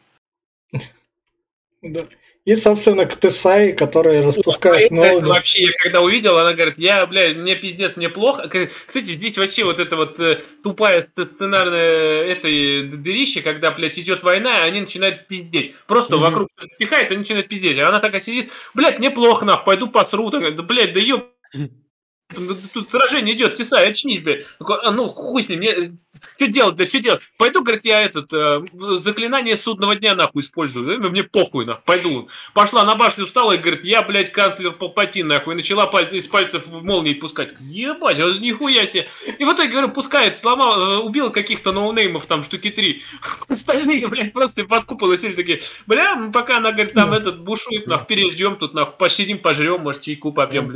[1.81, 2.07] Да.
[2.45, 5.27] И, собственно, Ктесай, который распускает а это молнию.
[5.27, 8.49] вообще, я когда увидел, она говорит, я, бля, мне пиздец, мне плохо.
[8.87, 14.51] Кстати, здесь вообще вот это вот э, тупая сценарная этой дырище, когда, блядь, идет война,
[14.51, 15.73] и они начинают пиздеть.
[15.87, 16.23] Просто Мгм.
[16.23, 17.79] вокруг пихает, они начинают пиздеть.
[17.79, 20.29] А она такая сидит, блядь, мне плохо, нахуй, пойду посру.
[20.29, 21.25] Такая, да, блядь, да ёб...
[22.73, 24.45] Тут сражение идет, Тесай, очнись, блядь.
[24.59, 25.91] А ну хуй с ним, мне...
[26.35, 27.21] Что делать, да что делать?
[27.37, 28.61] Пойду, говорит, я этот, э,
[28.97, 30.99] заклинание судного дня нахуй использую.
[31.01, 32.29] Да, мне похуй нахуй, пойду.
[32.53, 35.53] Пошла на башню, встала и говорит, я, блядь, канцлер Палпатин нахуй.
[35.53, 37.53] И начала паль- из пальцев в молнии пускать.
[37.59, 39.07] Ебать, а нихуя себе.
[39.37, 43.03] И в итоге, говорю, пускает, сломал, э, убил каких-то ноунеймов, там штуки три.
[43.47, 47.39] Остальные, блядь, просто под купол и сели такие, бля, мы пока она, говорит, там этот
[47.41, 50.69] бушует, нахуй, переждем тут, нахуй, посидим, пожрем, может, чайку попьем,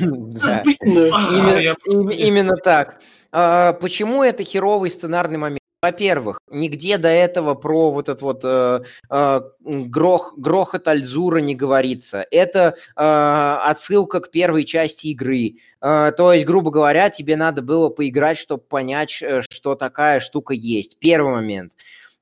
[1.60, 3.00] я- им- именно так.
[3.32, 5.60] А, почему это херовый сценарный момент?
[5.82, 12.26] Во-первых, нигде до этого про вот этот вот э, э, грох, грохот Альзура не говорится.
[12.30, 15.56] Это э, отсылка к первой части игры.
[15.80, 20.52] Э, то есть, грубо говоря, тебе надо было поиграть, чтобы понять, э, что такая штука
[20.52, 20.98] есть.
[20.98, 21.72] Первый момент.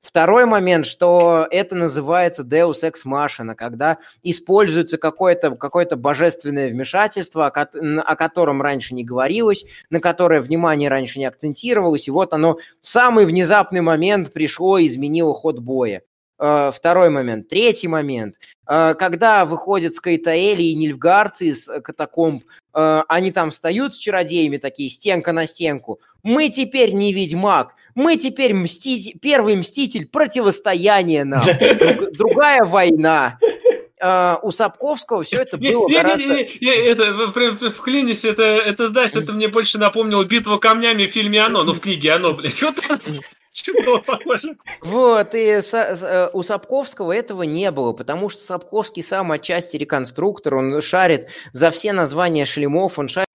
[0.01, 7.67] Второй момент, что это называется Deus Ex Machina, когда используется какое-то какое божественное вмешательство, о,
[7.77, 12.57] н- о котором раньше не говорилось, на которое внимание раньше не акцентировалось, и вот оно
[12.81, 16.01] в самый внезапный момент пришло и изменило ход боя.
[16.39, 17.49] Э, Второй момент.
[17.49, 18.35] Третий момент.
[18.67, 24.91] Э, Когда выходят скайтаэли и нильфгарцы из э, катакомб, они там встают с чародеями такие,
[24.91, 25.99] стенка на стенку.
[26.21, 31.41] Мы теперь не ведьмак, мы теперь мститель, первый мститель противостояния нам.
[31.43, 33.37] Друг- другая война.
[34.01, 36.23] Э, У Сапковского все это было Не, гораздо...
[36.23, 40.57] не, не, не, это в- в- вклинюсь, это, это знаешь, это мне больше напомнило битву
[40.57, 42.61] камнями в фильме Оно, ну в книге Оно, блядь.
[42.61, 42.75] Вот
[43.51, 44.55] что похоже.
[44.81, 50.81] Вот, и э, у Сапковского этого не было, потому что Сапковский сам отчасти реконструктор, он
[50.81, 53.27] шарит за все названия шлемов, он шарит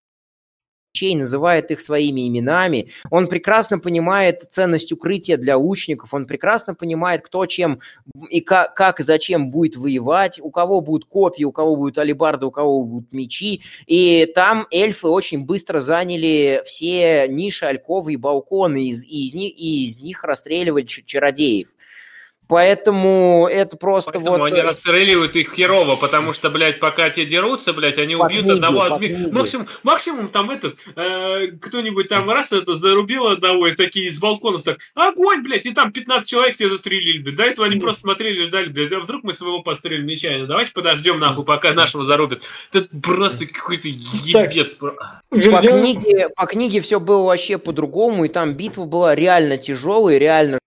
[0.95, 2.89] вещей, называет их своими именами.
[3.11, 7.81] Он прекрасно понимает ценность укрытия для лучников, он прекрасно понимает, кто чем
[8.31, 12.47] и как, как и зачем будет воевать, у кого будут копья, у кого будут алибарды,
[12.47, 13.63] у кого будут мечи.
[13.87, 19.53] И там эльфы очень быстро заняли все ниши, альковы и балконы, из, и из, них,
[19.57, 21.69] и из них расстреливали чародеев.
[22.47, 24.45] Поэтому это просто Поэтому вот...
[24.53, 28.43] они э, расстреливают их херово, потому что, блядь, пока те дерутся, блядь, они По убьют
[28.43, 29.29] книге, одного книге.
[29.33, 34.63] Максимум, максимум там этот, э, кто-нибудь там раз это зарубил одного, и такие из балконов
[34.63, 37.37] так, огонь, блядь, и там 15 человек все застрелили, блядь.
[37.37, 40.47] До этого они просто смотрели, ждали, блядь, а вдруг мы своего пострелим нечаянно.
[40.47, 42.43] Давайте подождем, нахуй, пока нашего зарубят.
[42.73, 44.71] Это просто какой-то ебец.
[44.75, 50.19] про- По книге, по книге все было вообще по-другому, и там битва была реально тяжелая,
[50.19, 50.59] реально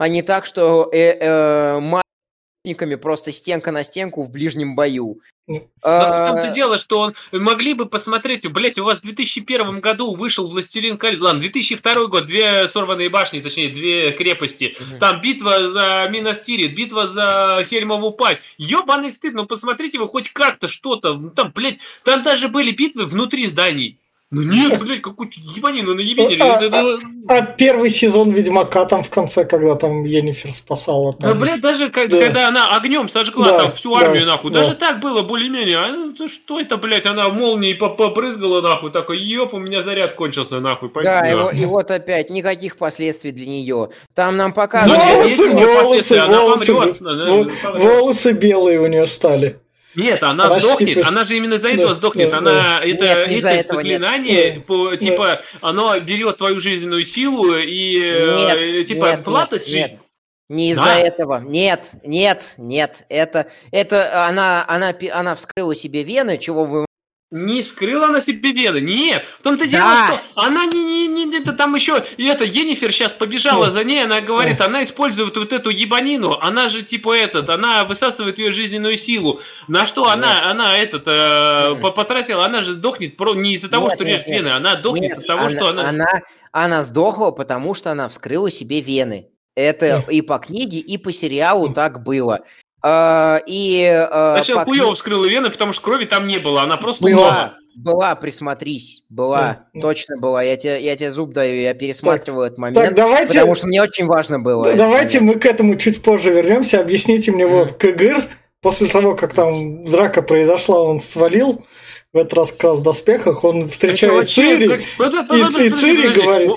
[0.00, 5.20] а не так, что э, э, маятниками просто стенка на стенку в ближнем бою.
[5.46, 9.02] Ну, Но в А, том-то дело, что он могли бы посмотреть, блять, у вас в
[9.02, 15.20] 2001 году вышел Властелин колец, ладно, 2002 год, две сорванные башни, точнее, две крепости, там
[15.20, 21.12] битва за Минастирит, битва за Хельмову пать, ебаный стыд, ну посмотрите вы хоть как-то что-то,
[21.12, 23.98] ну, там, блядь, там даже были битвы внутри зданий.
[24.32, 26.40] Ну нет, блядь, какую-то ебанину наебенили.
[26.40, 26.98] А, Это- это-
[27.28, 31.16] А первый сезон Ведьмака там в конце, когда там Енифер спасала.
[31.18, 31.38] Да, Там.
[31.38, 32.20] блядь, даже как- Да.
[32.20, 34.60] когда она огнем сожгла Да, там всю да, армию, нахуй, да.
[34.60, 35.76] даже так было более-менее.
[35.78, 40.12] А ну, что это, блядь, она молнией по- побрызгала, нахуй, такой, ёп, у меня заряд
[40.12, 40.90] кончился, нахуй.
[40.90, 41.52] пойди Да, и, нахуй».
[41.52, 43.88] вот- и вот опять никаких последствий для нее.
[44.14, 45.02] Там нам Ну, показывают...
[45.02, 47.82] волосы, волосы, волосы, помрет, она- во- она помрет.
[47.82, 49.58] волосы белые у нее стали.
[49.94, 52.30] Нет, она Она сдохнет, она же именно из-за этого Да, сдохнет.
[52.30, 52.80] да, она, да.
[52.84, 53.86] это, Нет, не из-за это этого нет.
[54.00, 54.60] заклинание, Да.
[54.62, 58.36] по, типа, оно берет твою жизненную силу и, э,
[58.76, 60.00] Нет, типа, нет, плата нет, с нет.
[60.48, 60.98] Не из-за Да?
[60.98, 61.40] этого.
[61.40, 63.04] Нет, нет, нет.
[63.08, 66.86] Это, это она, она, пи- она вскрыла себе вены, чего вы...
[67.30, 68.78] Не скрыла она себе вены.
[68.80, 69.24] Нет.
[69.38, 69.70] В том-то Да.
[69.70, 73.66] дело, что она не, не, не, не- это там еще, и это, Енифер сейчас побежала
[73.66, 73.70] Ну.
[73.70, 78.38] за ней, она говорит, она использует вот эту ебанину, она же типа этот, она высасывает
[78.40, 79.40] ее жизненную силу.
[79.68, 81.80] На что она, она этот, э, Нет.
[81.80, 84.36] по- потратила, она же дохнет про, не из-за того, Нет, что нет, режет нет.
[84.42, 85.88] вены, она дохнет Нет, из-за того, что она...
[85.88, 89.28] она, она сдохла, потому что она вскрыла себе вены.
[89.54, 92.40] Это и по книге, и по сериалу так было.
[92.82, 96.76] А, и а, Зачем по хуево вскрыла вены, потому что крови там не было, она
[96.76, 97.54] просто была, умерла.
[97.74, 99.80] была, присмотрись, была, да.
[99.80, 100.42] точно была.
[100.42, 103.82] Я тебе, я тебе зуб даю, я пересматривал этот момент, Так, давайте, потому что мне
[103.82, 104.74] очень важно было.
[104.74, 105.34] давайте понять.
[105.34, 106.80] мы к этому чуть позже вернемся.
[106.80, 108.24] Объясните мне вот Кыгыр,
[108.62, 111.64] после того, как там драка произошла, он свалил,
[112.12, 116.50] в этот раз как раз в доспехах, он встречает Цири, и, Цири говорит,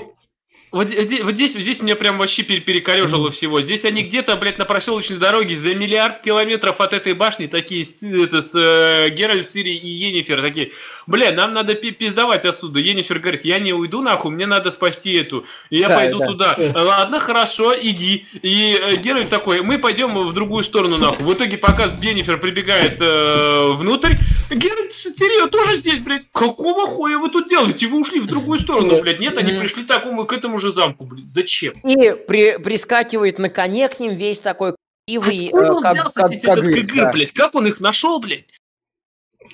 [0.74, 3.62] вот, здесь, вот здесь, здесь меня прям вообще перекорежило всего.
[3.62, 8.42] Здесь они где-то, блядь, на проселочной дороге за миллиард километров от этой башни такие, это,
[8.42, 10.72] с э, Геральт, Сири и Енифер такие,
[11.06, 12.80] бля, нам надо пиздавать отсюда.
[12.80, 15.44] Енифер говорит, я не уйду нахуй, мне надо спасти эту.
[15.70, 16.26] И я да, пойду да.
[16.26, 16.56] туда.
[16.74, 18.26] Ладно, хорошо, иди.
[18.42, 21.24] И э, Геральт такой, мы пойдем в другую сторону нахуй.
[21.24, 24.14] В итоге, пока Енифер прибегает э, внутрь,
[24.50, 26.26] Геральт Сири тоже здесь, блядь.
[26.32, 27.86] Какого хуя вы тут делаете?
[27.86, 29.20] Вы ушли в другую сторону, блядь.
[29.20, 31.26] Нет, они пришли такому, к этому же замку, блядь.
[31.26, 31.74] Зачем?
[31.84, 34.74] И при, прискакивает на коне к ним весь такой
[35.06, 37.12] красивый, Откуда он как, взялся, как, как, этот кагыр, да.
[37.12, 37.32] блядь?
[37.32, 38.46] Как он их нашел, блядь?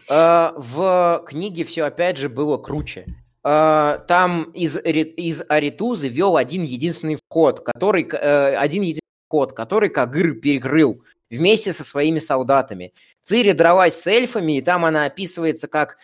[0.09, 3.07] Uh, в книге все опять же было круче.
[3.45, 10.35] Uh, там из, из Аритузы вел один единственный вход, который один единственный вход, который Кагыр
[10.35, 12.93] перекрыл вместе со своими солдатами.
[13.23, 15.99] Цири дралась с эльфами, и там она описывается как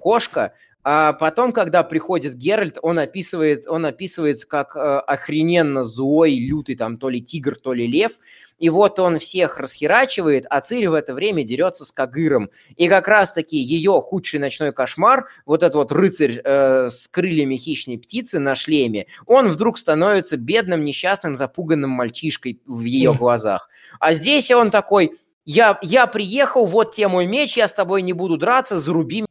[0.00, 6.76] кошка, а потом, когда приходит Геральт, он описывает, он описывается как э, охрененно злой, лютый,
[6.76, 8.12] там, то ли тигр, то ли лев.
[8.58, 12.50] И вот он всех расхерачивает, а Цири в это время дерется с Кагыром.
[12.76, 17.98] И как раз-таки ее худший ночной кошмар, вот этот вот рыцарь э, с крыльями хищной
[17.98, 23.68] птицы на шлеме, он вдруг становится бедным, несчастным, запуганным мальчишкой в ее глазах.
[24.00, 25.12] А здесь он такой,
[25.44, 29.24] я, я приехал, вот тебе мой меч, я с тобой не буду драться, заруби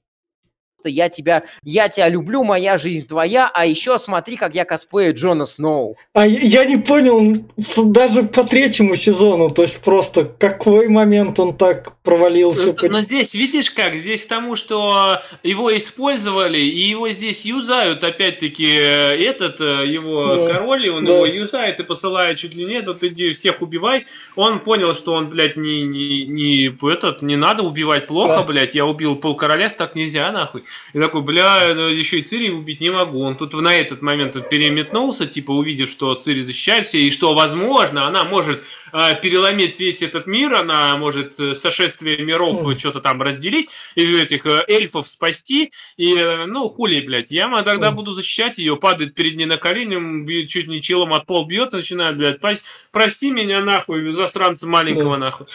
[0.88, 5.46] я тебя, я тебя люблю, моя жизнь твоя, а еще смотри, как я косплею Джона
[5.46, 5.98] Сноу.
[6.14, 7.34] А я не понял,
[7.78, 12.76] даже по третьему сезону, то есть просто какой момент он так провалился.
[12.82, 18.04] Но, но здесь, видишь как, здесь к тому, что его использовали, и его здесь юзают,
[18.04, 20.54] опять-таки, этот, э, его да.
[20.54, 21.14] король, и он да.
[21.14, 24.06] его юзает и посылает чуть ли нет, вот иди всех убивай.
[24.36, 28.44] Он понял, что он, блядь, не, не, не этот, не надо убивать плохо, да.
[28.44, 30.64] блядь, я убил пол королевства, так нельзя, нахуй.
[30.94, 33.22] И такой, бля, ну, еще и Цири убить не могу.
[33.22, 38.24] Он тут на этот момент переметнулся, типа увидев, что Цири защищается, и что, возможно, она
[38.24, 38.64] может
[38.94, 42.78] э, переломить весь этот мир, она может э, сошествие миров mm.
[42.78, 47.90] что-то там разделить, и этих э, эльфов спасти, и, э, ну, хули, блядь, я тогда
[47.90, 47.94] mm.
[47.94, 52.18] буду защищать ее, падает перед ней на колени, чуть не челом от пол бьет, начинает,
[52.18, 55.20] блядь, прости меня нахуй, засранца маленького mm.
[55.20, 55.48] нахуй.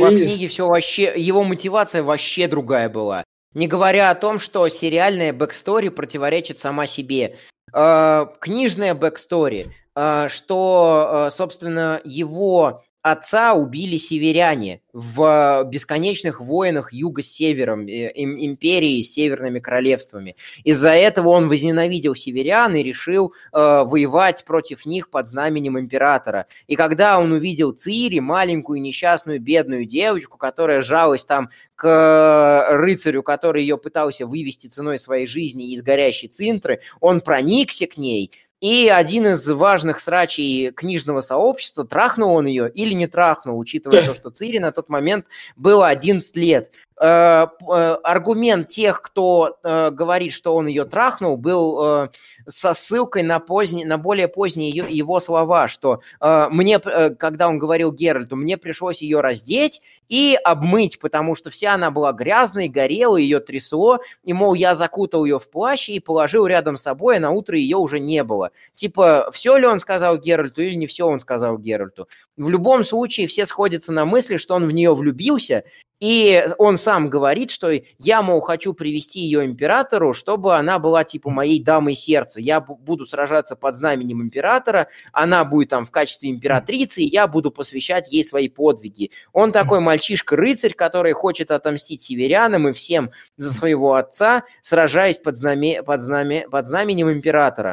[0.00, 3.24] По книге все вообще, его мотивация вообще другая была.
[3.54, 7.36] Не говоря о том, что сериальная backstory противоречит сама себе.
[7.72, 17.22] Э, книжная backstory, э, что, э, собственно, его отца убили северяне в бесконечных войнах юга
[17.22, 20.34] с севером, э, империи с северными королевствами.
[20.64, 26.46] Из-за этого он возненавидел северян и решил э, воевать против них под знаменем императора.
[26.66, 33.62] И когда он увидел Цири, маленькую несчастную бедную девочку, которая жалась там к рыцарю, который
[33.62, 39.26] ее пытался вывести ценой своей жизни из горящей цинтры, он проникся к ней– и один
[39.26, 44.58] из важных срачей книжного сообщества, трахнул он ее или не трахнул, учитывая то, что Цири
[44.58, 45.26] на тот момент
[45.56, 46.72] было 11 лет.
[46.98, 52.08] Э, э, аргумент тех, кто э, говорит, что он ее трахнул, был
[52.46, 58.36] со ссылкой на, поздний, на более поздние его слова, что мне, когда он говорил Геральту,
[58.36, 63.98] мне пришлось ее раздеть и обмыть, потому что вся она была грязной, горела, ее трясло,
[64.22, 67.58] и, мол, я закутал ее в плащ и положил рядом с собой, а на утро
[67.58, 68.52] ее уже не было.
[68.74, 72.08] Типа, все ли он сказал Геральту или не все он сказал Геральту.
[72.36, 75.64] В любом случае все сходятся на мысли, что он в нее влюбился,
[75.98, 81.30] и он сам говорит, что я, мол, хочу привести ее императору, чтобы она была типа
[81.30, 82.38] моей дамой сердца.
[82.38, 87.50] Я буду сражаться под знаменем императора, она будет там в качестве императрицы, и я буду
[87.50, 89.10] посвящать ей свои подвиги.
[89.32, 95.82] Он такой мальчишка-рыцарь, который хочет отомстить северянам и всем за своего отца, сражаясь под, знаме,
[95.82, 97.72] под, знаме, под знаменем императора,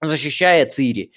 [0.00, 1.12] защищая Цири.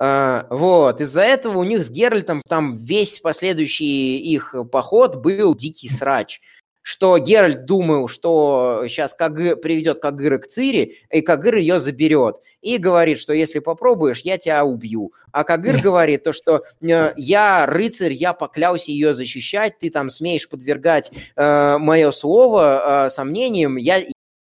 [0.00, 5.88] Uh, вот, из-за этого у них с Геральтом там весь последующий их поход был дикий
[5.88, 6.40] срач.
[6.82, 12.36] Что Геральт думал, что сейчас Кагы приведет Кагыра к Цири, и Кагыр ее заберет.
[12.62, 15.12] И говорит, что если попробуешь, я тебя убью.
[15.30, 20.48] А Кагыр говорит то, что э, я рыцарь, я поклялся ее защищать, ты там смеешь
[20.48, 24.02] подвергать э, мое слово э, сомнениям, я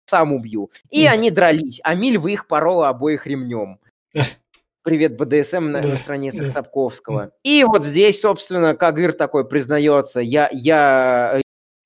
[0.06, 0.72] сам убью.
[0.90, 3.80] И они дрались, а Миль в их порола обоих ремнем.
[4.84, 6.50] Привет БДСМ на, да, на странице да.
[6.50, 7.32] Сапковского.
[7.44, 11.42] И вот здесь, собственно, Кагыр такой признается, я, я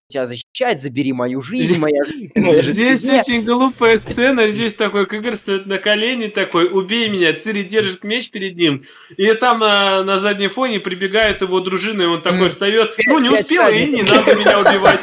[0.08, 2.04] тебя защищать, забери мою жизнь, моя
[2.62, 3.20] жизнь Здесь тебе.
[3.20, 8.30] очень глупая сцена, здесь такой Кыгр стоит на колени, такой, убей меня, Цири держит меч
[8.30, 8.86] перед ним,
[9.18, 13.30] и там на, на заднем фоне прибегает его дружина, и он такой встает, ну не
[13.30, 15.00] успел, и не надо меня убивать.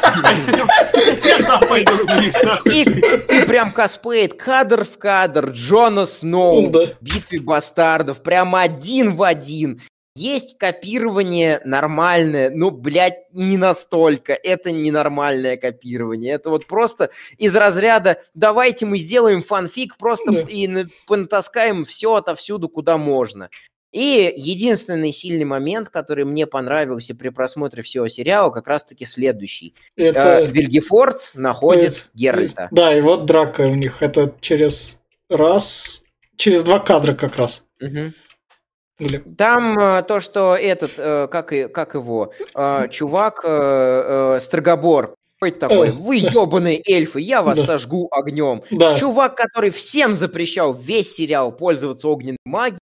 [2.65, 9.81] И, прям косплеит кадр в кадр Джона Сноу в битве бастардов, прям один в один.
[10.15, 14.33] Есть копирование нормальное, но, блядь, не настолько.
[14.33, 16.33] Это ненормальное копирование.
[16.33, 20.39] Это вот просто из разряда давайте мы сделаем фанфик просто Да.
[20.41, 23.49] и на- понатаскаем все отовсюду, куда можно.
[23.93, 29.75] И единственный сильный момент, который мне понравился при просмотре всего сериала, как раз-таки следующий.
[29.97, 30.41] Э, Это...
[30.43, 32.67] Вильгефордс находит Э, Геральта.
[32.71, 34.01] Да, и вот драка у них.
[34.01, 34.97] Это через
[35.29, 36.01] раз...
[36.37, 37.63] Через два кадра как раз.
[37.79, 38.13] Мгм.
[39.01, 43.47] Или- Там э, то, что этот, э, как, и, как его, э, чувак, э,
[44.37, 47.63] э, Строгобор, какой такой, Э, вы ебаные эльфы, я вас Да.
[47.65, 48.61] сожгу огнем.
[48.71, 52.77] Да, Чувак, который всем запрещал весь сериал пользоваться огненной магией,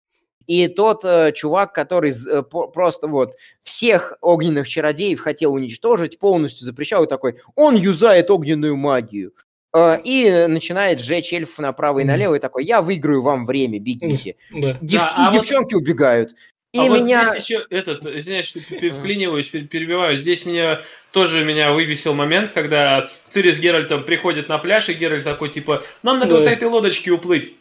[0.46, 6.66] и тот э, чувак, который э, по- просто вот всех огненных чародеев хотел уничтожить, полностью
[6.66, 9.32] запрещал, и такой, он юзает огненную магию.
[9.74, 14.36] Э, И начинает сжечь эльфов направо и налево, и такой, я выиграю вам время, бегите.
[14.52, 14.78] да.
[14.82, 16.32] Дев- Да, а вот- девчонки убегают.
[16.72, 17.26] И а вот меня...
[17.32, 19.00] здесь еще этот, извиняюсь, что Мгм.
[19.00, 20.20] вклиниваюсь, пер- перебиваю.
[20.20, 20.82] Здесь меня
[21.12, 25.84] тоже меня вывесил момент, когда Цири с Геральтом приходят на пляж, и Геральт такой, типа,
[26.04, 26.40] нам надо Да.
[26.42, 27.56] вот этой лодочки уплыть.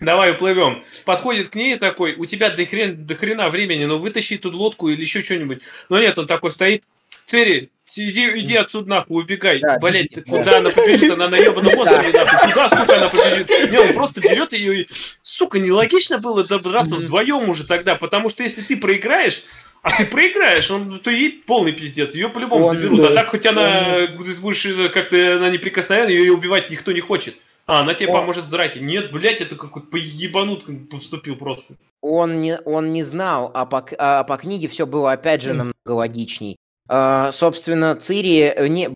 [0.00, 0.82] Давай уплывем.
[1.06, 4.88] Подходит к ней такой, у тебя до, хрен, до хрена времени, ну вытащи тут лодку
[4.90, 5.60] или еще что-нибудь.
[5.88, 6.82] Но нет, он такой стоит,
[7.30, 9.60] Цири, иди, иди отсюда нахуй, убегай.
[9.60, 10.22] Да, Блять, беги.
[10.28, 12.50] куда она побежит, она на ебаном острове нахуй.
[12.52, 13.70] Куда, сука, она побежит?
[13.70, 14.88] Не, он просто берет ее и...
[15.22, 19.44] Сука, нелогично было добраться вдвоем уже тогда, потому что если ты проиграешь,
[19.82, 23.00] а ты проиграешь, он, то ей полный пиздец, ее по-любому Он- заберут.
[23.00, 23.08] да.
[23.10, 24.08] А так хоть она
[24.40, 27.36] будешь э, как-то она неприкосновенна, ее убивать никто не хочет.
[27.66, 28.14] А, она тебе О.
[28.14, 28.80] поможет в драке.
[28.80, 31.74] Нет, блядь, это какой-то поебанут поступил просто.
[32.00, 35.74] Он не, он не знал, а по, а по книге все было опять же намного
[35.86, 36.56] логичней.
[36.92, 38.90] А, собственно, Цири э, не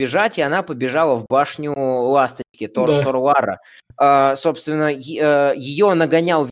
[0.00, 3.02] бежать, и она побежала в башню Ласточки, Тор, Да.
[3.04, 3.60] Торуара.
[3.96, 6.50] А, собственно, ее нагонял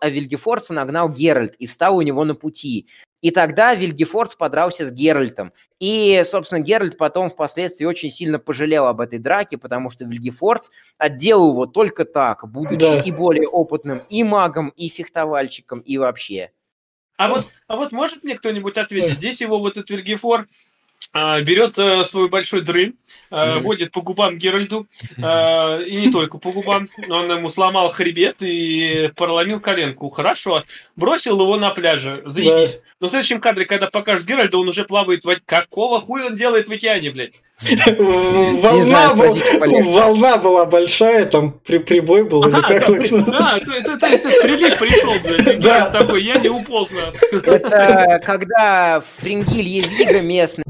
[0.00, 2.88] а Вильгефорца нагнал Геральт и встал у него на пути.
[3.22, 5.52] И тогда Вильгефордс подрался с Геральтом.
[5.78, 11.52] И, собственно, Геральт потом впоследствии очень сильно пожалел об этой драке, потому что Вильгефордс отделал
[11.52, 13.00] его только так, будучи Да.
[13.00, 16.50] и более опытным и магом, и фехтовальщиком, и вообще.
[17.16, 19.18] А вот, а вот может мне кто-нибудь ответить?
[19.18, 20.48] Здесь его вот этот Вильгефор
[21.12, 22.94] берет а, свой большой дрын,
[23.30, 23.64] а, Мгм.
[23.64, 24.86] водит по губам Геральду,
[25.22, 26.88] а, и не только по губам.
[27.08, 30.10] Он ему сломал хребет и проломил коленку.
[30.10, 30.64] Хорошо.
[30.96, 32.22] Бросил его на пляже.
[32.26, 32.80] Заебись.
[33.00, 35.36] Но в следующем кадре, когда покажешь Геральда, он уже плавает в...
[35.44, 37.34] Какого хуя он делает в океане, блядь?
[37.98, 44.06] Волна, волна была большая, там при, прибой был, или Ага, как да, то есть это
[44.06, 45.90] если прилив пришел, блядь, Да.
[45.90, 46.90] Такой, я не уполз.
[47.30, 50.64] Это когда Фрингилье Вига местная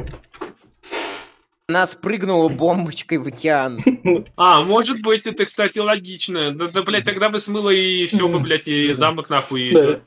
[1.69, 3.81] она спрыгнула бомбочкой в океан.
[4.37, 6.53] А, может быть, это, кстати, логично.
[6.53, 9.71] Да, да блядь, тогда бы смыло и все бы, блядь, и замок нахуй.
[9.71, 10.01] и Да.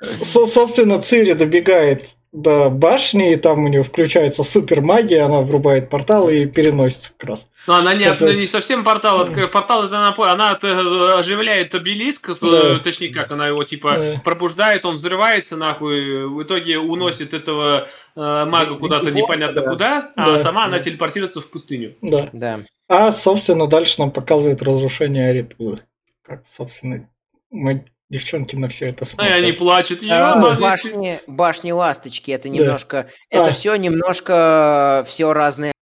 [0.00, 6.30] Собственно, Цири добегает до башни, и там у нее включается супер магия, она врубает портал
[6.30, 7.48] и переносится как раз.
[7.66, 8.38] Но она не, Процесс.
[8.40, 12.78] не совсем портал, откры- портал это напо- она это оживляет обелиск, с- Да.
[12.78, 14.20] точнее как она его типа Да.
[14.24, 17.86] пробуждает, он взрывается нахуй, в итоге уносит этого
[18.16, 19.70] э, мага куда-то Вильгефордса, непонятно да.
[19.70, 20.38] куда, а Да.
[20.38, 20.82] сама она Да.
[20.84, 21.94] телепортируется в пустыню.
[22.00, 22.30] Да.
[22.32, 22.60] Да.
[22.88, 25.80] А, собственно, дальше нам показывает разрушение Аритулы.
[26.26, 27.08] Как, собственно,
[27.50, 29.34] мы, девчонки, на все это А смотрят.
[29.38, 30.02] они плачут.
[30.02, 32.54] А, «Ёбаный Башни, башни ласточки, это Да.
[32.54, 33.52] немножко, это А.
[33.52, 35.72] все немножко все разные.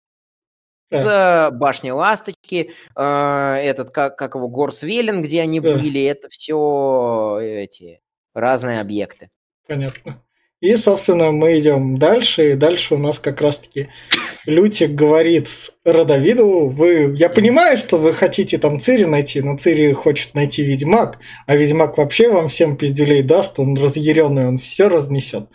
[0.89, 0.99] Да.
[0.99, 5.73] Это башня ласточки, э, этот как как его Горсвелен, где они Да.
[5.73, 8.01] были, это все эти
[8.33, 9.29] разные объекты.
[9.67, 10.21] Понятно.
[10.59, 13.89] И, собственно, мы идем дальше, и дальше у нас как раз-таки
[14.45, 15.47] Лютик говорит
[15.83, 21.17] Родовиду, вы, я понимаю, что вы хотите там Цири найти, но Цири хочет найти Ведьмак,
[21.47, 25.45] а Ведьмак вообще вам всем пиздюлей даст, он разъяренный, он все разнесет.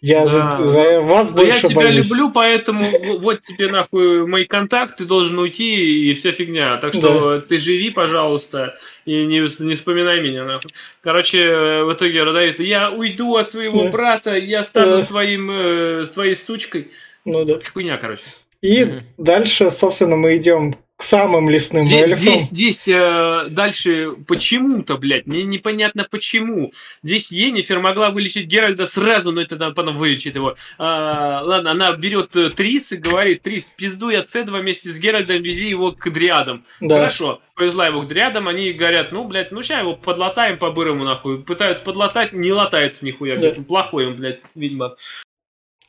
[0.00, 0.56] Я за, Да.
[0.66, 2.10] за вас Но я больше тебя боюсь.
[2.10, 2.86] люблю, поэтому
[3.20, 6.78] вот тебе нахуй мой контакт, ты должен уйти и вся фигня.
[6.78, 10.70] Так что ты живи, пожалуйста, и не, не вспоминай меня нахуй.
[11.02, 13.90] Короче, э, в итоге Родовид, я уйду от своего Да.
[13.90, 15.04] брата, я стану Да.
[15.04, 16.88] твоим, э, твоей сучкой.
[17.26, 17.58] Ну да.
[17.70, 18.22] Хуйня, короче.
[18.64, 19.02] И Мгм.
[19.18, 22.16] дальше, собственно, мы идем к самым лесным Здесь, эльфам.
[22.18, 26.72] здесь, здесь э, дальше почему-то, блядь, мне непонятно почему.
[27.02, 30.54] Здесь Енифер могла вылечить Геральда сразу, но это надо потом вылечить его.
[30.78, 35.42] А, ладно, она берет э, Трис и говорит, Трис, пизду я Цедва вместе с Геральдом,
[35.42, 36.64] вези его к Дриадам.
[36.80, 36.96] Да.
[37.00, 41.42] Хорошо, повезла его к Дриадам, они говорят, ну, блядь, ну сейчас его подлатаем по-бырому, нахуй.
[41.42, 43.58] Пытаются подлатать, не латается нихуя, блядь.
[43.58, 43.62] Да.
[43.64, 44.96] Плохой он, блядь, видимо.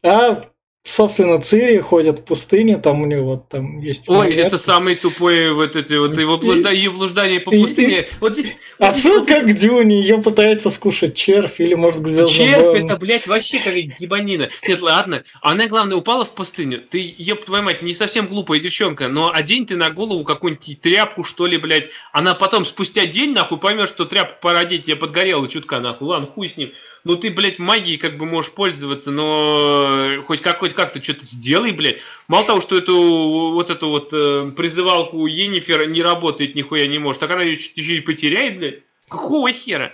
[0.03, 0.43] А,
[0.85, 4.07] собственно, Цири ходит в пустыне, там у него вот там есть...
[4.07, 4.37] Ой, момент.
[4.37, 8.07] это самый тупой вот эти вот его блуждания, блуждания по И- пустыне.
[8.21, 8.45] Вот здесь...
[8.45, 12.63] вот здесь- вот Отсылка к Дюне, ее пытается скушать червь или, может, к звездным Червь
[12.63, 12.85] воинам.
[12.85, 14.49] это, блядь, вообще как ебанина.
[14.67, 16.81] Нет, ладно, она, главное, упала в пустыню.
[16.81, 21.23] Ты, еб твою мать, не совсем глупая девчонка, но одень ты на голову какую-нибудь тряпку,
[21.23, 21.89] что ли, блядь.
[22.13, 26.07] Она потом, спустя день, нахуй, поймешь, что тряпку пора одеть, я подгорела чутка, нахуй.
[26.07, 26.71] Ладно, хуй с ним.
[27.05, 31.99] Ну ты, блядь, магией как бы можешь пользоваться, но хоть как-хоть как-то что-то сделай, блядь.
[32.27, 37.19] Мало того, что эту вот эту вот э, призывалку Енифер не работает, нихуя не может,
[37.19, 38.79] так она ее чуть еще и потеряет, блядь.
[39.07, 39.93] Какого хера?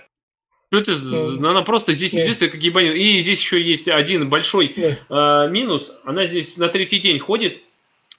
[0.72, 2.22] Что это Ну, Она просто здесь нет.
[2.22, 2.94] единственная, как ебанин.
[2.94, 5.44] И здесь еще есть один большой Да.
[5.46, 5.92] э, минус.
[6.04, 7.60] Она здесь на третий день ходит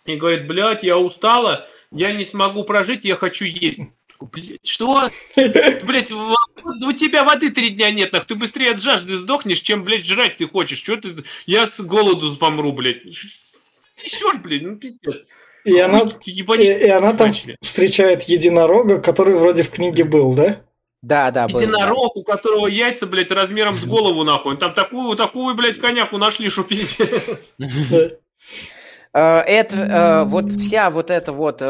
[0.06, 3.80] и говорит, блядь, я устала, я не смогу прожить, я хочу есть.
[4.32, 5.10] Блядь, что?
[5.36, 10.06] Блять, у тебя воды три дня нет, нах, ты быстрее от жажды сдохнешь, чем, блядь,
[10.06, 10.82] жрать ты хочешь.
[10.82, 11.24] Что ты?
[11.46, 13.06] Я с голоду помру, блядь.
[13.06, 15.28] Несешь, блядь, ну пиздец.
[15.66, 17.56] И она, Хуй, и, и она там тебе.
[17.62, 20.62] встречает единорога, который вроде в книге был, да?
[21.02, 21.60] Да, да, был.
[21.60, 21.66] да.
[21.66, 24.58] Единорог, у которого яйца, блядь, размером с голову, нахуй.
[24.58, 27.30] Там такую, такую, блядь, коняку нашли, что пиздец.
[27.58, 28.10] Да.
[29.14, 31.62] Э, Это э, вот вся вот эта вот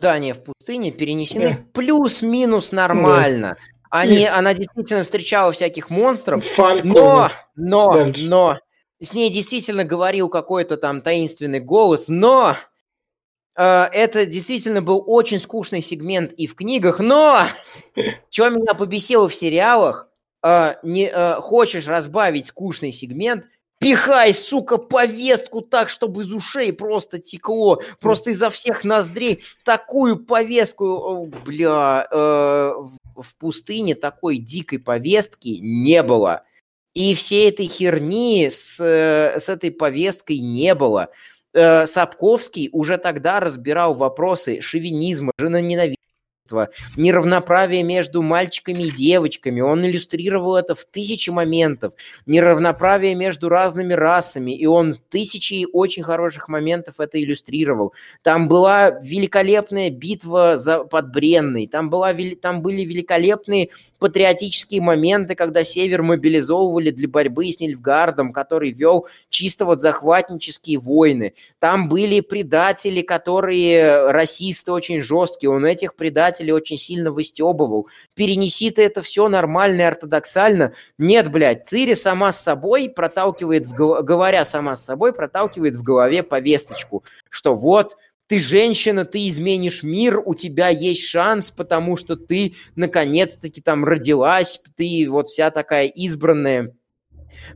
[0.00, 3.56] блуждание в пустыне перенесены плюс-минус нормально.
[3.90, 6.88] Они, И- она действительно встречала всяких монстров, Фальку.
[6.88, 8.24] но, но, Дальше.
[8.24, 8.58] но
[9.00, 12.56] с ней действительно говорил какой-то там таинственный голос, но
[13.56, 13.62] э,
[13.92, 17.46] это действительно был очень скучный сегмент и в книгах, но
[18.30, 20.08] что меня побесило в сериалах,
[20.44, 23.46] э, не э, хочешь разбавить скучный сегмент,
[23.80, 30.84] пихай, сука, повестку так, чтобы из ушей просто текло, просто изо всех ноздрей такую повестку,
[30.84, 32.72] о, бля, э,
[33.16, 36.44] в- пустыне такой дикой повестки не было.
[36.94, 41.08] И всей этой херни с, с этой повесткой не было.
[41.52, 45.32] Э, Сапковский уже тогда разбирал вопросы шовинизма,
[46.50, 49.60] женоненавидения, неравноправие между мальчиками и девочками.
[49.60, 51.94] Он иллюстрировал это в тысячи моментов.
[52.26, 54.52] Неравноправие между разными расами.
[54.56, 57.94] И он в тысячи очень хороших моментов это иллюстрировал.
[58.22, 61.66] Там была великолепная битва за, под Бренной.
[61.66, 68.72] Там, была, там были великолепные патриотические моменты, когда Север мобилизовывали для борьбы с Нильфгардом, который
[68.72, 71.34] вел чисто вот захватнические войны.
[71.58, 75.50] Там были предатели, которые расисты очень жесткие.
[75.50, 77.88] Он этих предателей очень сильно выстебывал.
[78.14, 80.72] Перенеси ты это все нормально и ортодоксально.
[80.96, 86.22] Нет, блядь, Цири сама с собой проталкивает, в, говоря сама с собой, проталкивает в голове
[86.22, 87.96] повесточку, что вот
[88.30, 94.62] ты женщина, ты изменишь мир, у тебя есть шанс, потому что ты наконец-таки там родилась,
[94.76, 96.72] ты вот вся такая избранная.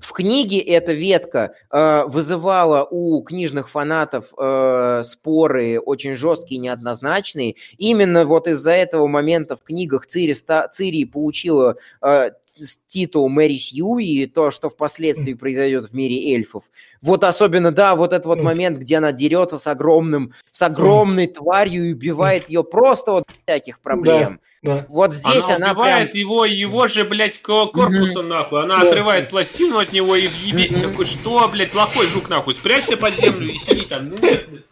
[0.00, 7.56] В книге эта ветка э, вызывала у книжных фанатов э, споры очень жесткие неоднозначные.
[7.78, 13.56] Именно вот из-за этого момента в книгах Цири, ста- Цири получила э, с- титул Мэри
[13.56, 16.64] Сью и то, что впоследствии произойдет в мире эльфов.
[17.02, 21.88] Вот особенно, да, вот этот вот момент, где она дерется с огромным, с огромной тварью
[21.88, 24.40] и убивает ее просто вот всяких проблем.
[24.62, 24.86] Да.
[24.88, 25.84] Вот здесь она, она, прям...
[25.84, 28.62] убивает его, его же, блядь, ко- корпусом, нахуй.
[28.62, 28.88] Она Да.
[28.88, 30.28] отрывает пластину от него и.
[30.50, 30.80] Мгм.
[30.90, 32.54] Такой, что, блядь, плохой жук, нахуй.
[32.54, 34.08] Спрячься под землю и сиди там.
[34.08, 34.64] Ну, нет, блядь.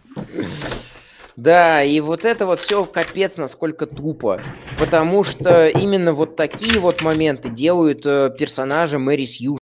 [1.36, 4.40] Да, и вот это вот все капец насколько тупо.
[4.78, 9.58] Потому что именно вот такие вот моменты делают э, персонажа Мэри Сью.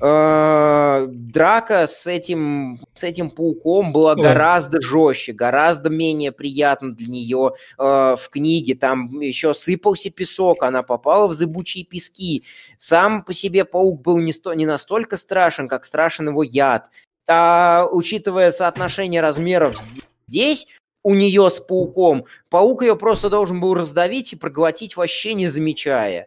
[0.00, 4.22] Э, Драка с этим, с этим пауком была Да.
[4.22, 7.82] гораздо жестче, гораздо менее приятно для нее э,
[8.18, 8.74] в книге.
[8.74, 12.44] Там еще сыпался песок, она попала в зыбучие пески.
[12.78, 16.86] Сам по себе паук был не, сто- не настолько страшен, как страшен его яд.
[17.28, 20.68] А учитывая соотношение размеров зд- здесь,
[21.02, 26.26] у нее с пауком, паук ее просто должен был раздавить и проглотить вообще не замечая.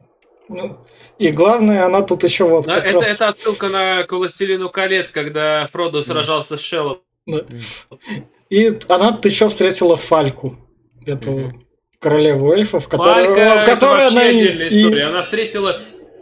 [0.50, 0.80] Ну,
[1.18, 3.08] и главное, она тут еще вот как это, раз...
[3.08, 7.00] это отсылка на к «Властелину колец», когда Фродо сражался с Шеллом.
[7.26, 7.46] Да.
[8.50, 10.58] И она тут еще встретила Фальку,
[11.06, 11.54] эту
[12.00, 15.06] королеву эльфов, которая, Фалька, это которая она и- история.
[15.06, 15.82] Она встретила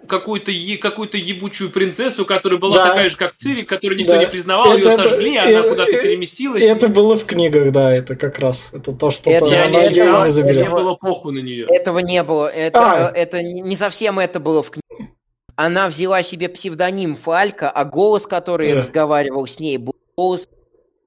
[0.10, 2.90] какую-то е, какую-то ебучую принцессу, которая была да.
[2.90, 4.20] такая же, как Цири, которую никто да.
[4.20, 6.62] не признавал, это, ее сожгли, это, она куда-то переместилась.
[6.62, 8.68] Это было в книгах, да, это как раз.
[8.74, 10.64] Это то, что это, то, она ее не заберет.
[10.64, 11.66] Это было похуй на нее.
[11.70, 12.48] Этого не было.
[12.48, 13.12] Это, а.
[13.16, 15.14] это не совсем это было в книге.
[15.56, 18.80] Она взяла себе псевдоним Фалька, а голос, который да.
[18.80, 20.50] разговаривал с ней, был голос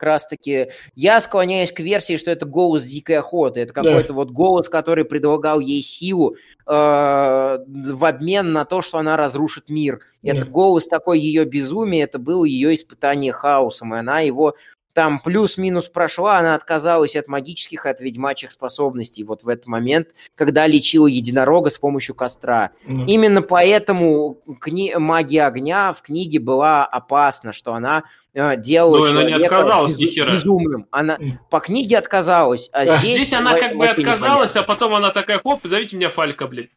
[0.02, 0.70] как раз-таки...
[0.96, 3.60] Я склоняюсь к версии, что это голос дикой охоты.
[3.60, 4.14] Это какой-то да.
[4.14, 6.34] вот голос, который предлагал ей силу
[6.66, 10.00] э, в обмен на то, что она разрушит мир.
[10.22, 10.32] Да.
[10.32, 14.56] Это голос такой ее безумия, это было ее испытание хаосом, и она его
[14.94, 20.66] там плюс-минус прошла, она отказалась от магических, от ведьмачьих способностей вот в этот момент, когда
[20.66, 22.72] лечила единорога с помощью костра.
[22.86, 23.06] Mm.
[23.06, 28.04] Именно поэтому кни- магия огня в книге была опасна, что она
[28.34, 30.86] э, делала Но она не отказалась без- безумным.
[30.90, 31.30] Она mm.
[31.50, 33.22] по книге отказалась, а здесь...
[33.22, 36.70] Здесь она как бы отказалась, а потом она такая, хоп, зовите меня Фалька, блядь.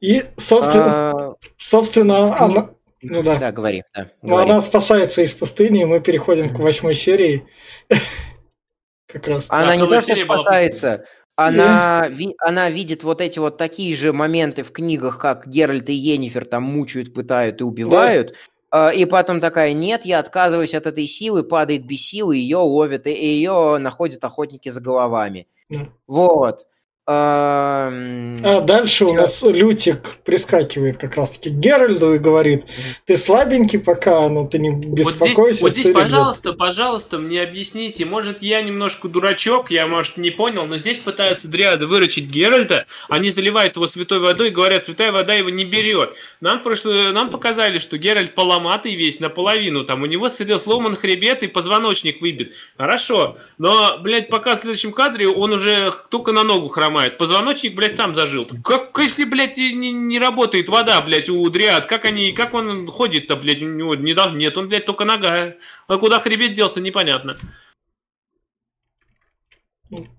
[0.00, 1.34] И, собственно, а...
[1.56, 2.70] собственно она,
[3.02, 3.38] ну да.
[3.38, 3.84] Да, говори.
[3.94, 7.46] Да, ну, она спасается из пустыни, и мы переходим к восьмой серии.
[9.06, 9.46] Как раз.
[9.48, 11.04] Она не то, что спасается,
[11.36, 15.94] она, ви, она видит вот эти вот такие же моменты в книгах, как Геральт и
[15.94, 18.34] Енифер там мучают, пытают и убивают.
[18.70, 18.92] Да.
[18.92, 23.10] И потом такая, нет, я отказываюсь от этой силы, падает без силы, ее ловят, и
[23.10, 25.48] ее находят охотники за головами.
[25.68, 25.88] Да.
[26.06, 26.66] Вот.
[27.12, 32.66] А дальше у нас Лютик прискакивает как раз-таки к Геральду и говорит,
[33.04, 35.62] ты слабенький пока, но ты не беспокойся.
[35.62, 40.30] Вот здесь, вот здесь пожалуйста, пожалуйста, мне объясните, может я немножко дурачок, я, может, не
[40.30, 45.10] понял, но здесь пытаются дриады выручить Геральда, они заливают его святой водой и говорят, святая
[45.10, 46.14] вода его не берет.
[46.40, 51.48] Нам, прошло, нам показали, что Геральд поломатый весь наполовину, там у него сломан хребет и
[51.48, 52.54] позвоночник выбит.
[52.76, 57.18] Хорошо, но, блядь, пока в следующем кадре он уже только на ногу хромает хромает.
[57.18, 58.46] Позвоночник, блядь, сам зажил.
[58.64, 63.36] Как, если, блядь, не, не работает вода, блядь, у дриад, как они, как он ходит-то,
[63.36, 65.54] блядь, у него не нет, он, блядь, только нога.
[65.86, 67.36] А куда хребет делся, непонятно.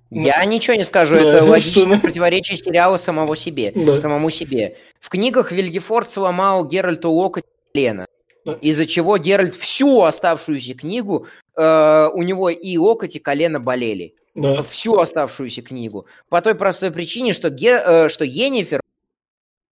[0.09, 3.99] Я ничего не скажу, да, это логичное противоречие сериала самого себе, да.
[3.99, 4.77] самому себе.
[4.99, 8.05] В книгах Вильгефорд сломал Геральту локоть колено,
[8.43, 8.57] да.
[8.61, 14.63] из-за чего Геральт всю оставшуюся книгу, э, у него и локоть, и колено болели да.
[14.63, 16.05] всю оставшуюся книгу.
[16.29, 18.81] По той простой причине, что, Ге, э, что Енифер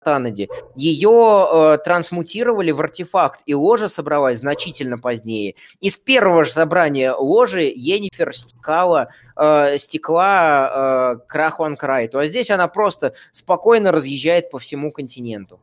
[0.03, 5.55] Танади, ее э, трансмутировали в артефакт, и ложа собралась значительно позднее.
[5.79, 12.67] Из первого же собрания ложи Енифер стекала, э, стекла э, к Рахуанкрайту, а здесь она
[12.67, 15.59] просто спокойно разъезжает по всему континенту.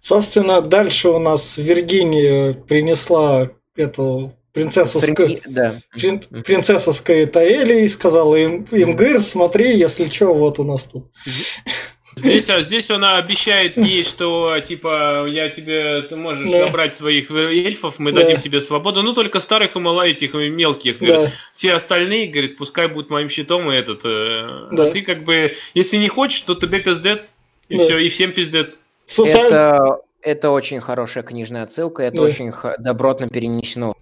[0.00, 5.42] Собственно, дальше у нас Виргиния принесла эту принцессу Френки...
[5.46, 5.80] да.
[5.92, 6.20] Прин...
[6.20, 11.06] принцессу Скаэтаэли и сказала им, им Гыр, смотри, если что, вот у нас тут.
[12.16, 16.66] Здесь, а здесь она обещает ей, что типа я тебе, ты можешь да.
[16.66, 18.22] набрать своих эльфов, мы да.
[18.22, 20.98] дадим тебе свободу, ну только старых и мало этих мелких.
[21.00, 21.30] Да.
[21.52, 24.04] Все остальные, говорит, пускай будут моим щитом и этот.
[24.04, 24.86] Э, да.
[24.86, 27.32] А ты как бы, если не хочешь, то тебе пиздец
[27.68, 27.84] и да.
[27.84, 28.80] все, и всем пиздец.
[29.16, 32.22] Это, это очень хорошая книжная отсылка, это да.
[32.22, 33.96] очень добротно перенесено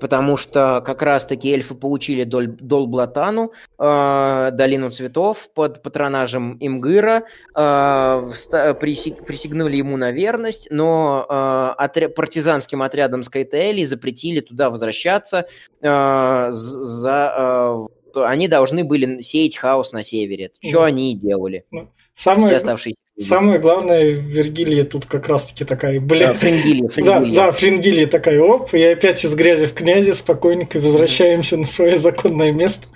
[0.00, 7.24] потому что как раз-таки эльфы получили Доль, Долблатану, э, Долину Цветов под патронажем Имгыра,
[7.54, 15.46] э, присиг, присягнули ему на верность, но э, отря, партизанским отрядом Скайтели запретили туда возвращаться,
[15.80, 21.64] э, за, э, они должны были сеять хаос на севере, что они и делали.
[21.70, 21.90] Ну,
[22.20, 26.28] самое, Все оставшиеся Самое главное, Вергилия тут как раз-таки такая, блин.
[26.28, 27.34] Да, Фрингилия, Фрингилия.
[27.34, 31.96] Да, да, Фрингилия такая, оп, и опять из грязи в князи спокойненько возвращаемся на свое
[31.96, 32.86] законное место.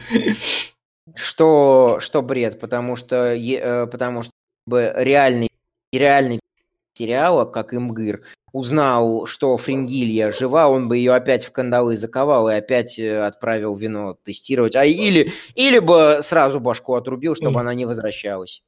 [1.14, 4.32] Что, что бред, потому что, э, потому что
[4.66, 5.50] реальный,
[5.92, 6.40] реальный
[6.94, 8.22] сериала, как Имгыр,
[8.52, 13.76] узнал, что Фрингилья жива, он бы ее опять в кандалы заковал и опять э, отправил
[13.76, 14.74] вино тестировать.
[14.74, 17.60] А или, или бы сразу башку отрубил, чтобы mm.
[17.60, 18.62] она не возвращалась.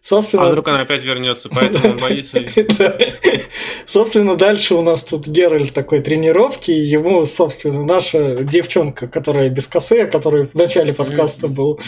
[0.00, 0.46] Собственно...
[0.46, 2.40] А вдруг она опять вернется, поэтому он боится.
[3.86, 9.66] Собственно, дальше у нас тут Геральт такой тренировки, и ему, собственно, наша девчонка, которая без
[9.66, 11.80] косы, о которой в начале подкаста был,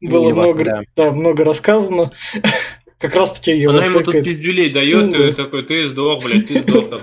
[0.00, 2.12] было много, да, много рассказано,
[2.98, 6.60] как раз таки ее Она ему тут пиздюлей дает, и такой, ты сдох, блядь, ты
[6.60, 7.00] сдох.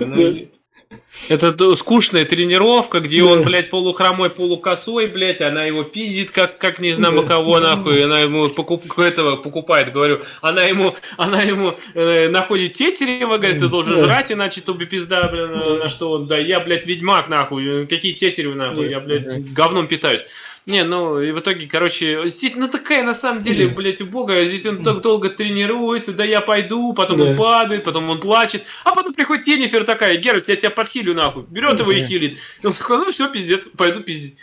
[1.28, 6.92] Это скучная тренировка, где он, блядь, полухромой, полукосой, блядь, она его пиздит, как, как не
[6.92, 12.74] знаю кого, нахуй, она ему покуп, этого покупает, говорю, она ему, она ему э, находит
[12.74, 16.60] тетерева, говорит, ты должен жрать, иначе то бы пизда, блин, на что он, да, я,
[16.60, 20.22] блядь, ведьмак, нахуй, какие тетеревы, нахуй, я, блядь, говном питаюсь.
[20.66, 24.48] Не, ну и в итоге, короче, здесь, ну такая на самом деле, блядь, убогая.
[24.48, 28.92] Здесь он так долго тренируется, да я пойду, потом он падает, потом он плачет, а
[28.92, 31.44] потом приходит Енифер такая, Геральт, я тебя подхилю нахуй.
[31.48, 32.38] Берет его и хилит.
[32.62, 34.38] И он такой, ну все, пиздец, пойду пиздить.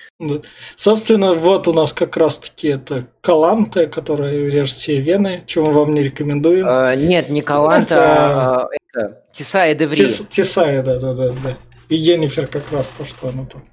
[0.77, 5.93] Собственно, вот у нас как раз-таки это Каланта, которая режет все вены, чего мы вам
[5.93, 6.65] не рекомендуем.
[6.65, 10.07] А, нет, не Каланта, а, это Тесая Деври.
[10.29, 11.57] Тесая, да, да, да, да.
[11.89, 13.65] И Енифер как раз то, что она там.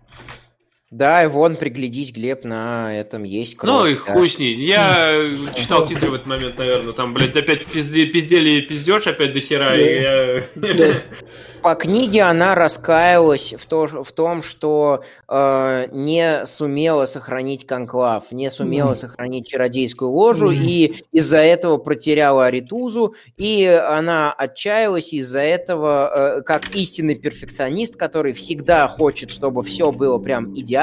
[0.90, 3.72] Да, и вон, приглядись, Глеб, на этом есть кровь.
[3.72, 4.12] Ну и да.
[4.12, 4.56] хуй с ней.
[4.56, 5.14] Я
[5.54, 9.40] читал титры в этот момент, наверное, там, блядь, опять пизде, пиздели и пиздешь опять до
[9.40, 9.70] хера.
[9.70, 9.80] Да.
[9.80, 10.44] И я...
[10.74, 11.02] да.
[11.62, 18.50] По книге она раскаялась в, то, в том, что э, не сумела сохранить конклав, не
[18.50, 18.96] сумела mm.
[18.96, 20.56] сохранить чародейскую ложу, mm.
[20.56, 28.32] и из-за этого потеряла Аритузу, и она отчаялась из-за этого, э, как истинный перфекционист, который
[28.32, 30.79] всегда хочет, чтобы все было прям идеально.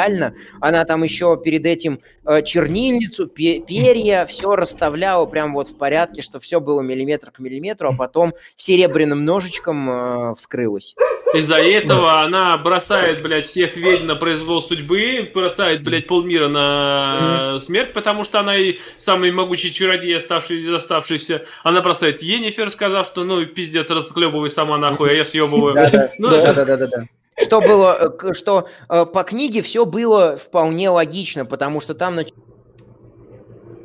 [0.59, 6.39] Она там еще перед этим э, чернильницу, перья, все расставляла прям вот в порядке, что
[6.39, 10.95] все было миллиметр к миллиметру, а потом серебряным ножичком э, вскрыла открылась.
[11.33, 12.21] Из-за этого да.
[12.21, 17.59] она бросает, блядь, всех ведьм на произвол судьбы, бросает, блядь, полмира на mm-hmm.
[17.61, 21.45] смерть, потому что она и самый могучий чародей, оставшийся из оставшихся.
[21.63, 25.75] Она бросает Енифер, сказав, что, ну, пиздец, расклебывай сама нахуй, а я съебываю.
[26.17, 27.03] Ну, Да-да-да.
[27.39, 32.19] Что было, э, что э, по книге все было вполне логично, потому что там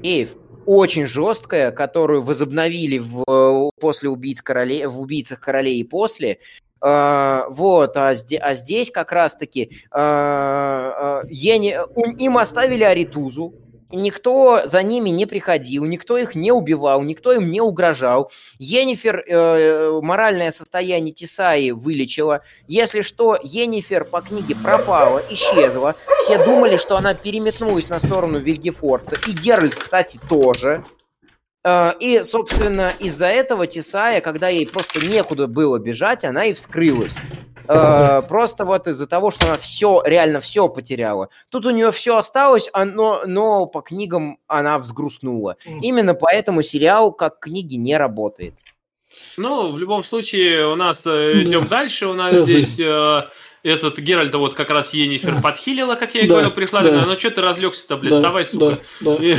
[0.02, 0.34] Эйв
[0.64, 6.38] очень жесткая, которую возобновили в, э, после убийц королей, в убийцах королей и после,
[6.84, 8.08] Uh, вот, а,
[8.40, 11.78] а здесь как раз-таки uh, Ени,
[12.18, 13.54] им оставили Аритузу,
[13.92, 18.30] никто за ними не приходил, никто их не убивал, никто им не угрожал.
[18.58, 22.42] Енифер э, моральное состояние Тисаи вылечила.
[22.66, 25.96] Если что, Енифер по книге пропала, исчезла.
[26.20, 29.16] Все думали, что она переметнулась на сторону Вильгефорца.
[29.26, 30.84] И Геральт, кстати, тоже.
[31.64, 37.16] Э, и, собственно, из-за этого Тесая, когда ей просто некуда было бежать, она и вскрылась.
[37.68, 41.28] Э, просто вот из-за того, что она все, реально все потеряла.
[41.48, 45.56] Тут у нее все осталось, а, но, но по книгам она взгрустнула.
[45.64, 48.54] Именно поэтому сериал как книги не работает.
[49.36, 52.06] Ну, в любом случае, у нас э, идем дальше.
[52.06, 52.78] У нас здесь
[53.62, 57.06] этот Геральта вот как раз Енифер подхилила, как я и да, говорил, пришла, да.
[57.06, 58.80] ну что ты разлегся-то, блядь, да, вставай, сука.
[59.00, 59.24] Да, да.
[59.24, 59.36] И,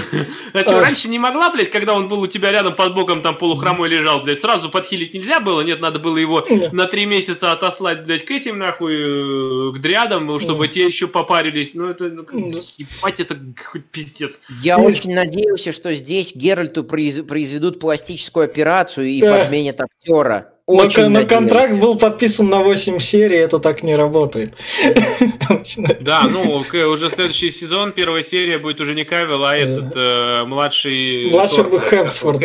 [0.53, 0.81] а что, а...
[0.81, 4.21] раньше не могла, блядь, когда он был у тебя рядом под боком, там полухромой лежал,
[4.21, 6.69] блядь, сразу подхилить нельзя было, нет, надо было его да.
[6.71, 10.73] на три месяца отослать, блядь, к этим, нахуй, к дрядам, чтобы да.
[10.73, 12.59] те еще попарились, ну это, ну, да.
[12.77, 14.39] ебать, это хоть пиздец.
[14.61, 20.52] Я очень надеялся, что здесь Геральту произведут пластическую операцию и подменят актера.
[20.65, 24.53] Очень но, но контракт был подписан на 8 серий, это так не работает.
[25.99, 31.29] Да, ну уже следующий сезон, первая серия будет уже не Кавел, а этот э, младший...
[31.31, 32.39] Младший бы Хемсворт.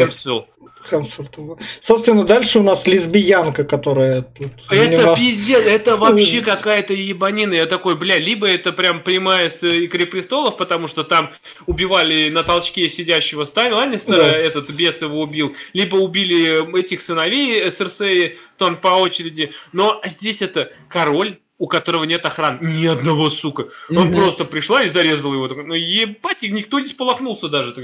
[0.89, 1.59] Хемсворту.
[1.81, 5.16] Собственно, дальше у нас лесбиянка, которая тут Это занимала...
[5.16, 7.55] пиздец, это вообще какая-то ебанина.
[7.55, 11.32] Я такой, бля, либо это прям прямая с Игры Престолов, потому что там
[11.66, 14.36] убивали на толчке сидящего Стайна Ланнистера, да.
[14.36, 19.52] этот бес его убил, либо убили этих сыновей Серсеи, там по очереди.
[19.73, 22.59] Но здесь это король, у которого нет охраны.
[22.62, 23.69] Ни одного, сука.
[23.90, 24.12] Он mm-hmm.
[24.12, 25.48] просто пришла и зарезала его.
[25.48, 27.74] Ну, ебать, никто не сполохнулся даже.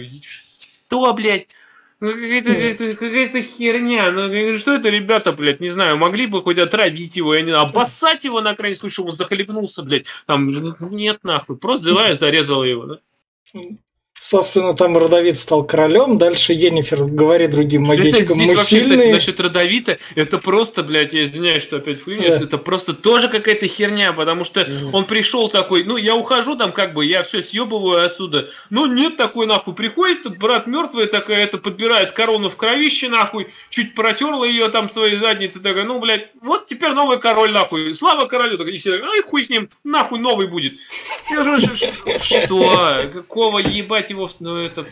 [0.86, 1.48] Что, блядь?
[2.04, 4.10] Ну, какая-то, какая-то, какая-то херня.
[4.10, 7.66] Ну, что это, ребята, блядь, не знаю, могли бы хоть отравить его, я не знаю,
[7.66, 10.04] обоссать его на крайний случай, он захлебнулся, блядь.
[10.26, 10.52] Там,
[10.90, 12.98] нет, нахуй, просто взяла и зарезала его, да?
[14.20, 18.98] Собственно, там Родовит стал королем, дальше Енифер говорит другим магичкам, мы вообще, сильные.
[18.98, 22.44] Кстати, насчет Родовита, это просто, блядь, я извиняюсь, что опять вклинюсь, да.
[22.44, 24.90] это просто тоже какая-то херня, потому что mm.
[24.92, 28.48] он пришел такой, ну, я ухожу там, как бы, я все съебываю отсюда.
[28.70, 33.94] Ну, нет такой, нахуй, приходит брат мертвый, такая, это подбирает корону в кровище, нахуй, чуть
[33.94, 38.56] протерла ее там своей задницы, такая, ну, блядь, вот теперь новый король, нахуй, слава королю,
[38.56, 40.74] такой, и все, ай, хуй с ним, нахуй новый будет.
[42.22, 43.02] Что?
[43.12, 44.86] Какого ебать его, ну это...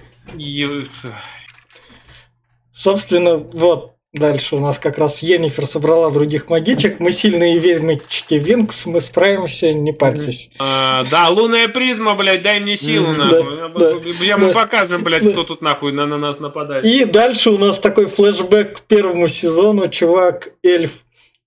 [2.72, 7.00] Собственно, вот, Дальше у нас как раз Енифер собрала других магичек.
[7.00, 10.50] Мы сильные ведьмочки Винкс, мы справимся, не парьтесь.
[10.58, 14.26] А, да, лунная призма, блядь, дай мне силу, нахуй.
[14.26, 16.84] Я мы покажем, блядь, кто тут нахуй на, на нас нападает.
[16.84, 19.88] И дальше у нас такой флешбэк к первому сезону.
[19.88, 20.90] Чувак, эльф,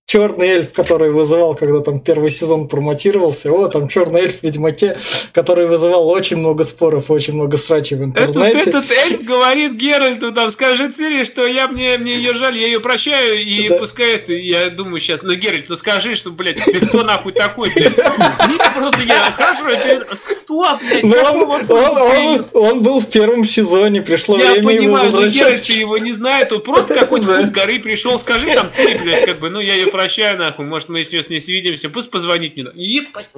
[0.06, 5.00] черный эльф, который вызывал, когда там первый сезон промотировался, о, там черный эльф в Ведьмаке,
[5.32, 8.58] который вызывал очень много споров, очень много срачей в интернете.
[8.58, 12.66] Этот, этот эльф говорит Геральту, там, скажи Цири, что я мне, мне ее жаль, я
[12.66, 13.78] ее прощаю, и да.
[13.78, 17.72] пускай это, я думаю сейчас, ну, Геральт, ну скажи, что, блядь, ты кто нахуй такой,
[17.74, 17.94] блядь?
[17.96, 19.00] Просто
[19.36, 20.04] хорошо, ты
[20.44, 21.02] кто блядь?
[21.02, 22.50] Какого он, хуя он, он, появился?
[22.54, 25.38] он был в первом сезоне, пришло Я время его понимаю, но возвращать.
[25.40, 29.40] Геральт его не знает, он просто какой-то с горы пришел, скажи там ты, блядь, как
[29.40, 32.56] бы, ну я ее прощаю, нахуй, может мы с ней с ней свидимся, пусть позвонит
[32.56, 32.66] мне.
[32.74, 33.28] Ебать.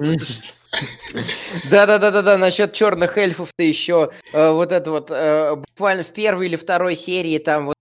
[1.69, 6.95] Да-да-да-да-да, насчет черных эльфов-то еще э, вот это вот э, буквально в первой или второй
[6.95, 7.75] серии там вот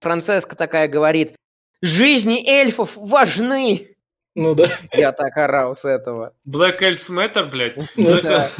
[0.00, 1.34] Францеска такая говорит,
[1.82, 3.96] жизни эльфов важны.
[4.34, 4.70] Ну да.
[4.92, 6.34] Я так орал с этого.
[6.48, 7.76] Black Elves Matter, блядь.
[7.76, 8.50] Ну Ну, Да.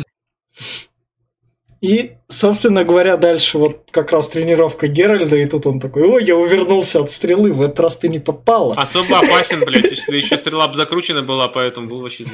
[1.82, 6.36] И, собственно говоря, дальше вот как раз тренировка Геральда, и тут он такой, ой, я
[6.36, 8.76] увернулся от стрелы, в этот раз ты не попала.
[8.76, 12.24] Особо опасен, блядь, если еще стрела бы закручена была, поэтому был вообще.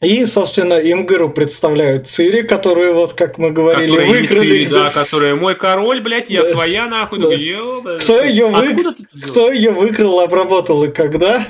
[0.00, 4.48] И, собственно, Имгыру представляют Цири, которую, вот, как мы говорили, Которые выкрали.
[4.50, 6.52] Цири, где- да, которая мой король, блядь, я Да.
[6.52, 7.18] твоя, нахуй.
[7.18, 7.24] Да.
[7.26, 8.98] Такой, «Ёбаный Кто рот».
[9.00, 11.44] ее вы- Кто ее выкрал, обработал и когда?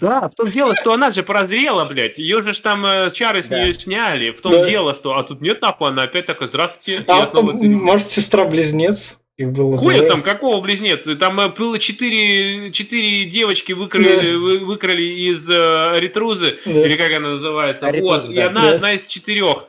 [0.00, 2.18] Да, в том дело, что она же прозрела, блядь.
[2.18, 3.64] Ее же ж там э, чары с Да.
[3.64, 4.30] нее сняли.
[4.30, 4.68] В том Да.
[4.70, 7.68] дело, что а тут нет нахуй, она опять такая, здравствуйте, А, я снова Цири».
[7.68, 9.18] может, сестра-близнец?
[9.36, 10.08] Их было Хуя двое.
[10.08, 11.02] там, какого близнец?
[11.18, 14.38] Там э, было четыре, четыре девочки выкрали, Да.
[14.38, 16.70] вы- выкрали из э, Ретрузы, Да.
[16.86, 17.88] или как она называется.
[17.88, 18.46] Аритруза, вот, и да.
[18.48, 18.76] она Да.
[18.76, 19.68] одна из четырех.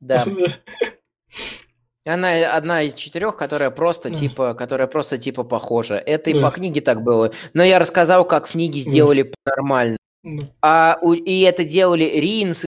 [0.00, 0.24] Да.
[2.06, 4.16] И Она одна из четырех, которая просто Да.
[4.16, 5.94] типа, которая просто типа похожа.
[5.96, 6.42] Это и Да.
[6.42, 7.32] по книге так было.
[7.54, 9.96] Но я рассказал, как в книге сделали нормально.
[10.22, 12.66] Ну, А у- и это делали Ринс и-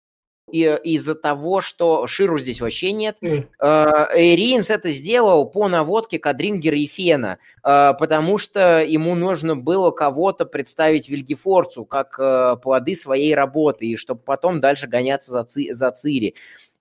[0.51, 3.17] из-за того, что Ширу здесь вообще нет.
[3.21, 10.45] и Ринс это сделал по наводке Кадрингера и Фена, потому что ему нужно было кого-то
[10.45, 16.35] представить Вильгефорцу как плоды своей работы, и чтобы потом дальше гоняться за, Ци- за Цири.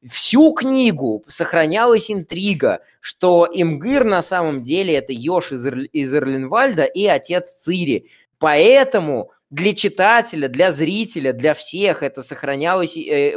[0.08, 6.84] Всю книгу сохранялась интрига, что Имгыр на самом деле это Йош из, Ир- из Ирлинвальда
[6.84, 8.06] и отец Цири.
[8.38, 13.36] Поэтому для читателя, для зрителя, для всех это сохранялось э,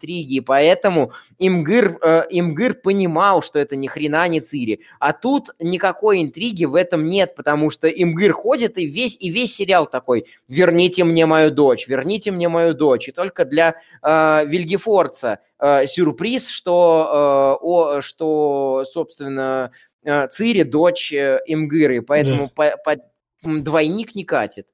[0.00, 4.80] в интриге, и поэтому Имгыр, э, Имгыр понимал, что это ни хрена не Цири.
[4.98, 9.54] А тут никакой интриги в этом нет, потому что Имгыр ходит и весь, и весь
[9.54, 13.08] сериал такой «Верните мне мою дочь, верните мне мою дочь».
[13.08, 19.70] И только для э, Вильгефорца э, сюрприз, что, э, о, что собственно,
[20.04, 22.96] э, Цири дочь э, Имгыры, поэтому по- по-
[23.44, 24.66] м, двойник не катит.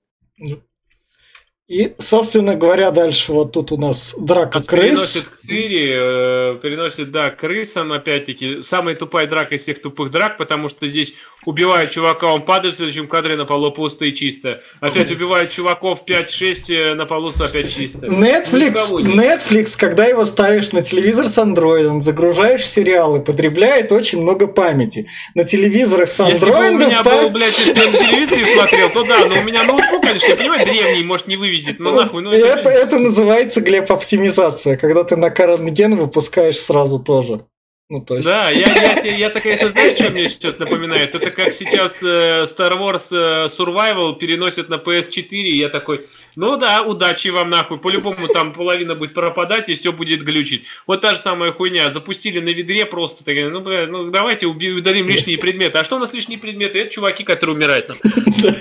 [1.68, 1.74] Ну.
[1.74, 4.82] И, собственно говоря, дальше вот тут у нас драка Нас крыс.
[4.82, 8.62] переносит к Цири, э, переносит, да, крысам, опять-таки.
[8.62, 11.14] Самая тупая драка из всех тупых драк, потому что здесь
[11.44, 14.60] убивают чувака, он падает в следующем кадре на полу пусто и чисто.
[14.80, 18.06] Опять убивают чуваков 5-6, э, на полу опять чисто.
[18.06, 19.40] Netflix, Никого нет.
[19.50, 25.08] Netflix, когда его ставишь на телевизор с андроидом, загружаешь сериалы, потребляет очень много памяти.
[25.34, 29.26] На телевизорах с Если бы у андроидом меня пам- был, блядь, телевизоре смотрел, то да,
[29.26, 32.68] но у меня ноутбук, конечно, я понимаю, древний, может, не вывезет, но нахуй, ну это,
[32.68, 37.46] это называется, Глеб, оптимизация, когда ты на карантген выпускаешь сразу тоже.
[37.88, 38.26] Ну, то есть...
[38.26, 41.14] Да, я, я, я, я такая, это знаешь, что мне сейчас напоминает?
[41.14, 46.56] Это как сейчас э, Star Wars э, Survival переносят на PS4, и я такой, ну
[46.56, 50.64] да, удачи вам нахуй, по-любому там половина будет пропадать, и все будет глючить.
[50.88, 54.72] Вот та же самая хуйня, запустили на ведре просто, так, ну, бля, ну давайте уби-
[54.72, 55.78] удалим лишние предметы.
[55.78, 56.80] А что у нас лишние предметы?
[56.80, 57.98] Это чуваки, которые умирают нам.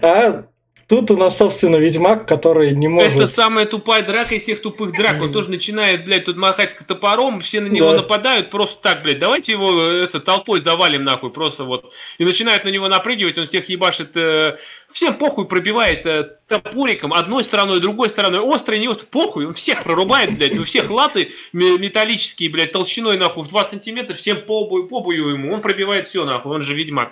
[0.00, 0.46] А
[0.88, 3.14] тут у нас, собственно, Ведьмак, который не может...
[3.14, 5.20] Это самая тупая драка из всех тупых драк.
[5.22, 7.96] Он тоже начинает, блядь, тут махать топором, все на него Да.
[7.98, 9.18] нападают просто так, блядь.
[9.18, 11.92] Давайте его э, это, толпой завалим нахуй, просто вот.
[12.18, 14.16] И начинают на него напрыгивать, он всех ебашит.
[14.16, 14.56] э,
[14.92, 19.82] всем похуй пробивает э, топориком, одной стороной, другой стороной, острый, не острый, похуй, он всех
[19.82, 24.64] прорубает, блядь, у всех латы ме- металлические, блядь, толщиной нахуй в 2 сантиметра, всем по
[24.64, 27.10] обую, по обую ему, он пробивает все нахуй, он же ведьмак.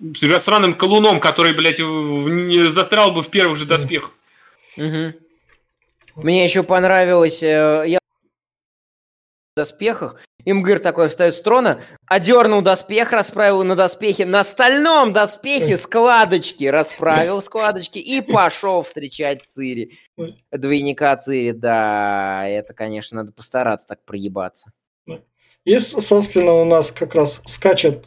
[0.00, 4.12] С сраным колуном, который, блядь, в- застрял бы в первых же доспехах.
[4.76, 5.14] Мгм.
[6.16, 7.98] Мне еще понравилось, э, я
[9.56, 15.76] в доспехах, Имгыр такой встает с трона, одернул доспех, расправил на доспехе, на стальном доспехе
[15.78, 19.98] складочки, расправил складочки и пошел встречать Цири.
[20.50, 24.70] Двойника Цири, да, это, конечно, надо постараться так проебаться.
[25.64, 28.04] И, собственно, у нас как раз скачет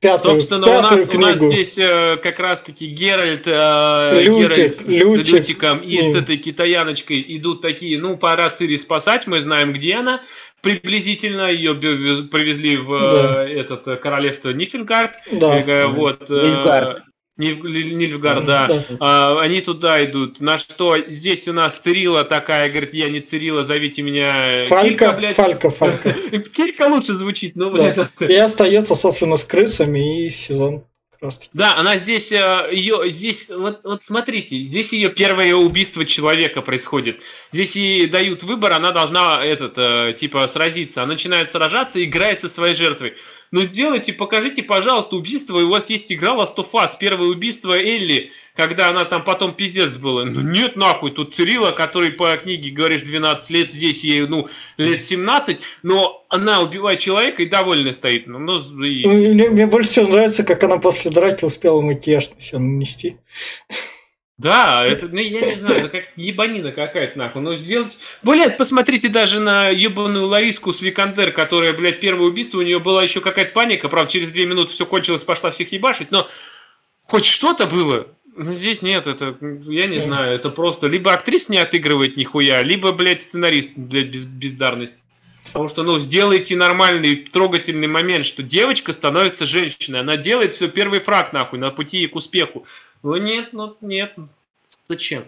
[0.00, 1.52] пятую, Собственно, у нас, пятую у нас книгу.
[1.54, 5.24] здесь э, как раз-таки Геральт, э, Лютик, Геральт Лютик.
[5.26, 6.12] с Лютиком и Ну.
[6.12, 10.22] с этой китаяночкой идут такие, ну, пора Цири спасать, мы знаем, где она.
[10.62, 13.48] Приблизительно ее привезли в э, Да.
[13.48, 15.14] этот э, королевство Нифельгард.
[15.32, 15.58] Да.
[15.60, 16.96] Э, вот, э,
[17.36, 17.66] Нильфгард.
[17.74, 18.66] Нильф- Нильфгард, да.
[18.68, 18.82] Да.
[19.00, 20.40] А, они туда идут.
[20.40, 25.12] На что здесь у нас Цирила такая, говорит, я не Цирила, зовите меня Фалька, Килька,
[25.12, 25.36] блядь.
[25.36, 26.12] Фалька, Фалька.
[26.54, 27.70] Килька лучше звучит, но, Да.
[27.92, 30.84] блядь, это- И остается, собственно, с крысами и сезон
[31.20, 31.48] раз.
[31.54, 37.20] Да, она здесь, э, ее, здесь, вот, вот смотрите, здесь ее первое убийство человека происходит.
[37.52, 41.02] Здесь ей дают выбор, она должна этот, э, типа, сразиться.
[41.02, 43.14] Она начинает сражаться и играет со своей жертвой.
[43.52, 45.58] Но ну, сделайте, покажите, пожалуйста, убийство.
[45.58, 49.96] У вас есть игра Last of Us, первое убийство Элли, когда она там потом пиздец
[49.96, 50.24] была.
[50.24, 55.06] Ну нет, нахуй, тут Цирила, который по книге, говоришь, 12 лет, здесь ей, ну, лет
[55.06, 58.26] 17, но она убивает человека и довольно стоит.
[58.26, 59.06] Ну, ну, и...
[59.06, 63.16] мне, мне больше всего нравится, как она после драки успела макияж на себя нанести.
[64.38, 67.40] Да, это, ну, я не знаю, это как ебанина какая-то, нахуй.
[67.40, 67.96] Ну, сделать...
[68.22, 73.02] Блядь, посмотрите даже на ебаную Лариску с Викандер, которая, блядь, первое убийство, у нее была
[73.02, 76.28] еще какая-то паника, правда, через две минуты все кончилось, пошла всех ебашить, но
[77.04, 78.08] хоть что-то было.
[78.36, 82.92] Ну, здесь нет, это, я не знаю, это просто либо актрис не отыгрывает нихуя, либо,
[82.92, 84.94] блядь, сценарист, блядь, без, бездарность.
[85.46, 90.00] Потому что, ну, сделайте нормальный, трогательный момент, что девочка становится женщиной.
[90.00, 92.66] Она делает все первый фраг, нахуй, на пути к успеху.
[93.06, 94.16] Ну, нет, ну, нет.
[94.88, 95.26] Зачем?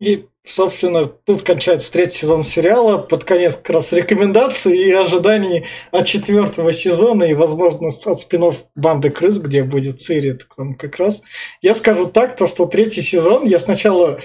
[0.00, 2.98] И, собственно, тут кончается третий сезон сериала.
[2.98, 9.10] Под конец как раз рекомендации и ожиданий от четвертого сезона и, возможно, от спинов «Банды
[9.10, 11.22] крыс», где будет Цири там как раз.
[11.62, 14.18] Я скажу так, то, что третий сезон я сначала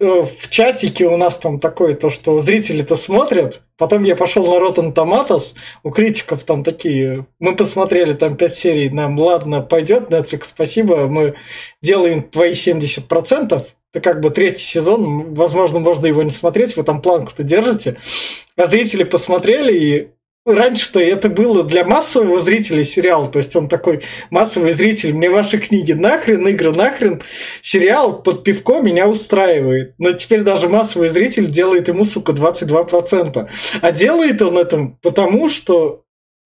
[0.00, 4.94] в чатике у нас там такое, то, что зрители-то смотрят, потом я пошел на Rotten
[4.94, 11.06] Tomatoes, у критиков там такие, мы посмотрели там 5 серий, нам ладно, пойдет, Netflix, спасибо,
[11.06, 11.34] мы
[11.82, 17.02] делаем твои 70%, это как бы третий сезон, возможно, можно его не смотреть, вы там
[17.02, 17.96] планку-то держите.
[18.56, 20.08] А зрители посмотрели, и
[20.46, 25.58] раньше-то это было для массового зрителя сериал, то есть он такой массовый зритель, мне ваши
[25.58, 27.22] книги нахрен, игры нахрен,
[27.62, 29.94] сериал под пивко меня устраивает.
[29.98, 33.48] Но теперь даже массовый зритель делает ему, сука, 22%.
[33.80, 36.04] А делает он это потому, что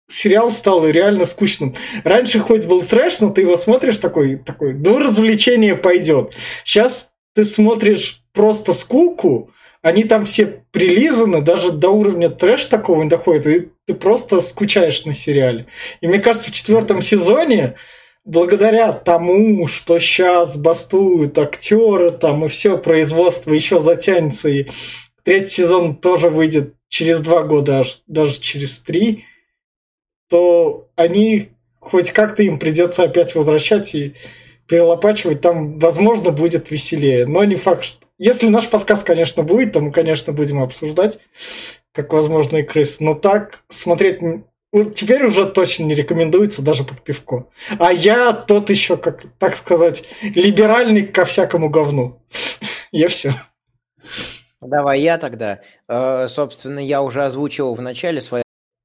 [0.09, 1.75] сериал стал реально скучным.
[2.03, 6.35] Раньше хоть был трэш, но ты его смотришь такой, такой, ну, развлечение пойдет.
[6.65, 9.51] Сейчас ты смотришь просто скуку,
[9.83, 15.05] они там все прилизаны, даже до уровня трэш такого не доходит, и ты просто скучаешь
[15.05, 15.67] на сериале.
[16.01, 17.77] И мне кажется, в четвертом сезоне
[18.25, 24.67] благодаря тому, что сейчас бастуют актеры там и все производство еще затянется, и
[25.23, 29.25] третий сезон тоже выйдет через два года, аж даже через три,
[30.31, 31.51] то они
[31.81, 34.15] хоть как-то им придется опять возвращать и
[34.67, 37.27] перелопачивать, там, возможно, будет веселее.
[37.27, 38.07] Но не факт, что...
[38.17, 41.19] Если наш подкаст, конечно, будет, то мы, конечно, будем обсуждать,
[41.95, 43.03] как возможные крысы.
[43.03, 44.19] Но так смотреть
[44.95, 47.47] теперь уже точно не рекомендуется даже под пивко.
[47.79, 52.21] А я тот еще, как так сказать, либеральный ко всякому говну.
[52.93, 53.35] Я все.
[54.61, 55.61] Давай я тогда.
[55.89, 58.45] Э, собственно, я уже озвучил в начале свое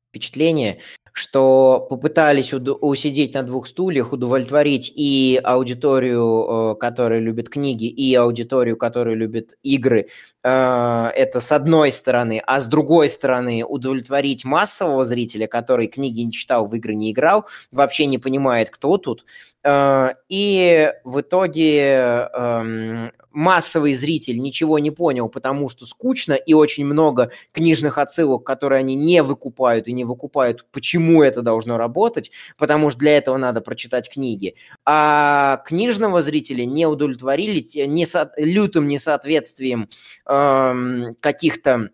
[0.10, 0.80] впечатление
[1.20, 8.78] что попытались усидеть на двух стульях, удовлетворить и аудиторию, э, которая любит книги, и аудиторию,
[8.78, 10.08] которая любит игры.
[10.44, 16.32] Э, это с одной стороны, а с другой стороны удовлетворить массового зрителя, который книги не
[16.32, 19.26] читал, в игры не играл, вообще не понимает, кто тут.
[19.66, 26.86] Э, и в итоге эм, массовый зритель ничего не понял, потому что скучно и очень
[26.86, 32.90] много книжных отсылок, которые они не выкупают и не выкупают, почему это должно работать, потому
[32.90, 34.56] что для этого надо прочитать книги.
[34.86, 39.90] А книжного зрителя не удовлетворили не со, лютым несоответствием
[40.26, 41.90] э, каких-то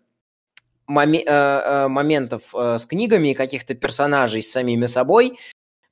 [0.88, 5.38] э, моментов э, с книгами и каких-то персонажей с самими собой,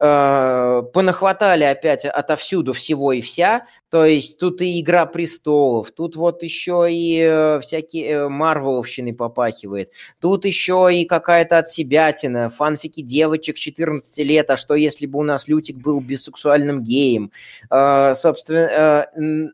[0.06, 3.66] Э, понахватали опять отовсюду всего и вся.
[3.88, 9.92] То есть тут и «Игра престолов», тут вот еще и э, всякие э, Марвеловщины попахивает,
[10.20, 15.48] тут еще и какая-то отсебятина, фанфики девочек 14 лет, а что если бы у нас
[15.48, 17.30] Лютик был бисексуальным геем?
[17.70, 19.06] Собственно,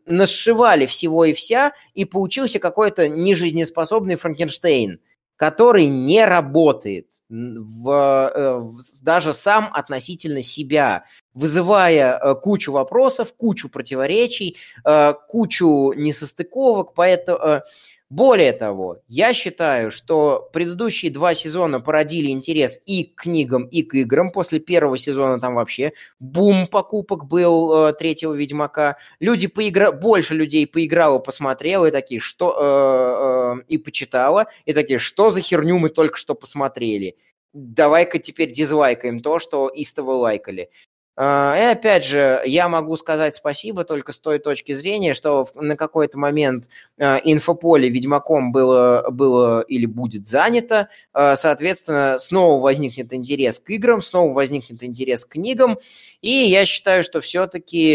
[0.05, 4.99] нашивали всего и вся, и получился какой-то нежизнеспособный Франкенштейн–
[5.41, 13.67] который не работает в, э, в, даже сам относительно себя, вызывая э, кучу вопросов, кучу
[13.67, 16.93] противоречий, э, кучу несостыковок.
[16.93, 17.63] Поэтому
[18.11, 23.93] более того, я считаю, что предыдущие два сезона породили интерес и к книгам, и к
[23.93, 24.33] играм.
[24.33, 28.97] После первого сезона там вообще бум покупок был э, третьего Ведьмака.
[29.21, 29.93] Люди поигра...
[29.93, 33.55] Больше людей поиграло, посмотрело и такие, что...
[33.55, 37.15] Э, э, и почитало, и такие, что за херню мы только что посмотрели.
[37.53, 40.69] Давай-ка теперь дизлайкаем то, что истово лайкали.
[41.17, 45.75] А, и опять же, я могу сказать спасибо только с той точки зрения, что на
[45.75, 53.59] какой-то момент а, инфополе Ведьмаком было, было или будет занято, а, соответственно, снова возникнет интерес
[53.59, 55.77] к играм, снова возникнет интерес к книгам,
[56.21, 57.93] и я считаю, что все-таки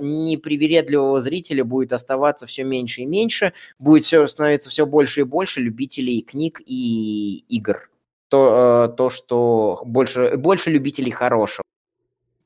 [0.00, 5.60] непривередливого зрителя будет оставаться все меньше и меньше, будет все становиться все больше и больше
[5.60, 7.90] любителей книг и игр.
[8.28, 11.62] То, то что больше, больше любителей хорошего.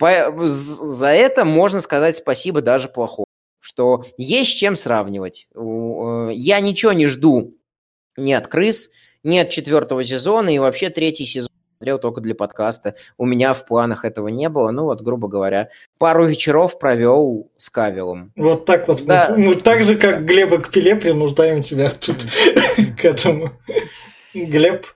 [0.02, 3.26] За это можно сказать спасибо даже плохому,
[3.60, 5.48] что есть чем сравнивать.
[5.54, 7.56] Э, я ничего не жду
[8.16, 8.90] ни от крыс,
[9.22, 11.48] ни от четвертого сезона, и вообще третий сезон
[11.82, 12.94] смотрел только для подкаста.
[13.18, 14.70] У меня в планах этого не было.
[14.70, 18.32] Ну вот, грубо говоря, пару вечеров провел с Кавилом.
[18.36, 19.04] Вот так вот.
[19.04, 19.34] Да.
[19.36, 22.24] Мы, мы так же, как Глеба к Пиле, принуждаем тебя тут
[23.00, 23.50] к этому.
[24.32, 24.86] Глеб,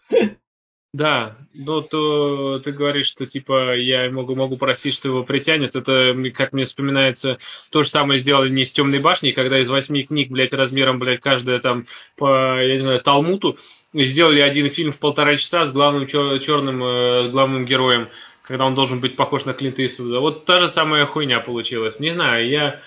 [0.92, 5.76] да, ну то ты говоришь, что типа я могу, могу просить, что его притянет.
[5.76, 7.38] Это, как мне вспоминается,
[7.70, 11.20] то же самое сделали не с темной башней, когда из восьми книг, блядь, размером, блядь,
[11.20, 11.86] каждая там
[12.16, 13.58] по, я не знаю, Талмуту,
[13.92, 18.08] сделали один фильм в полтора часа с главным чер- черным э, главным героем,
[18.42, 20.20] когда он должен быть похож на Клинта Иствуда.
[20.20, 22.00] Вот та же самая хуйня получилась.
[22.00, 22.80] Не знаю, я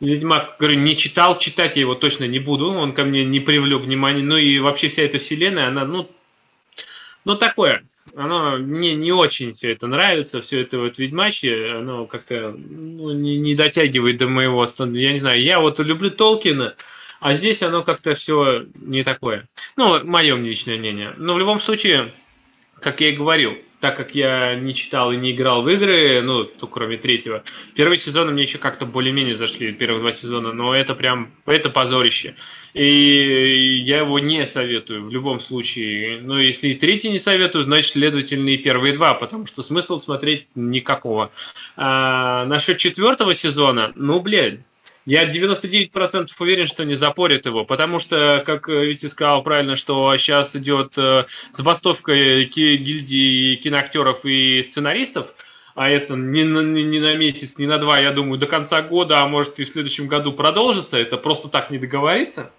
[0.00, 3.82] Ведьмак, говорю, не читал, читать я его точно не буду, он ко мне не привлек
[3.82, 4.22] внимания.
[4.22, 6.10] Ну и вообще вся эта вселенная, она, ну,
[7.24, 7.84] ну, такое.
[8.16, 13.38] Оно мне не очень все это нравится, все это вот Ведьмачье, оно как-то ну, не,
[13.38, 14.66] не дотягивает до моего.
[14.66, 16.74] Я не знаю, я вот люблю Толкина,
[17.20, 19.48] а здесь оно как-то все не такое.
[19.76, 21.14] Ну, мое личное мнение.
[21.16, 22.12] Но в любом случае,
[22.80, 26.44] как я и говорил, так как я не читал и не играл в игры, ну,
[26.44, 27.42] то кроме третьего,
[27.74, 32.36] первые сезоны мне еще как-то более-менее зашли, первых два сезона, но это прям, это позорище.
[32.74, 36.20] И я его не советую в любом случае.
[36.22, 40.46] Но если и третий не советую, значит, следовательно, и первые два, потому что смысла смотреть
[40.54, 41.30] никакого.
[41.76, 44.60] А, насчет четвертого сезона, ну, блядь,
[45.04, 50.54] я 99% уверен, что не запорят его, потому что, как Витя сказал правильно, что сейчас
[50.56, 55.34] идет э, забастовка гильдии киноактеров и сценаристов,
[55.74, 59.20] а это не на, не на месяц, не на два, я думаю, до конца года,
[59.20, 62.52] а может и в следующем году продолжится, это просто так не договорится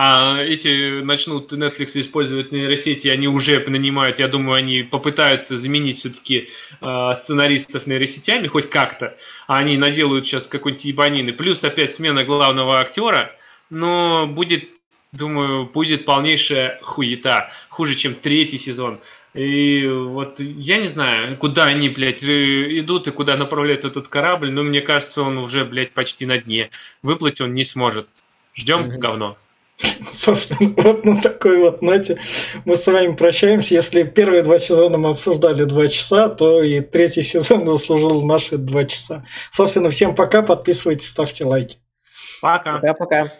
[0.00, 6.50] а эти начнут Netflix использовать нейросети, они уже нанимают, я думаю, они попытаются заменить все-таки
[6.80, 9.16] э, сценаристов нейросетями хоть как-то,
[9.48, 11.32] а они наделают сейчас какой-нибудь ебанины.
[11.32, 13.32] Плюс опять смена главного актера,
[13.70, 14.68] но будет,
[15.10, 19.00] думаю, будет полнейшая хуета, хуже, чем третий сезон.
[19.34, 24.62] И вот я не знаю, куда они, блядь, идут и куда направляют этот корабль, но
[24.62, 26.70] мне кажется, он уже, блядь, почти на дне.
[27.02, 28.06] Выплыть он не сможет.
[28.54, 28.98] Ждем mm-hmm.
[28.98, 29.36] говно.
[30.12, 32.18] Собственно, вот на такой вот ноте
[32.64, 33.74] мы с вами прощаемся.
[33.74, 38.84] Если первые два сезона мы обсуждали два часа, то и третий сезон заслужил наши два
[38.84, 39.24] часа.
[39.52, 41.78] Собственно, всем пока, подписывайтесь, ставьте лайки.
[42.40, 42.78] Пока.
[42.78, 43.32] Пока-пока.